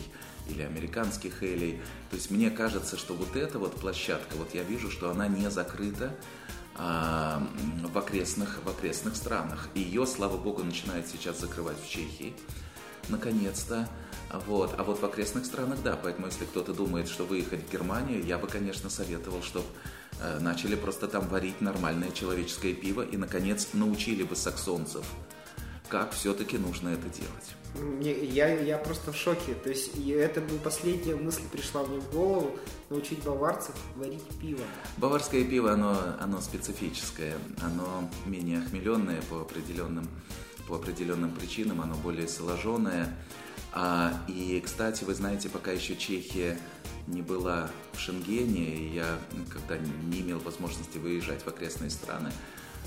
или 0.48 0.62
американских 0.62 1.42
элей. 1.42 1.80
То 2.10 2.16
есть 2.16 2.30
мне 2.30 2.50
кажется, 2.50 2.96
что 2.96 3.14
вот 3.14 3.36
эта 3.36 3.58
вот 3.58 3.74
площадка, 3.80 4.34
вот 4.36 4.54
я 4.54 4.62
вижу, 4.62 4.90
что 4.90 5.10
она 5.10 5.28
не 5.28 5.50
закрыта, 5.50 6.14
а, 6.76 7.46
в 7.84 7.96
окрестных, 7.96 8.60
в 8.64 8.68
окрестных 8.68 9.16
странах. 9.16 9.68
И 9.74 9.80
ее, 9.80 10.06
слава 10.06 10.36
богу, 10.36 10.64
начинают 10.64 11.06
сейчас 11.06 11.40
закрывать 11.40 11.80
в 11.80 11.88
Чехии. 11.88 12.34
Наконец-то. 13.08 13.88
Вот. 14.46 14.74
А 14.76 14.82
вот 14.82 15.00
в 15.00 15.04
окрестных 15.04 15.46
странах, 15.46 15.82
да. 15.84 15.96
Поэтому, 16.02 16.26
если 16.26 16.46
кто-то 16.46 16.74
думает, 16.74 17.08
что 17.08 17.24
выехать 17.24 17.68
в 17.68 17.72
Германию, 17.72 18.24
я 18.24 18.38
бы, 18.38 18.48
конечно, 18.48 18.90
советовал, 18.90 19.42
чтобы 19.42 19.66
начали 20.40 20.74
просто 20.74 21.08
там 21.08 21.28
варить 21.28 21.60
нормальное 21.60 22.10
человеческое 22.10 22.74
пиво 22.74 23.02
и, 23.02 23.16
наконец, 23.16 23.68
научили 23.72 24.22
бы 24.22 24.36
саксонцев, 24.36 25.04
как 25.88 26.12
все-таки 26.12 26.58
нужно 26.58 26.90
это 26.90 27.08
делать. 27.08 27.54
Я, 28.00 28.60
я 28.60 28.78
просто 28.78 29.12
в 29.12 29.16
шоке. 29.16 29.54
То 29.54 29.70
есть 29.70 29.96
это 30.08 30.40
была 30.40 30.60
последняя 30.60 31.16
мысль 31.16 31.42
пришла 31.50 31.82
мне 31.82 31.98
в 31.98 32.12
голову 32.12 32.56
научить 32.88 33.22
баварцев 33.24 33.74
варить 33.96 34.22
пиво. 34.40 34.62
Баварское 34.96 35.44
пиво, 35.44 35.72
оно, 35.72 35.98
оно 36.20 36.40
специфическое, 36.40 37.36
оно 37.60 38.08
менее 38.26 38.60
охмеленное 38.60 39.20
по 39.22 39.40
определенным, 39.40 40.08
по 40.68 40.76
определенным 40.76 41.32
причинам, 41.32 41.80
оно 41.80 41.94
более 41.96 42.28
соложенное. 42.28 43.12
А, 43.76 44.12
и, 44.28 44.62
кстати, 44.64 45.02
вы 45.02 45.14
знаете, 45.14 45.48
пока 45.48 45.72
еще 45.72 45.96
Чехия 45.96 46.56
не 47.08 47.22
была 47.22 47.68
в 47.92 47.98
Шенгене, 47.98 48.94
я 48.94 49.18
когда 49.52 49.76
не 49.76 50.20
имел 50.20 50.38
возможности 50.38 50.98
выезжать 50.98 51.42
в 51.42 51.48
окрестные 51.48 51.90
страны, 51.90 52.30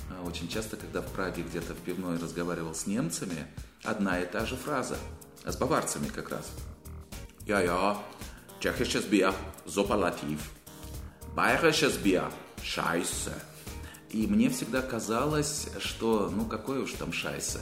а, 0.09 0.25
очень 0.25 0.47
часто, 0.47 0.77
когда 0.77 1.01
в 1.01 1.11
Праге 1.11 1.43
где-то 1.43 1.73
в 1.73 1.79
пивной 1.79 2.17
разговаривал 2.17 2.73
с 2.73 2.87
немцами, 2.87 3.47
одна 3.83 4.21
и 4.21 4.25
та 4.25 4.45
же 4.45 4.55
фраза. 4.55 4.97
С 5.43 5.57
баварцами 5.57 6.07
как 6.07 6.29
раз. 6.29 6.49
Ja, 7.45 7.97
чехisches 8.61 9.05
Bier, 9.09 9.33
superlativ. 9.65 10.39
Bayerisches 11.35 11.97
Bier, 12.01 12.31
scheiße. 12.63 13.33
И 14.11 14.25
мне 14.25 14.49
всегда 14.49 14.81
казалось, 14.81 15.67
что 15.79 16.29
ну 16.33 16.45
какой 16.45 16.79
уж 16.79 16.93
там 16.93 17.11
шайсе. 17.11 17.59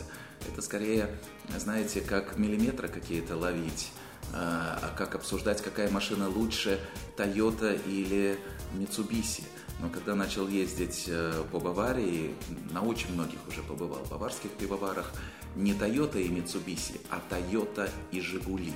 Это 0.51 0.61
скорее, 0.61 1.09
знаете, 1.57 2.01
как 2.01 2.37
миллиметры 2.37 2.87
какие-то 2.87 3.35
ловить, 3.35 3.91
а, 4.33 4.79
а 4.81 4.97
как 4.97 5.15
обсуждать, 5.15 5.61
какая 5.61 5.89
машина 5.89 6.29
лучше, 6.29 6.79
Toyota 7.17 7.79
или 7.87 8.37
Mitsubishi. 8.73 9.43
Но 9.81 9.89
когда 9.89 10.15
начал 10.15 10.47
ездить 10.47 11.05
э, 11.07 11.43
по 11.51 11.59
Баварии, 11.59 12.33
на 12.71 12.81
очень 12.81 13.11
многих 13.13 13.39
уже 13.47 13.61
побывал, 13.61 14.05
в 14.05 14.09
баварских 14.09 14.51
пивоварах, 14.51 15.11
не 15.55 15.73
Toyota 15.73 16.21
и 16.21 16.29
Mitsubishi, 16.29 16.99
а 17.09 17.21
Toyota 17.29 17.89
и 18.11 18.21
Жигули. 18.21 18.73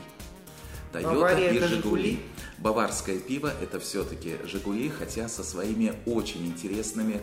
Toyota 0.91 1.55
и. 1.55 1.59
Жигули. 1.59 2.19
Баварское 2.57 3.19
пиво 3.19 3.51
это 3.61 3.79
все-таки 3.79 4.37
Жигули, 4.43 4.89
хотя 4.89 5.29
со 5.29 5.43
своими 5.43 5.93
очень 6.05 6.45
интересными 6.45 7.21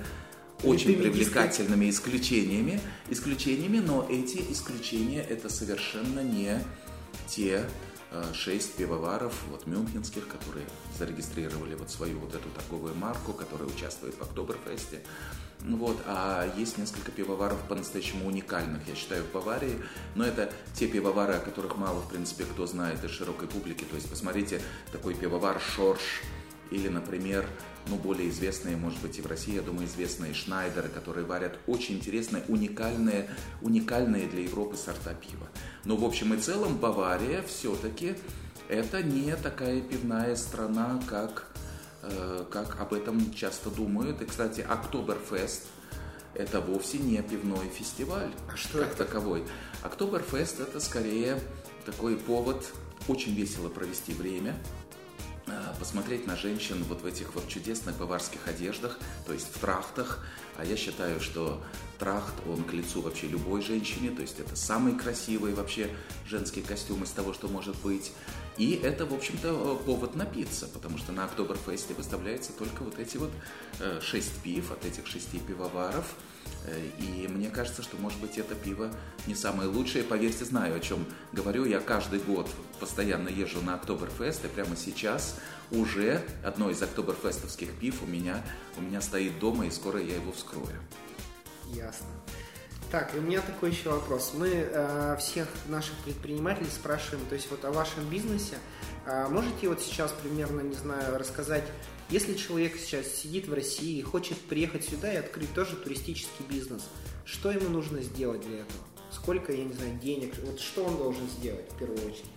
очень 0.65 0.97
привлекательными 0.97 1.91
исключениями, 1.91 2.81
исключениями, 3.11 3.79
но 3.79 4.07
эти 4.09 4.43
исключения 4.51 5.21
это 5.21 5.49
совершенно 5.49 6.21
не 6.21 6.59
те 7.29 7.65
Э, 8.13 8.23
шесть 8.33 8.77
пивоваров, 8.77 9.35
вот 9.51 9.67
мюнхенских, 9.67 10.29
которые 10.29 10.65
зарегистрировали 10.97 11.75
вот 11.75 11.91
свою 11.91 12.21
вот 12.21 12.35
эту 12.35 12.49
торговую 12.51 12.95
марку, 12.95 13.33
которая 13.33 13.69
участвует 13.69 14.15
в 14.15 14.23
Октоберфесте. 14.23 15.03
Вот, 15.61 16.01
а 16.07 16.49
есть 16.57 16.79
несколько 16.79 17.11
пивоваров 17.11 17.59
по-настоящему 17.69 18.27
уникальных, 18.29 18.87
я 18.87 18.95
считаю, 18.95 19.25
в 19.25 19.33
Баварии, 19.33 19.75
но 20.15 20.25
это 20.25 20.53
те 20.75 20.87
пивовары, 20.87 21.35
о 21.35 21.41
которых 21.41 21.77
мало, 21.77 22.01
в 22.01 22.09
принципе, 22.09 22.45
кто 22.45 22.67
знает 22.67 23.03
из 23.03 23.11
широкой 23.11 23.49
публики. 23.49 23.85
То 23.85 23.97
есть, 23.97 24.09
посмотрите, 24.09 24.63
такой 24.93 25.15
пивовар 25.15 25.61
Шорш, 25.61 26.23
или, 26.71 26.89
например, 26.89 27.47
ну, 27.89 27.97
более 27.97 28.29
известные, 28.31 28.77
может 28.77 29.01
быть, 29.01 29.19
и 29.19 29.23
в 29.23 29.27
России, 29.27 29.55
я 29.55 29.63
думаю, 29.63 29.87
известные 29.87 30.35
Шнайдеры, 30.35 30.89
которые 30.89 31.25
варят 31.25 31.59
очень 31.67 31.97
интересные, 31.97 32.45
уникальные, 32.49 33.29
уникальные 33.63 34.29
для 34.29 34.43
Европы 34.43 34.77
сорта 34.77 35.15
пива. 35.15 35.49
Но 35.85 35.97
в 35.97 36.05
общем 36.05 36.35
и 36.35 36.39
целом 36.39 36.77
Бавария 36.79 37.43
все-таки 37.43 38.17
это 38.69 39.03
не 39.03 39.35
такая 39.37 39.81
пивная 39.81 40.35
страна, 40.37 41.01
как, 41.09 41.47
э, 42.03 42.45
как 42.51 42.81
об 42.81 42.93
этом 42.93 43.33
часто 43.33 43.71
думают. 43.71 44.21
И, 44.23 44.25
кстати, 44.25 44.61
Октоберфест 44.61 45.63
это 46.35 46.61
вовсе 46.61 46.99
не 46.99 47.23
пивной 47.23 47.69
фестиваль 47.69 48.31
А 48.53 48.57
что 48.57 48.81
как 48.81 48.93
это? 48.93 49.05
таковой. 49.05 49.45
Октоберфест 49.83 50.61
это 50.61 50.81
скорее 50.81 51.41
такой 51.87 52.17
повод 52.17 52.67
очень 53.09 53.35
весело 53.35 53.69
провести 53.69 54.13
время, 54.13 54.57
посмотреть 55.79 56.27
на 56.27 56.37
женщин 56.37 56.85
вот 56.89 57.03
в 57.03 57.07
этих 57.07 57.35
вот 57.35 57.49
чудесных 57.49 57.97
баварских 57.97 58.49
одеждах, 58.49 58.99
то 59.27 59.33
есть 59.33 59.47
в 59.55 59.59
трахтах. 59.59 60.25
А 60.57 60.65
я 60.65 60.77
считаю, 60.77 61.21
что 61.21 61.63
трахт, 61.99 62.35
он 62.49 62.65
к 62.65 62.73
лицу 62.73 63.03
вообще 63.03 63.27
любой 63.29 63.63
женщине, 63.63 64.11
то 64.11 64.23
есть 64.23 64.41
это 64.41 64.57
самый 64.57 64.97
красивый 64.97 65.55
вообще 65.55 65.91
женский 66.27 66.63
костюм 66.63 67.05
из 67.05 67.11
того, 67.11 67.35
что 67.35 67.49
может 67.49 67.77
быть. 67.77 68.13
И 68.59 68.81
это, 68.83 69.05
в 69.05 69.13
общем-то, 69.13 69.83
повод 69.85 70.15
напиться, 70.15 70.67
потому 70.67 70.97
что 70.97 71.13
на 71.13 71.25
Октоберфесте 71.25 71.95
выставляются 71.95 72.53
только 72.53 72.83
вот 72.83 72.99
эти 72.99 73.19
вот 73.19 73.31
э, 73.81 74.01
шесть 74.01 74.41
пив 74.43 74.73
от 74.73 74.85
этих 74.85 75.07
шести 75.07 75.39
пивоваров. 75.39 76.15
Э, 76.65 76.89
и 76.99 77.29
мне 77.29 77.51
кажется, 77.51 77.83
что, 77.83 77.97
может 77.99 78.19
быть, 78.21 78.39
это 78.39 78.55
пиво 78.55 78.91
не 79.27 79.35
самое 79.35 79.69
лучшее. 79.69 80.05
Поверьте, 80.05 80.45
знаю, 80.47 80.77
о 80.77 80.81
чем 80.81 81.05
говорю. 81.33 81.67
Я 81.67 81.81
каждый 81.81 82.19
год 82.21 82.49
постоянно 82.81 83.29
езжу 83.29 83.61
на 83.61 83.75
Октоберфест, 83.75 84.45
и 84.47 84.49
прямо 84.49 84.75
сейчас 84.75 85.37
уже 85.71 86.23
одно 86.45 86.71
из 86.71 86.81
октоберфестовских 86.83 87.79
пив 87.79 88.03
у 88.03 88.07
меня, 88.07 88.43
у 88.79 88.81
меня 88.81 89.01
стоит 89.01 89.39
дома, 89.39 89.67
и 89.67 89.71
скоро 89.71 90.01
я 90.01 90.15
его 90.15 90.33
вскрою. 90.33 90.81
Ясно. 91.67 92.07
Так, 92.91 93.15
и 93.15 93.19
у 93.19 93.21
меня 93.21 93.41
такой 93.41 93.71
еще 93.71 93.91
вопрос. 93.91 94.33
Мы 94.35 94.49
э, 94.49 95.17
всех 95.19 95.49
наших 95.67 95.95
предпринимателей 96.05 96.69
спрашиваем, 96.71 97.27
то 97.27 97.35
есть 97.35 97.51
вот 97.51 97.65
о 97.65 97.73
вашем 97.73 98.09
бизнесе. 98.09 98.59
Э, 99.07 99.27
можете 99.29 99.69
вот 99.69 99.81
сейчас 99.81 100.13
примерно, 100.13 100.61
не 100.61 100.75
знаю, 100.75 101.19
рассказать, 101.19 101.65
если 102.11 102.35
человек 102.35 102.77
сейчас 102.77 103.07
сидит 103.09 103.49
в 103.49 103.55
России 103.55 103.99
и 103.99 104.03
хочет 104.03 104.39
приехать 104.39 104.85
сюда 104.85 105.13
и 105.13 105.17
открыть 105.17 105.53
тоже 105.53 105.75
туристический 105.75 106.45
бизнес, 106.49 106.85
что 107.25 107.51
ему 107.51 107.69
нужно 107.69 108.03
сделать 108.03 108.47
для 108.47 108.61
этого? 108.61 108.85
Сколько, 109.11 109.53
я 109.53 109.65
не 109.65 109.73
знаю, 109.73 109.99
денег? 109.99 110.35
Вот 110.45 110.61
что 110.61 110.85
он 110.85 110.97
должен 110.97 111.29
сделать 111.29 111.69
в 111.73 111.79
первую 111.79 111.99
очередь? 111.99 112.31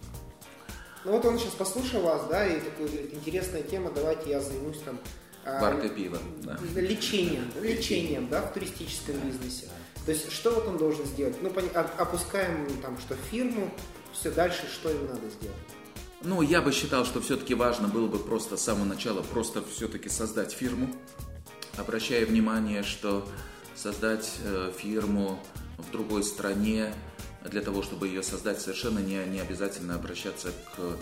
Ну 1.06 1.12
вот 1.12 1.26
он 1.26 1.38
сейчас 1.38 1.54
послушал 1.54 2.02
вас, 2.02 2.28
да, 2.28 2.48
и 2.48 2.60
такой 2.60 2.88
говорит, 2.88 3.14
интересная 3.14 3.62
тема, 3.62 3.92
давайте 3.92 4.32
я 4.32 4.42
займусь 4.42 4.80
там 4.80 5.00
а, 5.46 5.62
Варкой 5.62 5.90
пива, 5.92 6.18
да. 6.44 6.60
Лечением, 6.76 7.52
лечением, 7.62 8.28
да, 8.30 8.42
в 8.42 8.54
туристическом 8.54 9.16
бизнесе. 9.20 9.70
То 10.10 10.14
есть, 10.14 10.32
что 10.32 10.50
вот 10.50 10.68
он 10.68 10.80
должен 10.80 11.06
сделать? 11.06 11.36
Ну, 11.44 11.52
опускаем 12.00 12.66
там, 12.82 12.98
что 12.98 13.14
фирму, 13.30 13.72
все 14.12 14.32
дальше, 14.32 14.64
что 14.68 14.90
ему 14.90 15.04
надо 15.04 15.30
сделать? 15.30 15.56
Ну, 16.24 16.42
я 16.42 16.64
бы 16.64 16.72
считал, 16.72 17.06
что 17.06 17.22
все-таки 17.22 17.54
важно 17.54 17.88
было 17.88 18.08
бы 18.08 18.18
просто 18.18 18.58
с 18.58 18.64
самого 18.64 18.86
начала 18.86 19.22
просто 19.22 19.64
все-таки 19.72 20.10
создать 20.10 20.52
фирму, 20.52 20.90
обращая 21.78 22.26
внимание, 22.26 22.82
что 22.82 23.24
создать 23.76 24.40
э, 24.44 24.72
фирму 24.76 25.40
в 25.78 25.92
другой 25.92 26.24
стране, 26.24 26.92
для 27.46 27.62
того, 27.62 27.84
чтобы 27.84 28.08
ее 28.08 28.24
создать, 28.24 28.60
совершенно 28.60 28.98
не, 28.98 29.24
не 29.26 29.42
обязательно 29.42 29.94
обращаться 29.94 30.50
к 30.76 30.98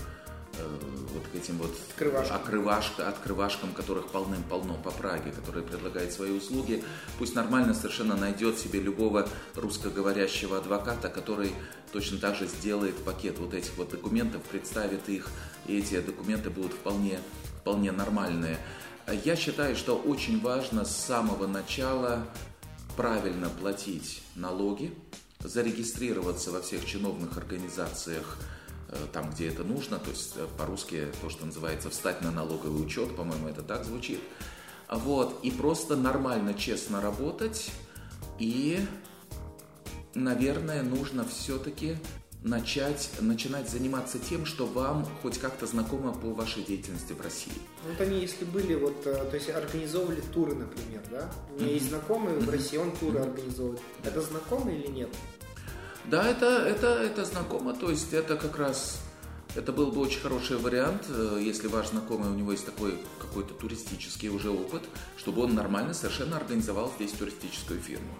вот 1.14 1.24
к 1.32 1.36
этим 1.36 1.58
вот 1.58 1.72
открывашкам. 1.90 2.36
Открывашка, 2.36 3.08
открывашкам, 3.08 3.74
которых 3.74 4.08
полным-полно 4.08 4.76
по 4.76 4.92
Праге, 4.92 5.32
которые 5.32 5.66
предлагают 5.66 6.12
свои 6.12 6.32
услуги. 6.32 6.84
Пусть 7.18 7.36
нормально 7.36 7.74
совершенно 7.74 8.16
найдет 8.16 8.58
себе 8.58 8.80
любого 8.80 9.28
русскоговорящего 9.56 10.58
адвоката, 10.58 11.10
который 11.10 11.52
точно 11.92 12.18
так 12.18 12.36
же 12.36 12.48
сделает 12.48 12.96
пакет 13.04 13.40
вот 13.40 13.54
этих 13.54 13.76
вот 13.78 13.90
документов, 13.90 14.42
представит 14.44 15.10
их, 15.10 15.30
и 15.68 15.78
эти 15.78 16.00
документы 16.00 16.50
будут 16.50 16.74
вполне, 16.74 17.20
вполне 17.62 17.92
нормальные. 17.92 18.58
Я 19.24 19.36
считаю, 19.36 19.76
что 19.76 19.98
очень 19.98 20.42
важно 20.42 20.84
с 20.84 20.96
самого 20.96 21.48
начала 21.48 22.28
правильно 22.98 23.50
платить 23.50 24.22
налоги, 24.36 24.94
зарегистрироваться 25.40 26.52
во 26.52 26.62
всех 26.62 26.84
чиновных 26.86 27.38
организациях, 27.38 28.38
Э, 28.38 28.57
там, 29.12 29.32
где 29.32 29.50
это 29.50 29.64
нужно, 29.64 30.00
то 30.00 30.10
есть 30.10 30.34
э, 30.38 30.48
по-русски 30.58 31.08
то, 31.22 31.30
что 31.30 31.46
называется 31.46 31.90
встать 31.90 32.22
на 32.22 32.32
налоговый 32.32 32.84
учет, 32.84 33.16
по-моему, 33.16 33.48
это 33.48 33.62
так 33.62 33.84
звучит. 33.86 34.20
Вот, 34.90 35.40
и 35.44 35.52
просто 35.52 35.96
нормально, 35.98 36.54
честно 36.54 37.02
работать, 37.02 37.72
и, 38.40 38.80
наверное, 40.14 40.84
нужно 40.84 41.26
все-таки 41.28 41.98
начать, 42.44 43.10
начинать 43.20 43.70
заниматься 43.70 44.20
тем, 44.20 44.46
что 44.46 44.66
вам 44.66 45.06
хоть 45.22 45.38
как-то 45.40 45.66
знакомо 45.66 46.14
по 46.14 46.34
вашей 46.34 46.64
деятельности 46.64 47.14
в 47.14 47.22
России. 47.22 47.52
Ну, 47.84 47.92
вот 47.92 48.02
они, 48.02 48.22
если 48.22 48.46
были, 48.46 48.76
вот, 48.76 49.06
э, 49.06 49.26
то 49.30 49.36
есть 49.36 49.50
организовывали 49.50 50.22
туры, 50.34 50.56
например, 50.56 51.02
да? 51.12 51.30
У 51.52 51.60
меня 51.60 51.70
mm-hmm. 51.70 51.74
есть 51.74 51.90
знакомые 51.90 52.40
в 52.40 52.50
России, 52.50 52.78
он 52.78 52.92
туры 52.96 53.20
mm-hmm. 53.20 53.30
организовывает. 53.30 53.82
Это 54.04 54.22
знакомый 54.22 54.80
или 54.80 54.88
нет? 54.88 55.10
Да, 56.10 56.26
это, 56.26 56.46
это, 56.46 56.88
это 57.04 57.26
знакомо, 57.26 57.74
то 57.74 57.90
есть 57.90 58.14
это 58.14 58.38
как 58.38 58.58
раз, 58.58 59.02
это 59.56 59.74
был 59.74 59.92
бы 59.92 60.00
очень 60.00 60.22
хороший 60.22 60.56
вариант, 60.56 61.04
э, 61.10 61.42
если 61.42 61.68
ваш 61.68 61.90
знакомый, 61.90 62.30
у 62.30 62.34
него 62.34 62.54
есть 62.54 62.66
такой 62.66 62.98
какой-то 63.20 63.54
туристический 63.54 64.30
уже 64.30 64.50
опыт, 64.50 64.84
чтобы 65.18 65.44
он 65.44 65.54
нормально 65.54 65.94
совершенно 65.94 66.38
организовал 66.38 66.94
здесь 66.96 67.12
туристическую 67.12 67.82
фирму 67.82 68.18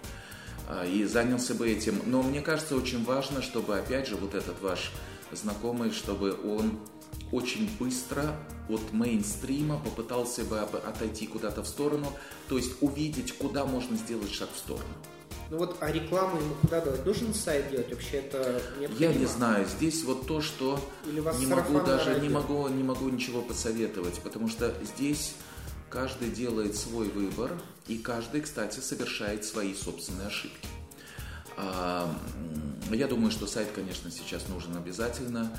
а, 0.68 0.84
и 0.84 1.06
занялся 1.06 1.54
бы 1.54 1.66
этим. 1.66 2.02
Но 2.04 2.22
мне 2.22 2.42
кажется, 2.42 2.76
очень 2.76 3.02
важно, 3.06 3.40
чтобы, 3.40 3.78
опять 3.78 4.06
же, 4.06 4.16
вот 4.16 4.34
этот 4.34 4.60
ваш 4.60 4.92
знакомый, 5.32 5.90
чтобы 5.90 6.38
он 6.44 6.78
очень 7.32 7.70
быстро 7.78 8.36
от 8.68 8.92
мейнстрима 8.92 9.78
попытался 9.78 10.44
бы 10.44 10.60
отойти 10.60 11.26
куда-то 11.26 11.62
в 11.62 11.66
сторону, 11.66 12.12
то 12.50 12.58
есть 12.58 12.82
увидеть, 12.82 13.32
куда 13.32 13.64
можно 13.64 13.96
сделать 13.96 14.30
шаг 14.30 14.50
в 14.54 14.58
сторону. 14.58 14.92
Ну 15.50 15.58
вот, 15.58 15.78
а 15.80 15.90
рекламу 15.90 16.38
ему 16.38 16.54
куда 16.60 16.80
давать? 16.80 17.06
Нужен 17.06 17.32
сайт 17.32 17.70
делать? 17.70 17.90
Вообще 17.90 18.18
это 18.18 18.60
необходимо? 18.78 19.12
Я 19.12 19.18
не 19.18 19.26
знаю. 19.26 19.66
Здесь 19.66 20.04
вот 20.04 20.26
то, 20.26 20.42
что 20.42 20.78
Или 21.06 21.20
не 21.20 21.46
могу 21.46 21.80
даже 21.80 22.20
не 22.20 22.28
могу, 22.28 22.68
не 22.68 22.82
могу 22.82 23.08
ничего 23.08 23.40
посоветовать, 23.40 24.20
потому 24.20 24.48
что 24.48 24.74
здесь 24.82 25.34
каждый 25.88 26.30
делает 26.30 26.76
свой 26.76 27.08
выбор, 27.08 27.52
и 27.86 27.96
каждый, 27.96 28.42
кстати, 28.42 28.80
совершает 28.80 29.44
свои 29.44 29.74
собственные 29.74 30.26
ошибки. 30.26 30.68
А, 31.56 32.14
я 32.90 33.08
думаю, 33.08 33.30
что 33.30 33.46
сайт, 33.46 33.68
конечно, 33.74 34.10
сейчас 34.10 34.48
нужен 34.48 34.76
обязательно, 34.76 35.50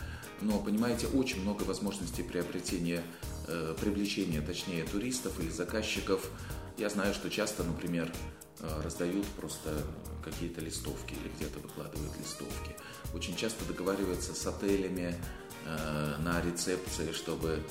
но, 0.42 0.60
понимаете, 0.60 1.08
очень 1.08 1.42
много 1.42 1.64
возможностей 1.64 2.24
приобретения, 2.24 3.02
э, 3.48 3.76
привлечения, 3.82 4.42
точнее, 4.42 4.86
туристов 4.86 5.40
или 5.40 5.50
заказчиков. 5.50 6.30
Я 6.78 6.90
знаю, 6.90 7.14
что 7.14 7.30
часто, 7.30 7.64
например, 7.64 8.10
раздают 8.84 9.26
просто 9.28 9.70
какие-то 10.24 10.62
листовки 10.62 11.14
или 11.14 11.32
где-то 11.38 11.60
выкладывают 11.60 12.12
листовки. 12.18 12.76
Очень 13.14 13.36
часто 13.36 13.66
договариваются 13.66 14.34
с 14.34 14.46
отелями 14.46 15.16
э, 15.66 16.16
на 16.20 16.42
рецепции, 16.42 17.12
чтобы 17.14 17.64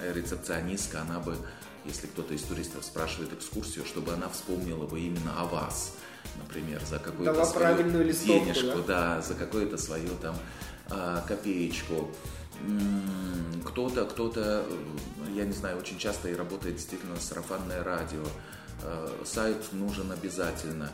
рецепционистка, 0.00 1.02
она 1.02 1.20
бы, 1.20 1.36
если 1.84 2.06
кто-то 2.06 2.34
из 2.34 2.42
туристов 2.42 2.84
спрашивает 2.84 3.32
экскурсию, 3.32 3.84
чтобы 3.84 4.12
она 4.12 4.28
вспомнила 4.28 4.86
бы 4.86 5.00
именно 5.00 5.40
о 5.40 5.44
вас, 5.44 5.94
например, 6.36 6.82
за 6.84 6.98
какую-то 6.98 7.44
свою 7.44 8.12
денежку, 8.12 8.82
да? 8.82 9.16
да, 9.16 9.22
за 9.22 9.34
какую-то 9.34 9.78
свою 9.78 10.10
там 10.20 10.36
э, 10.90 11.20
копеечку. 11.26 12.10
Кто-то, 13.66 14.04
кто-то, 14.04 14.64
я 15.34 15.44
не 15.44 15.52
знаю, 15.52 15.78
очень 15.78 15.98
часто 15.98 16.28
и 16.28 16.34
работает 16.34 16.76
действительно 16.76 17.16
сарафанное 17.16 17.82
радио, 17.82 18.22
Э, 18.22 18.63
сайт 19.24 19.72
нужен 19.72 20.12
обязательно. 20.12 20.90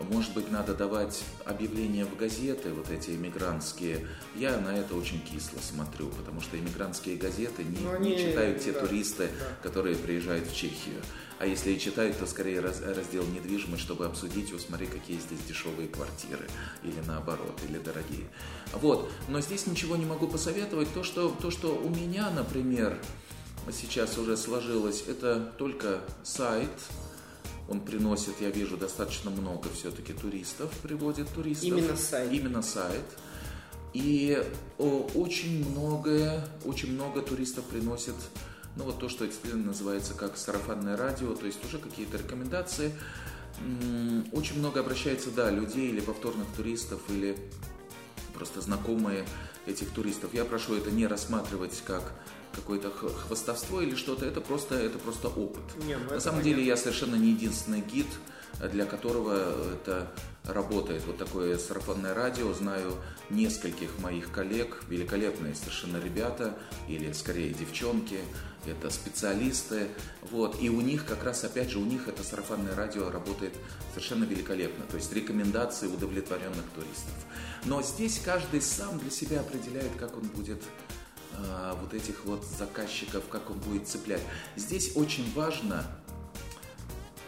Может 0.00 0.34
быть, 0.34 0.50
надо 0.50 0.74
давать 0.74 1.22
объявления 1.44 2.04
в 2.04 2.16
газеты, 2.16 2.72
вот 2.72 2.90
эти 2.90 3.10
иммигрантские. 3.10 4.08
Я 4.34 4.58
на 4.58 4.76
это 4.76 4.96
очень 4.96 5.20
кисло 5.20 5.58
смотрю, 5.60 6.08
потому 6.08 6.40
что 6.40 6.58
иммигрантские 6.58 7.16
газеты 7.16 7.62
не, 7.62 7.78
ну, 7.78 7.98
не 8.00 8.18
читают 8.18 8.60
те 8.60 8.72
да, 8.72 8.80
туристы, 8.80 9.28
да. 9.38 9.46
которые 9.62 9.94
приезжают 9.94 10.48
в 10.48 10.54
Чехию. 10.54 11.00
А 11.38 11.46
если 11.46 11.72
и 11.72 11.78
читают, 11.78 12.18
то 12.18 12.26
скорее 12.26 12.60
раз, 12.60 12.80
раздел 12.80 13.24
недвижимость, 13.24 13.82
чтобы 13.82 14.06
обсудить, 14.06 14.52
вот 14.52 14.60
смотри, 14.60 14.86
какие 14.86 15.18
здесь 15.18 15.40
дешевые 15.46 15.88
квартиры, 15.88 16.46
или 16.82 17.00
наоборот, 17.06 17.60
или 17.68 17.78
дорогие. 17.78 18.26
Вот. 18.72 19.10
Но 19.28 19.40
здесь 19.40 19.66
ничего 19.66 19.96
не 19.96 20.06
могу 20.06 20.26
посоветовать. 20.26 20.92
То, 20.92 21.02
что, 21.02 21.30
то, 21.30 21.50
что 21.50 21.76
у 21.76 21.88
меня, 21.88 22.30
например, 22.30 22.98
сейчас 23.72 24.18
уже 24.18 24.36
сложилось, 24.36 25.04
это 25.06 25.52
только 25.58 26.00
сайт, 26.22 26.70
он 27.68 27.80
приносит, 27.80 28.40
я 28.40 28.50
вижу, 28.50 28.76
достаточно 28.76 29.30
много 29.30 29.68
все-таки 29.70 30.12
туристов, 30.12 30.70
приводит 30.82 31.28
туристов. 31.28 31.68
Именно 31.68 31.96
сайт. 31.96 32.32
Именно 32.32 32.62
сайт. 32.62 33.04
И 33.92 34.42
о, 34.78 35.08
очень 35.14 35.68
многое, 35.70 36.46
очень 36.64 36.92
много 36.92 37.22
туристов 37.22 37.64
приносит, 37.64 38.16
ну 38.76 38.84
вот 38.84 38.98
то, 38.98 39.08
что 39.08 39.24
действительно 39.24 39.66
называется 39.66 40.14
как 40.14 40.36
сарафанное 40.36 40.96
радио, 40.96 41.34
то 41.34 41.46
есть 41.46 41.64
уже 41.64 41.78
какие-то 41.78 42.18
рекомендации. 42.18 42.92
Очень 44.32 44.58
много 44.58 44.80
обращается, 44.80 45.30
да, 45.30 45.48
людей 45.48 45.90
или 45.90 46.00
повторных 46.00 46.48
туристов, 46.56 47.00
или 47.08 47.38
просто 48.34 48.60
знакомые 48.60 49.24
этих 49.66 49.90
туристов. 49.90 50.34
Я 50.34 50.44
прошу 50.44 50.74
это 50.74 50.90
не 50.90 51.06
рассматривать 51.06 51.80
как 51.86 52.12
какое-то 52.54 52.90
хвостовство 52.90 53.80
или 53.80 53.94
что-то, 53.94 54.24
это 54.26 54.40
просто, 54.40 54.74
это 54.76 54.98
просто 54.98 55.28
опыт. 55.28 55.62
Не, 55.84 55.96
ну, 55.96 56.04
На 56.14 56.20
самом 56.20 56.40
понятно. 56.40 56.42
деле 56.42 56.64
я 56.64 56.76
совершенно 56.76 57.16
не 57.16 57.30
единственный 57.30 57.80
гид, 57.80 58.06
для 58.72 58.86
которого 58.86 59.72
это 59.72 60.10
работает. 60.44 61.02
Вот 61.06 61.18
такое 61.18 61.58
сарафанное 61.58 62.14
радио. 62.14 62.52
Знаю 62.52 62.94
нескольких 63.30 63.98
моих 63.98 64.30
коллег, 64.30 64.82
великолепные 64.88 65.54
совершенно 65.54 65.96
ребята, 65.96 66.56
или 66.88 67.12
скорее 67.12 67.52
девчонки, 67.52 68.18
это 68.66 68.90
специалисты. 68.90 69.88
Вот. 70.30 70.60
И 70.60 70.68
у 70.68 70.80
них 70.80 71.04
как 71.04 71.24
раз, 71.24 71.44
опять 71.44 71.70
же, 71.70 71.78
у 71.78 71.84
них 71.84 72.08
это 72.08 72.22
сарафанное 72.22 72.74
радио 72.74 73.10
работает 73.10 73.54
совершенно 73.90 74.24
великолепно. 74.24 74.84
То 74.90 74.96
есть 74.96 75.12
рекомендации 75.12 75.86
удовлетворенных 75.86 76.64
туристов. 76.74 77.14
Но 77.64 77.82
здесь 77.82 78.20
каждый 78.24 78.60
сам 78.60 78.98
для 78.98 79.10
себя 79.10 79.40
определяет, 79.40 79.92
как 79.98 80.16
он 80.16 80.24
будет 80.28 80.62
а, 81.36 81.78
вот 81.80 81.94
этих 81.94 82.24
вот 82.24 82.44
заказчиков, 82.44 83.24
как 83.28 83.50
он 83.50 83.58
будет 83.58 83.88
цеплять. 83.88 84.22
Здесь 84.56 84.96
очень 84.96 85.32
важно 85.34 85.84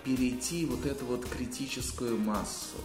перейти 0.04 0.66
вот 0.66 0.86
эту 0.86 1.04
вот 1.06 1.26
критическую 1.26 2.16
массу. 2.16 2.76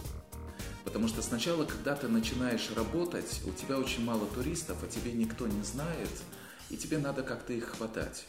Потому 0.84 1.08
что 1.08 1.22
сначала, 1.22 1.64
когда 1.64 1.94
ты 1.94 2.08
начинаешь 2.08 2.70
работать, 2.74 3.40
у 3.46 3.52
тебя 3.52 3.78
очень 3.78 4.04
мало 4.04 4.26
туристов, 4.26 4.78
а 4.82 4.86
тебе 4.88 5.12
никто 5.12 5.46
не 5.46 5.62
знает, 5.62 6.10
и 6.70 6.76
тебе 6.76 6.98
надо 6.98 7.22
как-то 7.22 7.52
их 7.52 7.76
хватать. 7.76 8.24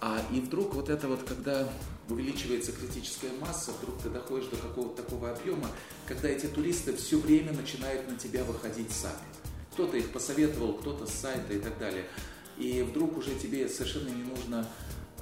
А 0.00 0.20
и 0.32 0.40
вдруг 0.40 0.74
вот 0.74 0.88
это 0.88 1.06
вот, 1.06 1.22
когда 1.22 1.68
увеличивается 2.08 2.72
критическая 2.72 3.30
масса, 3.40 3.70
вдруг 3.70 4.02
ты 4.02 4.10
доходишь 4.10 4.48
до 4.48 4.56
какого-то 4.56 5.02
такого 5.02 5.30
объема, 5.30 5.68
когда 6.06 6.28
эти 6.28 6.46
туристы 6.46 6.96
все 6.96 7.18
время 7.18 7.52
начинают 7.52 8.08
на 8.10 8.16
тебя 8.16 8.42
выходить 8.42 8.90
сами. 8.90 9.41
Кто-то 9.72 9.96
их 9.96 10.10
посоветовал, 10.10 10.74
кто-то 10.74 11.06
с 11.06 11.12
сайта 11.12 11.52
и 11.54 11.58
так 11.58 11.78
далее. 11.78 12.04
И 12.58 12.82
вдруг 12.82 13.16
уже 13.16 13.34
тебе 13.34 13.68
совершенно 13.68 14.08
не 14.08 14.24
нужно 14.24 14.68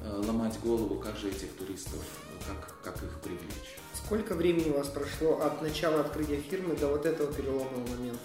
э, 0.03 0.23
ломать 0.27 0.59
голову, 0.61 0.97
как 0.97 1.17
же 1.17 1.29
этих 1.29 1.53
туристов, 1.53 2.01
как, 2.47 2.83
как 2.83 3.03
их 3.03 3.21
привлечь. 3.21 3.79
Сколько 3.95 4.35
времени 4.35 4.71
у 4.71 4.79
вас 4.79 4.89
прошло 4.89 5.41
от 5.41 5.63
начала 5.63 6.01
открытия 6.01 6.41
фирмы 6.41 6.75
до 6.77 6.89
вот 6.89 7.07
этого 7.07 7.33
переломного 7.33 7.87
момента? 7.87 8.21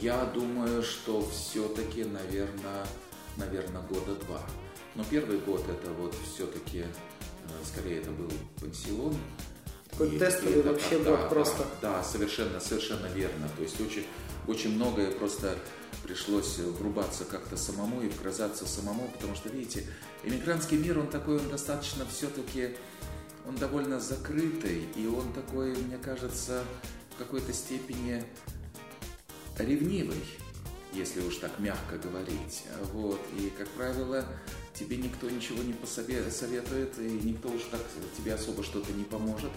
Я 0.00 0.24
думаю, 0.26 0.82
что 0.82 1.28
все-таки, 1.30 2.04
наверное, 2.04 2.86
наверное, 3.36 3.82
года 3.82 4.14
два. 4.26 4.40
Но 4.94 5.04
первый 5.04 5.38
год 5.38 5.62
это 5.68 5.90
вот 5.92 6.14
все-таки, 6.32 6.80
э, 6.80 6.84
скорее 7.64 8.00
это 8.00 8.10
был 8.10 8.30
пансион. 8.60 9.14
Такой 9.90 10.14
и, 10.14 10.18
тестовый 10.18 10.60
и 10.60 10.62
вообще 10.62 10.98
да, 10.98 11.10
год 11.10 11.20
да, 11.20 11.28
просто. 11.28 11.64
Да, 11.80 11.98
да, 11.98 12.04
совершенно, 12.04 12.60
совершенно 12.60 13.06
верно. 13.06 13.48
То 13.56 13.62
есть 13.62 13.80
очень, 13.80 14.06
очень 14.46 14.74
многое 14.74 15.10
просто 15.10 15.56
пришлось 16.02 16.58
врубаться 16.58 17.24
как-то 17.24 17.56
самому 17.56 18.02
и 18.02 18.08
вгрызаться 18.08 18.66
самому, 18.66 19.08
потому 19.08 19.34
что, 19.34 19.48
видите, 19.48 19.86
иммигрантский 20.24 20.78
мир, 20.78 20.98
он 20.98 21.08
такой, 21.08 21.38
он 21.38 21.48
достаточно 21.48 22.04
все-таки 22.06 22.76
он 23.46 23.56
довольно 23.56 23.98
закрытый, 23.98 24.84
и 24.96 25.06
он 25.06 25.32
такой, 25.32 25.74
мне 25.74 25.98
кажется, 25.98 26.64
в 27.14 27.18
какой-то 27.18 27.52
степени 27.52 28.24
ревнивый, 29.58 30.24
если 30.92 31.20
уж 31.20 31.36
так 31.36 31.58
мягко 31.58 31.98
говорить. 31.98 32.64
Вот. 32.92 33.20
И, 33.38 33.50
как 33.56 33.68
правило, 33.70 34.24
тебе 34.74 34.96
никто 34.96 35.28
ничего 35.28 35.62
не 35.62 35.72
посоветует, 35.72 36.98
и 36.98 37.20
никто 37.24 37.48
уж 37.48 37.62
так 37.70 37.80
тебе 38.16 38.34
особо 38.34 38.62
что-то 38.62 38.92
не 38.92 39.04
поможет. 39.04 39.50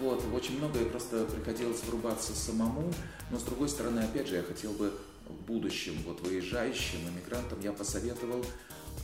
Вот, 0.00 0.24
очень 0.34 0.58
многое 0.58 0.84
просто 0.86 1.24
приходилось 1.24 1.82
врубаться 1.84 2.34
самому, 2.34 2.92
но 3.30 3.38
с 3.38 3.42
другой 3.42 3.68
стороны, 3.68 4.00
опять 4.00 4.28
же, 4.28 4.36
я 4.36 4.42
хотел 4.42 4.72
бы 4.72 4.92
в 5.28 5.46
будущем, 5.46 5.94
вот 6.06 6.20
выезжающим 6.20 6.98
иммигрантам, 7.08 7.60
я 7.60 7.72
посоветовал 7.72 8.44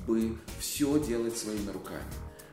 бы 0.07 0.37
все 0.59 0.99
делать 0.99 1.37
своими 1.37 1.71
руками 1.71 2.13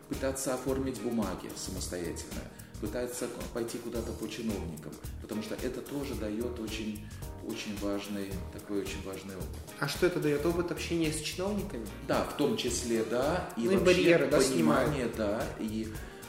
пытаться 0.09 0.53
оформить 0.53 1.01
бумаги 1.01 1.49
самостоятельно, 1.55 2.41
пытаться 2.81 3.27
пойти 3.53 3.77
куда-то 3.77 4.11
по 4.13 4.27
чиновникам, 4.27 4.93
потому 5.21 5.41
что 5.43 5.55
это 5.55 5.81
тоже 5.81 6.15
дает 6.15 6.59
очень, 6.59 7.05
очень 7.47 7.77
важный, 7.81 8.31
такой 8.53 8.81
очень 8.81 9.03
важный 9.03 9.35
опыт. 9.35 9.47
А 9.79 9.87
что 9.87 10.05
это 10.07 10.19
дает? 10.19 10.45
Опыт 10.45 10.71
общения 10.71 11.11
с 11.11 11.21
чиновниками? 11.21 11.85
Да, 12.07 12.23
в 12.23 12.37
том 12.37 12.57
числе, 12.57 13.03
да. 13.03 13.49
И, 13.57 13.61
ну, 13.61 13.71
и 13.71 13.77
барьеры, 13.77 14.27
да, 14.27 14.37
понимание, 14.37 15.09
снимают. 15.11 15.17
да, 15.17 15.43
и 15.59 15.87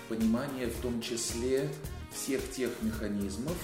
понимание 0.08 0.68
в 0.68 0.80
том 0.80 1.00
числе 1.00 1.68
всех 2.12 2.50
тех 2.50 2.70
механизмов, 2.82 3.56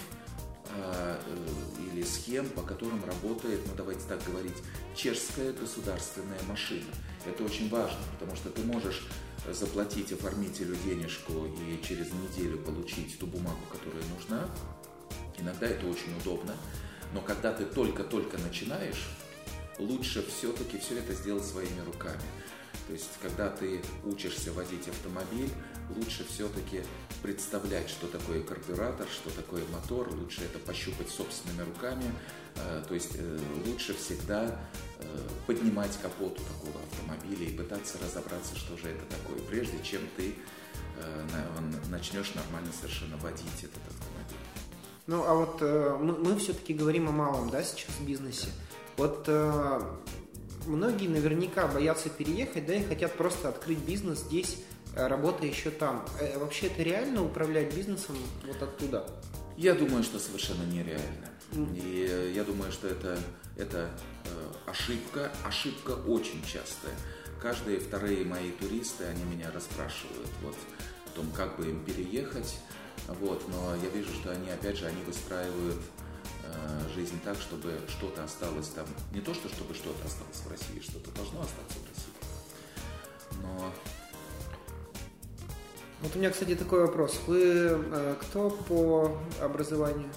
а, 0.71 1.21
э, 1.27 1.93
или 1.93 2.03
схем, 2.03 2.49
по 2.49 2.63
которым 2.63 3.05
работает, 3.05 3.61
ну 3.67 3.73
давайте 3.77 4.07
так 4.09 4.23
говорить, 4.25 4.57
чешская 4.95 5.53
государственная 5.53 6.43
машина. 6.49 6.87
Это 7.27 7.45
очень 7.45 7.69
важно, 7.69 8.01
потому 8.13 8.37
что 8.37 8.51
ты 8.51 8.63
можешь 8.63 9.07
заплатить 9.53 10.13
оформителю 10.13 10.75
денежку 10.85 11.47
и 11.47 11.87
через 11.87 12.11
неделю 12.13 12.59
получить 12.59 13.19
ту 13.19 13.27
бумагу, 13.27 13.61
которая 13.71 14.03
нужна. 14.17 14.49
Иногда 15.39 15.67
это 15.67 15.87
очень 15.87 16.17
удобно. 16.21 16.55
Но 17.13 17.21
когда 17.21 17.53
ты 17.53 17.65
только-только 17.65 18.39
начинаешь, 18.39 19.07
лучше 19.79 20.27
все-таки 20.27 20.79
все 20.79 20.99
это 20.99 21.13
сделать 21.13 21.45
своими 21.45 21.81
руками. 21.81 22.23
То 22.87 22.93
есть, 22.93 23.11
когда 23.23 23.49
ты 23.51 23.83
учишься 24.05 24.53
водить 24.53 24.89
автомобиль, 24.89 25.51
лучше 25.97 26.25
все-таки 26.25 26.83
представлять, 27.23 27.89
что 27.89 28.07
такое 28.07 28.43
карбюратор, 28.43 29.07
что 29.09 29.31
такое 29.31 29.63
мотор, 29.73 30.09
лучше 30.15 30.43
это 30.43 30.59
пощупать 30.59 31.09
собственными 31.09 31.63
руками. 31.63 32.05
Э, 32.57 32.83
то 32.87 32.95
есть, 32.95 33.13
э, 33.15 33.39
лучше 33.67 33.95
всегда 33.95 34.61
э, 34.99 35.05
поднимать 35.47 35.99
капот 36.01 36.39
у 36.39 36.43
такого 36.43 36.85
автомобиля 36.85 37.47
и 37.47 37.57
пытаться 37.57 37.99
разобраться, 37.99 38.57
что 38.57 38.77
же 38.77 38.89
это 38.89 39.05
такое, 39.07 39.39
прежде 39.49 39.83
чем 39.83 40.03
ты 40.17 40.35
начнешь 41.91 42.35
нормально 42.35 42.71
совершенно 42.79 43.17
водить 43.17 43.59
этот 43.59 43.83
автомобиль. 43.89 44.39
Ну, 45.09 45.25
а 45.25 45.35
вот 45.35 45.61
мы, 45.61 46.13
мы 46.13 46.39
все-таки 46.39 46.73
говорим 46.73 47.09
о 47.09 47.13
малом, 47.13 47.51
да, 47.51 47.63
сейчас 47.65 47.91
в 47.99 48.07
бизнесе. 48.07 48.47
Вот 48.97 49.29
многие 50.67 51.09
наверняка 51.09 51.67
боятся 51.67 52.11
переехать, 52.11 52.67
да, 52.67 52.75
и 52.75 52.85
хотят 52.85 53.17
просто 53.17 53.49
открыть 53.49 53.79
бизнес 53.79 54.21
здесь, 54.21 54.59
э, 54.95 55.07
работая 55.07 55.49
еще 55.49 55.71
там. 55.71 56.05
Э, 56.21 56.39
вообще 56.39 56.67
это 56.67 56.83
реально 56.83 57.25
управлять 57.25 57.75
бизнесом 57.75 58.17
вот 58.47 58.63
оттуда? 58.63 59.07
Я 59.57 59.75
думаю, 59.75 60.03
что 60.03 60.19
совершенно 60.19 60.65
нереально. 60.65 61.29
И 61.53 62.07
э, 62.09 62.33
я 62.35 62.45
думаю, 62.45 62.73
что 62.73 62.89
это, 62.89 63.19
это 63.57 63.91
ошибка, 64.67 65.31
ошибка 65.45 65.93
очень 65.93 66.43
частая. 66.45 66.95
Каждые 67.41 67.79
вторые 67.79 68.25
мои 68.25 68.51
туристы, 68.53 69.05
они 69.05 69.23
меня 69.25 69.51
расспрашивают 69.53 70.31
вот, 70.43 70.57
о 71.07 71.11
том, 71.17 71.31
как 71.33 71.57
бы 71.59 71.69
им 71.69 71.85
переехать. 71.85 72.57
Вот, 73.21 73.47
но 73.49 73.77
я 73.77 73.91
вижу, 73.91 74.13
что 74.15 74.31
они, 74.31 74.49
опять 74.49 74.79
же, 74.79 74.87
они 74.87 75.03
выстраивают 75.03 75.77
жизнь 76.95 77.21
так, 77.25 77.37
чтобы 77.39 77.79
что-то 77.89 78.25
осталось 78.25 78.69
там. 78.69 78.87
Не 79.13 79.21
то, 79.21 79.35
что 79.35 79.49
чтобы 79.49 79.75
что-то 79.75 80.07
осталось 80.07 80.41
в 80.45 80.51
России, 80.51 80.81
что-то 80.81 81.11
должно 81.11 81.41
остаться 81.41 81.79
в 81.79 81.89
России. 81.89 82.05
Но... 83.43 83.73
Вот 86.03 86.15
у 86.15 86.19
меня, 86.19 86.31
кстати, 86.31 86.55
такой 86.55 86.81
вопрос. 86.81 87.21
Вы 87.27 87.43
э, 87.43 88.15
кто 88.21 88.51
по 88.51 89.17
образованию? 89.41 90.09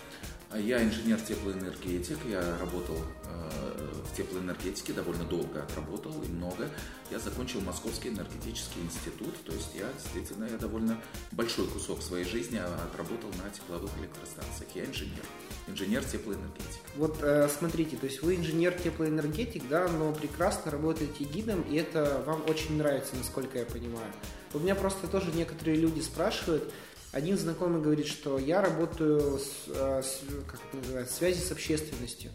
Я 0.56 0.82
инженер-теплоэнергетик, 0.82 2.18
я 2.30 2.42
работал 2.58 2.98
э, 3.26 3.92
в 4.10 4.16
теплоэнергетике, 4.16 4.94
довольно 4.94 5.26
долго 5.26 5.64
отработал 5.64 6.14
и 6.24 6.28
много. 6.28 6.70
Я 7.12 7.20
закончил 7.20 7.62
Московский 7.62 8.10
энергетический 8.10 8.82
институт, 8.82 9.36
то 9.44 9.52
есть 9.52 9.76
я 9.76 9.92
действительно 9.94 10.46
я 10.46 10.58
довольно 10.58 11.00
большой 11.32 11.68
кусок 11.68 12.02
своей 12.02 12.26
жизни 12.26 12.58
отработал 12.58 13.30
на 13.44 13.50
тепловых 13.50 13.92
электростанциях. 14.00 14.70
Я 14.74 14.86
инженер, 14.86 15.24
инженер-теплоэнергетик. 15.68 16.82
Вот 16.96 17.18
э, 17.22 17.50
смотрите, 17.50 17.98
то 17.98 18.06
есть 18.06 18.22
вы 18.22 18.36
инженер-теплоэнергетик, 18.36 19.68
да, 19.70 19.88
но 19.88 20.14
прекрасно 20.14 20.72
работаете 20.72 21.24
гидом, 21.24 21.62
и 21.70 21.76
это 21.76 22.24
вам 22.26 22.44
очень 22.48 22.78
нравится, 22.78 23.16
насколько 23.16 23.60
я 23.60 23.66
понимаю. 23.66 24.12
У 24.54 24.60
меня 24.60 24.76
просто 24.76 25.08
тоже 25.08 25.32
некоторые 25.34 25.78
люди 25.78 26.00
спрашивают, 26.00 26.72
один 27.12 27.38
знакомый 27.38 27.82
говорит, 27.82 28.08
что 28.08 28.38
я 28.38 28.62
работаю 28.62 29.40
с, 29.40 29.68
э, 29.68 30.02
с 30.04 30.22
как 30.46 30.60
это 30.70 30.78
называется, 30.78 31.14
связи 31.14 31.40
с 31.40 31.52
общественностью. 31.52 32.32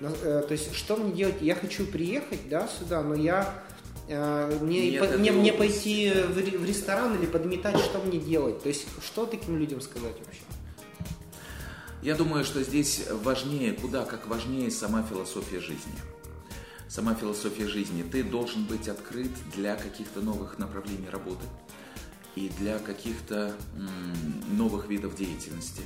Э, 0.00 0.44
то 0.46 0.52
есть, 0.52 0.74
что 0.74 0.96
мне 0.96 1.12
делать? 1.12 1.36
Я 1.40 1.54
хочу 1.54 1.86
приехать, 1.86 2.48
да, 2.48 2.68
сюда, 2.68 3.02
но 3.02 3.14
я 3.14 3.62
э, 4.08 4.58
мне, 4.60 4.92
Нет, 4.92 5.10
по, 5.10 5.18
мне, 5.18 5.32
мне 5.32 5.52
пойти 5.52 6.10
в, 6.10 6.34
в 6.34 6.64
ресторан 6.64 7.18
или 7.18 7.26
подметать, 7.26 7.78
что 7.78 7.98
мне 7.98 8.18
делать? 8.18 8.62
То 8.62 8.68
есть, 8.68 8.86
что 9.02 9.26
таким 9.26 9.58
людям 9.58 9.80
сказать 9.80 10.16
вообще? 10.18 10.42
Я 12.02 12.14
думаю, 12.14 12.44
что 12.44 12.62
здесь 12.62 13.04
важнее, 13.10 13.74
куда 13.74 14.06
как 14.06 14.26
важнее 14.26 14.70
сама 14.70 15.02
философия 15.02 15.60
жизни. 15.60 15.92
Сама 16.88 17.14
философия 17.14 17.68
жизни. 17.68 18.02
Ты 18.02 18.24
должен 18.24 18.64
быть 18.64 18.88
открыт 18.88 19.30
для 19.54 19.76
каких-то 19.76 20.22
новых 20.22 20.58
направлений 20.58 21.08
работы 21.10 21.44
и 22.36 22.48
для 22.58 22.78
каких-то 22.78 23.54
новых 24.52 24.88
видов 24.88 25.14
деятельности. 25.14 25.82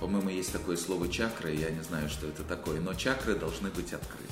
По-моему, 0.00 0.28
есть 0.28 0.52
такое 0.52 0.76
слово 0.76 1.08
чакры, 1.08 1.54
я 1.54 1.70
не 1.70 1.82
знаю, 1.82 2.08
что 2.08 2.26
это 2.26 2.42
такое, 2.42 2.80
но 2.80 2.92
чакры 2.92 3.36
должны 3.36 3.70
быть 3.70 3.92
открыты. 3.92 4.26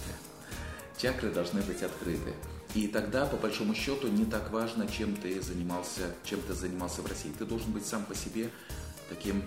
Чакры 0.99 1.31
должны 1.31 1.63
быть 1.63 1.83
открыты. 1.83 2.35
И 2.75 2.89
тогда, 2.89 3.27
по 3.27 3.37
большому 3.37 3.75
счету, 3.75 4.09
не 4.09 4.25
так 4.25 4.51
важно, 4.51 4.89
чем 4.89 5.15
ты 5.15 5.41
занимался, 5.41 6.15
чем 6.25 6.41
ты 6.43 6.53
занимался 6.53 7.01
в 7.01 7.07
России. 7.07 7.33
Ты 7.39 7.45
должен 7.45 7.71
быть 7.71 7.87
сам 7.87 8.05
по 8.05 8.15
себе 8.15 8.51
таким 9.09 9.43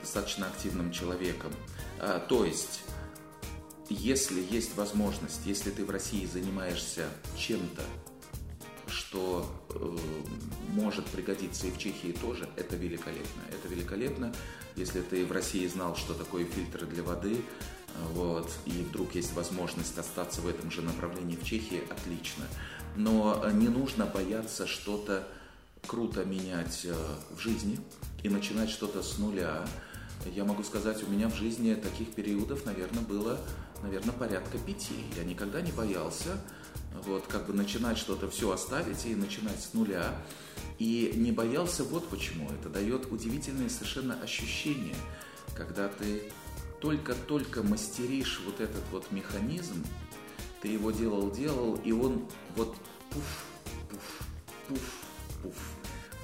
достаточно 0.00 0.46
активным 0.46 0.92
человеком. 0.92 1.52
А, 1.98 2.20
то 2.20 2.44
есть, 2.44 2.82
если 3.88 4.44
есть 4.50 4.76
возможность, 4.76 5.40
если 5.44 5.70
ты 5.70 5.84
в 5.84 5.90
России 5.90 6.26
занимаешься 6.26 7.08
чем-то, 7.36 7.82
что 8.88 9.46
э, 9.70 9.96
может 10.72 11.06
пригодиться 11.06 11.66
и 11.66 11.70
в 11.70 11.78
Чехии 11.78 12.12
тоже, 12.12 12.48
это 12.56 12.76
великолепно. 12.76 13.42
Это 13.50 13.68
великолепно, 13.68 14.32
если 14.76 15.00
ты 15.00 15.24
в 15.24 15.32
России 15.32 15.66
знал, 15.66 15.96
что 15.96 16.14
такое 16.14 16.44
фильтры 16.44 16.86
для 16.86 17.02
воды, 17.02 17.42
вот, 18.12 18.50
и 18.66 18.70
вдруг 18.70 19.14
есть 19.14 19.32
возможность 19.32 19.96
остаться 19.98 20.40
в 20.40 20.48
этом 20.48 20.70
же 20.70 20.82
направлении 20.82 21.36
в 21.36 21.44
Чехии, 21.44 21.82
отлично. 21.90 22.44
Но 22.94 23.48
не 23.52 23.68
нужно 23.68 24.06
бояться 24.06 24.66
что-то 24.66 25.26
круто 25.86 26.24
менять 26.24 26.84
э, 26.84 26.94
в 27.30 27.38
жизни 27.38 27.78
и 28.22 28.28
начинать 28.28 28.70
что-то 28.70 29.02
с 29.02 29.18
нуля. 29.18 29.66
Я 30.34 30.44
могу 30.44 30.62
сказать, 30.62 31.02
у 31.02 31.10
меня 31.10 31.28
в 31.28 31.34
жизни 31.34 31.74
таких 31.74 32.12
периодов, 32.14 32.64
наверное, 32.66 33.02
было, 33.02 33.38
наверное, 33.82 34.12
порядка 34.12 34.58
пяти. 34.58 34.94
Я 35.16 35.24
никогда 35.24 35.60
не 35.60 35.72
боялся 35.72 36.38
вот, 37.04 37.26
как 37.26 37.46
бы 37.46 37.52
начинать 37.52 37.98
что-то 37.98 38.28
все 38.30 38.50
оставить 38.50 39.04
и 39.06 39.14
начинать 39.14 39.60
с 39.60 39.74
нуля. 39.74 40.14
И 40.78 41.12
не 41.16 41.32
боялся 41.32 41.84
вот 41.84 42.08
почему. 42.08 42.50
Это 42.50 42.68
дает 42.68 43.10
удивительные 43.10 43.70
совершенно 43.70 44.20
ощущения, 44.20 44.96
когда 45.54 45.88
ты 45.88 46.30
только-только 46.80 47.62
мастеришь 47.62 48.40
вот 48.44 48.60
этот 48.60 48.82
вот 48.92 49.10
механизм, 49.10 49.84
ты 50.60 50.68
его 50.68 50.90
делал-делал, 50.90 51.76
и 51.76 51.92
он 51.92 52.28
вот 52.54 52.76
пуф, 53.10 53.44
пуф, 53.90 54.20
пуф, 54.68 54.80
пуф. 55.42 55.75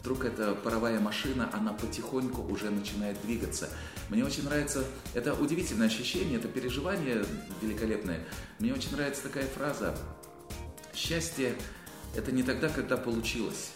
Вдруг 0.03 0.24
эта 0.24 0.55
паровая 0.55 1.00
машина, 1.00 1.48
она 1.53 1.72
потихоньку 1.72 2.42
уже 2.42 2.70
начинает 2.70 3.20
двигаться. 3.22 3.68
Мне 4.09 4.24
очень 4.24 4.44
нравится, 4.44 4.84
это 5.14 5.32
удивительное 5.32 5.86
ощущение, 5.86 6.38
это 6.38 6.48
переживание 6.48 7.24
великолепное. 7.62 8.20
Мне 8.59 8.74
очень 8.74 8.92
нравится 8.92 9.22
такая 9.22 9.46
фраза 9.46 9.96
Счастье– 10.94 11.55
это 12.16 12.32
не 12.32 12.42
тогда, 12.42 12.68
когда 12.68 12.98
получилось, 12.98 13.70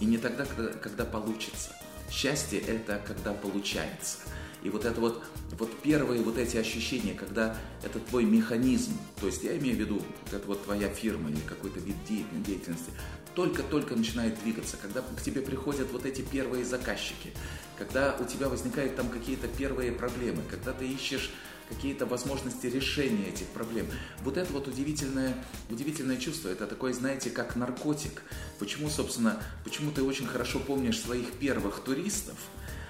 и 0.00 0.04
не 0.04 0.18
тогда, 0.18 0.44
когда, 0.44 0.72
когда 0.72 1.04
получится. 1.04 1.70
Счастье– 2.10 2.58
это 2.66 3.00
когда 3.06 3.32
получается. 3.32 4.18
И 4.64 4.68
вот 4.68 4.84
это 4.84 5.00
вот, 5.00 5.22
вот 5.52 5.70
первые 5.80 6.22
вот 6.22 6.36
эти 6.36 6.56
ощущения, 6.56 7.14
когда 7.14 7.56
это 7.84 8.00
твой 8.00 8.24
механизм, 8.24 8.92
то 9.20 9.26
есть 9.26 9.44
я 9.44 9.56
имею 9.58 9.76
в 9.76 9.78
виду, 9.78 10.02
это 10.32 10.44
вот 10.46 10.64
твоя 10.64 10.88
фирма 10.88 11.30
или 11.30 11.40
какой-то 11.40 11.78
вид 11.78 11.96
деятельности, 12.04 12.90
только-только 13.34 13.94
начинает 13.94 14.40
двигаться, 14.42 14.76
когда 14.76 15.02
к 15.02 15.22
тебе 15.22 15.40
приходят 15.40 15.90
вот 15.92 16.04
эти 16.06 16.22
первые 16.22 16.64
заказчики, 16.64 17.32
когда 17.78 18.16
у 18.18 18.24
тебя 18.24 18.48
возникают 18.48 18.96
там 18.96 19.08
какие-то 19.08 19.48
первые 19.48 19.92
проблемы, 19.92 20.42
когда 20.50 20.72
ты 20.72 20.86
ищешь 20.86 21.30
какие-то 21.68 22.04
возможности 22.04 22.66
решения 22.66 23.28
этих 23.28 23.46
проблем. 23.46 23.86
Вот 24.22 24.36
это 24.36 24.52
вот 24.52 24.66
удивительное, 24.66 25.34
удивительное 25.70 26.16
чувство, 26.16 26.48
это 26.48 26.66
такое, 26.66 26.92
знаете, 26.92 27.30
как 27.30 27.54
наркотик. 27.54 28.22
Почему, 28.58 28.90
собственно, 28.90 29.40
почему 29.64 29.92
ты 29.92 30.02
очень 30.02 30.26
хорошо 30.26 30.58
помнишь 30.58 31.00
своих 31.00 31.32
первых 31.34 31.80
туристов, 31.80 32.36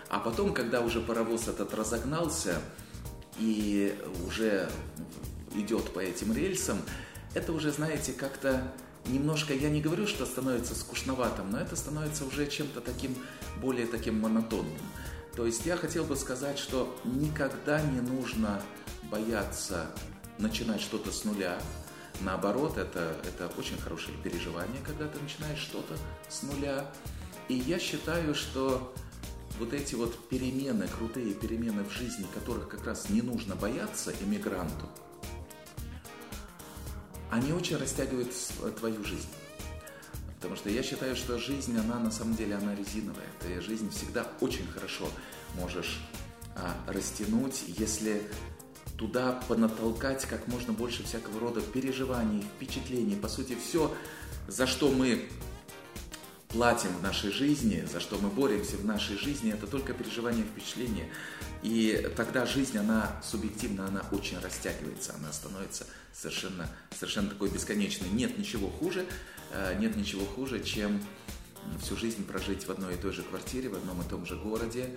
а 0.09 0.19
потом, 0.19 0.55
когда 0.55 0.81
уже 0.81 1.01
паровоз 1.01 1.47
этот 1.47 1.75
разогнался 1.75 2.61
и 3.39 3.95
уже 4.27 4.71
идет 5.55 5.93
по 5.93 6.01
этим 6.01 6.33
рельсам, 6.33 6.81
это 7.35 7.53
уже, 7.53 7.71
знаете, 7.71 8.13
как-то 8.13 8.73
немножко, 9.07 9.55
я 9.55 9.71
не 9.71 9.81
говорю, 9.81 10.07
что 10.07 10.27
становится 10.27 10.75
скучноватым, 10.75 11.51
но 11.51 11.61
это 11.61 11.77
становится 11.77 12.25
уже 12.25 12.47
чем-то 12.47 12.81
таким, 12.81 13.17
более 13.61 13.87
таким 13.87 14.21
монотонным. 14.21 14.79
То 15.35 15.47
есть 15.47 15.65
я 15.67 15.77
хотел 15.77 16.05
бы 16.05 16.17
сказать, 16.17 16.59
что 16.59 16.95
никогда 17.05 17.81
не 17.81 18.01
нужно 18.01 18.63
бояться 19.11 19.87
начинать 20.39 20.81
что-то 20.81 21.13
с 21.13 21.25
нуля. 21.25 21.59
Наоборот, 22.21 22.77
это, 22.77 23.17
это 23.25 23.51
очень 23.59 23.79
хорошее 23.79 24.17
переживание, 24.23 24.81
когда 24.85 25.07
ты 25.07 25.19
начинаешь 25.21 25.61
что-то 25.61 25.97
с 26.29 26.43
нуля. 26.43 26.91
И 27.49 27.55
я 27.55 27.79
считаю, 27.79 28.35
что 28.35 28.93
вот 29.59 29.73
эти 29.73 29.95
вот 29.95 30.29
перемены, 30.29 30.87
крутые 30.89 31.35
перемены 31.35 31.85
в 31.85 31.93
жизни, 31.93 32.27
которых 32.35 32.69
как 32.69 32.85
раз 32.87 33.09
не 33.11 33.23
нужно 33.23 33.55
бояться 33.55 34.13
иммигранту, 34.21 34.87
они 37.31 37.53
очень 37.53 37.77
растягивают 37.77 38.33
твою 38.79 39.05
жизнь. 39.05 39.29
Потому 40.37 40.57
что 40.57 40.71
я 40.71 40.83
считаю, 40.83 41.17
что 41.17 41.39
жизнь, 41.39 41.79
она 41.79 41.99
на 41.99 42.11
самом 42.11 42.35
деле, 42.35 42.55
она 42.55 42.75
резиновая. 42.75 43.27
Ты 43.41 43.61
жизнь 43.61 43.91
всегда 43.91 44.27
очень 44.41 44.67
хорошо 44.67 45.07
можешь 45.55 46.01
а, 46.57 46.75
растянуть, 46.87 47.65
если 47.67 48.23
туда 48.97 49.33
понатолкать 49.49 50.25
как 50.27 50.47
можно 50.47 50.73
больше 50.73 51.05
всякого 51.05 51.41
рода 51.41 51.61
переживаний, 51.61 52.43
впечатлений. 52.57 53.17
По 53.17 53.29
сути, 53.29 53.57
все, 53.63 53.95
за 54.49 54.67
что 54.67 54.91
мы 54.91 55.29
платим 56.51 56.91
в 56.97 57.03
нашей 57.03 57.31
жизни, 57.31 57.87
за 57.91 58.01
что 58.01 58.19
мы 58.19 58.29
боремся 58.29 58.77
в 58.77 58.85
нашей 58.85 59.17
жизни, 59.17 59.53
это 59.53 59.67
только 59.67 59.93
переживание 59.93 60.45
впечатления. 60.45 61.09
И 61.63 62.11
тогда 62.17 62.47
жизнь, 62.47 62.77
она 62.79 63.21
субъективно, 63.23 63.87
она 63.87 64.03
очень 64.13 64.39
растягивается, 64.39 65.15
она 65.15 65.33
становится 65.33 65.87
совершенно, 66.13 66.69
совершенно 66.95 67.29
такой 67.29 67.51
бесконечной. 67.51 68.09
Нет 68.11 68.39
ничего 68.39 68.69
хуже, 68.69 69.07
Э, 69.53 69.77
нет 69.79 69.97
ничего 69.97 70.25
хуже, 70.25 70.63
чем 70.63 71.03
всю 71.81 71.97
жизнь 71.97 72.25
прожить 72.25 72.67
в 72.67 72.71
одной 72.71 72.95
и 72.95 72.97
той 72.97 73.13
же 73.13 73.23
квартире, 73.23 73.69
в 73.69 73.75
одном 73.75 74.01
и 74.01 74.05
том 74.05 74.25
же 74.25 74.37
городе, 74.37 74.97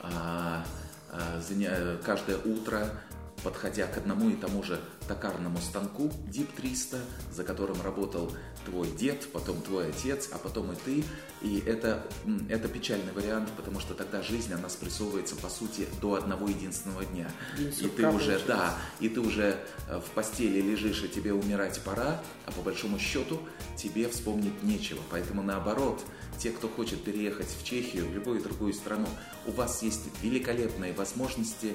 а, 0.00 0.64
а, 1.10 1.98
каждое 2.04 2.38
утро 2.38 3.00
подходя 3.42 3.86
к 3.86 3.96
одному 3.96 4.30
и 4.30 4.34
тому 4.34 4.62
же 4.62 4.80
токарному 5.08 5.58
станку 5.58 6.10
DIP 6.28 6.48
300, 6.56 6.98
за 7.32 7.44
которым 7.44 7.80
работал 7.82 8.32
твой 8.64 8.88
дед, 8.90 9.28
потом 9.32 9.60
твой 9.62 9.90
отец, 9.90 10.28
а 10.32 10.38
потом 10.38 10.72
и 10.72 10.76
ты. 10.76 11.04
И 11.42 11.62
это, 11.64 12.04
это 12.48 12.68
печальный 12.68 13.12
вариант, 13.12 13.50
потому 13.56 13.78
что 13.78 13.94
тогда 13.94 14.22
жизнь, 14.22 14.52
она 14.52 14.68
спрессовывается, 14.68 15.36
по 15.36 15.48
сути, 15.48 15.86
до 16.00 16.14
одного 16.14 16.48
единственного 16.48 17.04
дня. 17.04 17.30
День 17.56 17.68
и 17.68 17.72
ты 17.72 17.86
уже, 17.86 18.02
получается. 18.02 18.46
да, 18.46 18.78
и 19.00 19.08
ты 19.08 19.20
уже 19.20 19.56
э, 19.88 20.00
в 20.00 20.10
постели 20.10 20.60
лежишь, 20.60 21.02
и 21.04 21.08
тебе 21.08 21.32
умирать 21.32 21.80
пора, 21.82 22.20
а 22.46 22.52
по 22.52 22.62
большому 22.62 22.98
счету 22.98 23.40
тебе 23.76 24.08
вспомнить 24.08 24.62
нечего. 24.62 25.00
Поэтому 25.10 25.42
наоборот, 25.42 26.02
те, 26.38 26.50
кто 26.50 26.68
хочет 26.68 27.04
переехать 27.04 27.48
в 27.48 27.64
Чехию, 27.64 28.06
в 28.08 28.14
любую 28.14 28.42
другую 28.42 28.72
страну, 28.72 29.08
у 29.46 29.52
вас 29.52 29.82
есть 29.82 30.02
великолепные 30.22 30.92
возможности 30.92 31.74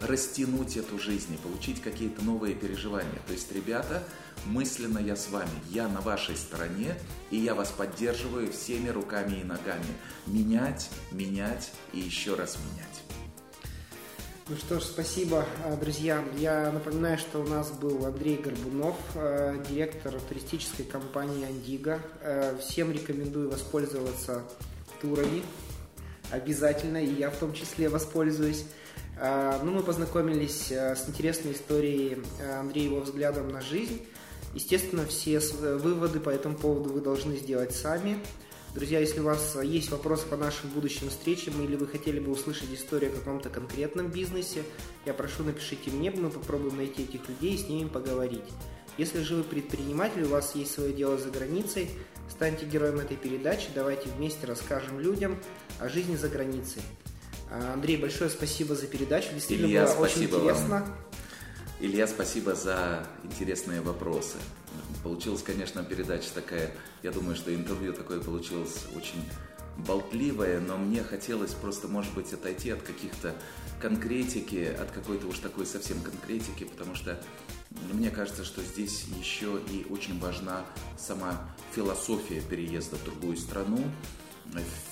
растянуть 0.00 0.76
эту 0.76 0.98
жизнь 0.98 1.34
и 1.34 1.36
получить 1.36 1.82
какие-то 1.82 2.22
новые 2.22 2.54
переживания. 2.54 3.20
То 3.26 3.32
есть, 3.32 3.50
ребята, 3.52 4.02
мысленно 4.46 4.98
я 4.98 5.16
с 5.16 5.30
вами, 5.30 5.50
я 5.70 5.88
на 5.88 6.00
вашей 6.00 6.36
стороне, 6.36 6.96
и 7.30 7.36
я 7.36 7.54
вас 7.54 7.70
поддерживаю 7.70 8.52
всеми 8.52 8.88
руками 8.88 9.40
и 9.40 9.44
ногами. 9.44 9.86
Менять, 10.26 10.90
менять 11.10 11.70
и 11.92 12.00
еще 12.00 12.34
раз 12.34 12.56
менять. 12.56 13.04
Ну 14.46 14.56
что 14.56 14.78
ж, 14.78 14.82
спасибо, 14.82 15.46
а, 15.64 15.74
друзья. 15.74 16.22
Я 16.36 16.70
напоминаю, 16.70 17.16
что 17.16 17.38
у 17.40 17.46
нас 17.46 17.70
был 17.70 18.04
Андрей 18.04 18.36
Горбунов, 18.36 18.94
а, 19.14 19.56
директор 19.70 20.12
туристической 20.20 20.84
компании 20.84 21.46
«Андиго». 21.46 21.98
А, 22.20 22.54
всем 22.58 22.92
рекомендую 22.92 23.50
воспользоваться 23.50 24.42
турами. 25.00 25.42
Обязательно, 26.30 27.02
и 27.02 27.14
я 27.14 27.30
в 27.30 27.38
том 27.38 27.54
числе 27.54 27.88
воспользуюсь. 27.88 28.66
А, 29.16 29.60
ну, 29.62 29.72
мы 29.72 29.82
познакомились 29.82 30.72
э, 30.72 30.96
с 30.96 31.08
интересной 31.08 31.52
историей 31.52 32.18
э, 32.40 32.58
Андрея, 32.58 32.86
его 32.86 33.00
взглядом 33.00 33.48
на 33.48 33.60
жизнь. 33.60 34.02
Естественно, 34.54 35.06
все 35.06 35.38
э, 35.38 35.76
выводы 35.76 36.18
по 36.18 36.30
этому 36.30 36.56
поводу 36.56 36.92
вы 36.92 37.00
должны 37.00 37.36
сделать 37.36 37.74
сами. 37.74 38.18
Друзья, 38.74 38.98
если 38.98 39.20
у 39.20 39.24
вас 39.24 39.56
есть 39.62 39.92
вопросы 39.92 40.26
по 40.26 40.36
нашим 40.36 40.68
будущим 40.70 41.08
встречам 41.08 41.62
или 41.62 41.76
вы 41.76 41.86
хотели 41.86 42.18
бы 42.18 42.32
услышать 42.32 42.74
историю 42.74 43.12
о 43.12 43.16
каком-то 43.16 43.48
конкретном 43.48 44.08
бизнесе, 44.08 44.64
я 45.06 45.14
прошу, 45.14 45.44
напишите 45.44 45.92
мне, 45.92 46.10
мы 46.10 46.28
попробуем 46.28 46.78
найти 46.78 47.04
этих 47.04 47.28
людей 47.28 47.54
и 47.54 47.58
с 47.58 47.68
ними 47.68 47.88
поговорить. 47.88 48.42
Если 48.98 49.22
же 49.22 49.36
вы 49.36 49.44
предприниматель, 49.44 50.24
у 50.24 50.28
вас 50.28 50.56
есть 50.56 50.74
свое 50.74 50.92
дело 50.92 51.18
за 51.18 51.30
границей, 51.30 51.88
станьте 52.28 52.66
героем 52.66 52.98
этой 52.98 53.16
передачи, 53.16 53.68
давайте 53.72 54.08
вместе 54.08 54.44
расскажем 54.44 54.98
людям 54.98 55.38
о 55.78 55.88
жизни 55.88 56.16
за 56.16 56.28
границей. 56.28 56.82
А, 57.56 57.74
Андрей, 57.74 57.96
большое 57.96 58.30
спасибо 58.30 58.74
за 58.74 58.88
передачу. 58.88 59.28
Действительно 59.32 59.68
Илья, 59.68 59.86
было 59.86 59.94
очень 60.04 60.24
интересно. 60.24 60.68
Вам. 60.68 60.96
Илья, 61.78 62.08
спасибо 62.08 62.56
за 62.56 63.06
интересные 63.22 63.80
вопросы. 63.80 64.38
Получилась, 65.04 65.42
конечно, 65.42 65.84
передача 65.84 66.30
такая, 66.34 66.72
я 67.04 67.12
думаю, 67.12 67.36
что 67.36 67.54
интервью 67.54 67.92
такое 67.92 68.20
получилось 68.20 68.86
очень 68.96 69.22
болтливое, 69.76 70.58
но 70.58 70.78
мне 70.78 71.04
хотелось 71.04 71.52
просто, 71.52 71.86
может 71.86 72.12
быть, 72.14 72.32
отойти 72.32 72.70
от 72.70 72.82
каких-то 72.82 73.34
конкретики, 73.80 74.64
от 74.76 74.90
какой-то 74.90 75.28
уж 75.28 75.38
такой 75.38 75.66
совсем 75.66 76.00
конкретики, 76.00 76.64
потому 76.64 76.96
что 76.96 77.20
Мне 77.92 78.10
кажется, 78.10 78.44
что 78.44 78.62
здесь 78.62 79.04
еще 79.18 79.60
и 79.70 79.86
очень 79.90 80.18
важна 80.18 80.64
сама 80.96 81.40
философия 81.74 82.40
переезда 82.40 82.96
в 82.96 83.04
другую 83.04 83.36
страну, 83.36 83.82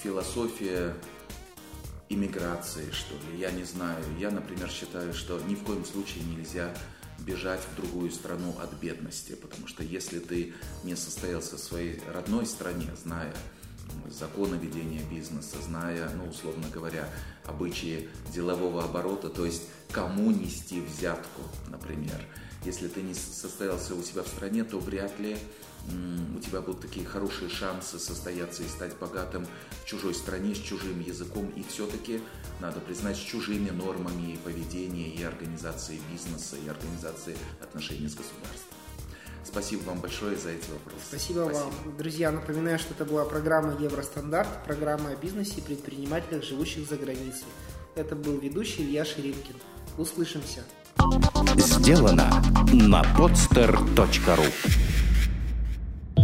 философия 0.03 0.95
иммиграции, 2.13 2.91
что 2.93 3.15
ли, 3.15 3.39
я 3.39 3.51
не 3.51 3.65
знаю. 3.65 4.05
Я, 4.19 4.31
например, 4.31 4.69
считаю, 4.71 5.15
что 5.15 5.41
ни 5.41 5.55
в 5.55 5.63
коем 5.63 5.85
случае 5.85 6.25
нельзя 6.25 6.75
бежать 7.19 7.61
в 7.61 7.77
другую 7.77 8.11
страну 8.11 8.55
от 8.61 8.73
бедности, 8.75 9.35
потому 9.35 9.67
что 9.69 9.83
если 9.83 10.19
ты 10.19 10.55
не 10.85 10.97
состоялся 10.97 11.57
в 11.57 11.61
своей 11.61 12.01
родной 12.13 12.47
стране, 12.47 12.91
зная 13.03 13.33
законы 14.11 14.57
ведения 14.57 15.03
бизнеса, 15.11 15.57
зная, 15.63 16.09
ну, 16.11 16.29
условно 16.29 16.67
говоря, 16.73 17.09
обычаи 17.45 18.09
делового 18.33 18.85
оборота, 18.85 19.29
то 19.29 19.45
есть 19.45 19.63
кому 19.91 20.31
нести 20.31 20.81
взятку, 20.81 21.43
например. 21.69 22.21
Если 22.65 22.89
ты 22.89 23.03
не 23.03 23.15
состоялся 23.15 23.95
у 23.95 24.03
себя 24.03 24.23
в 24.23 24.29
стране, 24.29 24.65
то 24.65 24.79
вряд 24.79 25.19
ли 25.19 25.37
у 25.89 26.41
тебя 26.41 26.61
будут 26.61 26.81
такие 26.81 27.05
хорошие 27.07 27.49
шансы 27.49 27.99
состояться 27.99 28.63
и 28.63 28.69
стать 28.69 28.97
богатым 28.99 29.47
в 29.83 29.87
чужой 29.87 30.15
стране, 30.15 30.55
с 30.55 30.59
чужим 30.59 31.01
языком 31.01 31.51
и 31.57 31.63
все-таки, 31.63 32.21
надо 32.61 32.81
признать, 32.81 33.17
с 33.17 33.21
чужими 33.21 33.71
нормами 33.71 34.33
и 34.33 34.37
поведения, 34.37 35.09
и 35.09 35.23
организации 35.23 36.01
бизнеса, 36.11 36.57
и 36.65 36.69
организации 36.69 37.37
отношений 37.61 38.09
с 38.09 38.15
государством. 38.15 38.77
Спасибо 39.45 39.83
вам 39.83 40.01
большое 40.01 40.37
за 40.37 40.51
эти 40.51 40.71
вопросы. 40.71 41.05
Спасибо, 41.09 41.45
Спасибо 41.45 41.65
вам. 41.65 41.97
Друзья, 41.99 42.31
напоминаю, 42.31 42.79
что 42.79 42.95
это 42.95 43.05
была 43.05 43.25
программа 43.25 43.77
Евростандарт, 43.81 44.65
программа 44.65 45.11
о 45.11 45.17
бизнесе 45.17 45.55
и 45.59 45.61
предпринимателях, 45.61 46.45
живущих 46.45 46.89
за 46.89 46.97
границей. 46.97 47.45
Это 47.97 48.15
был 48.15 48.39
ведущий 48.39 48.83
Илья 48.83 49.05
Ширинкин. 49.05 49.57
Услышимся. 49.99 50.63
Сделано 51.57 52.31
на 52.73 53.03
podster.ru 53.17 54.92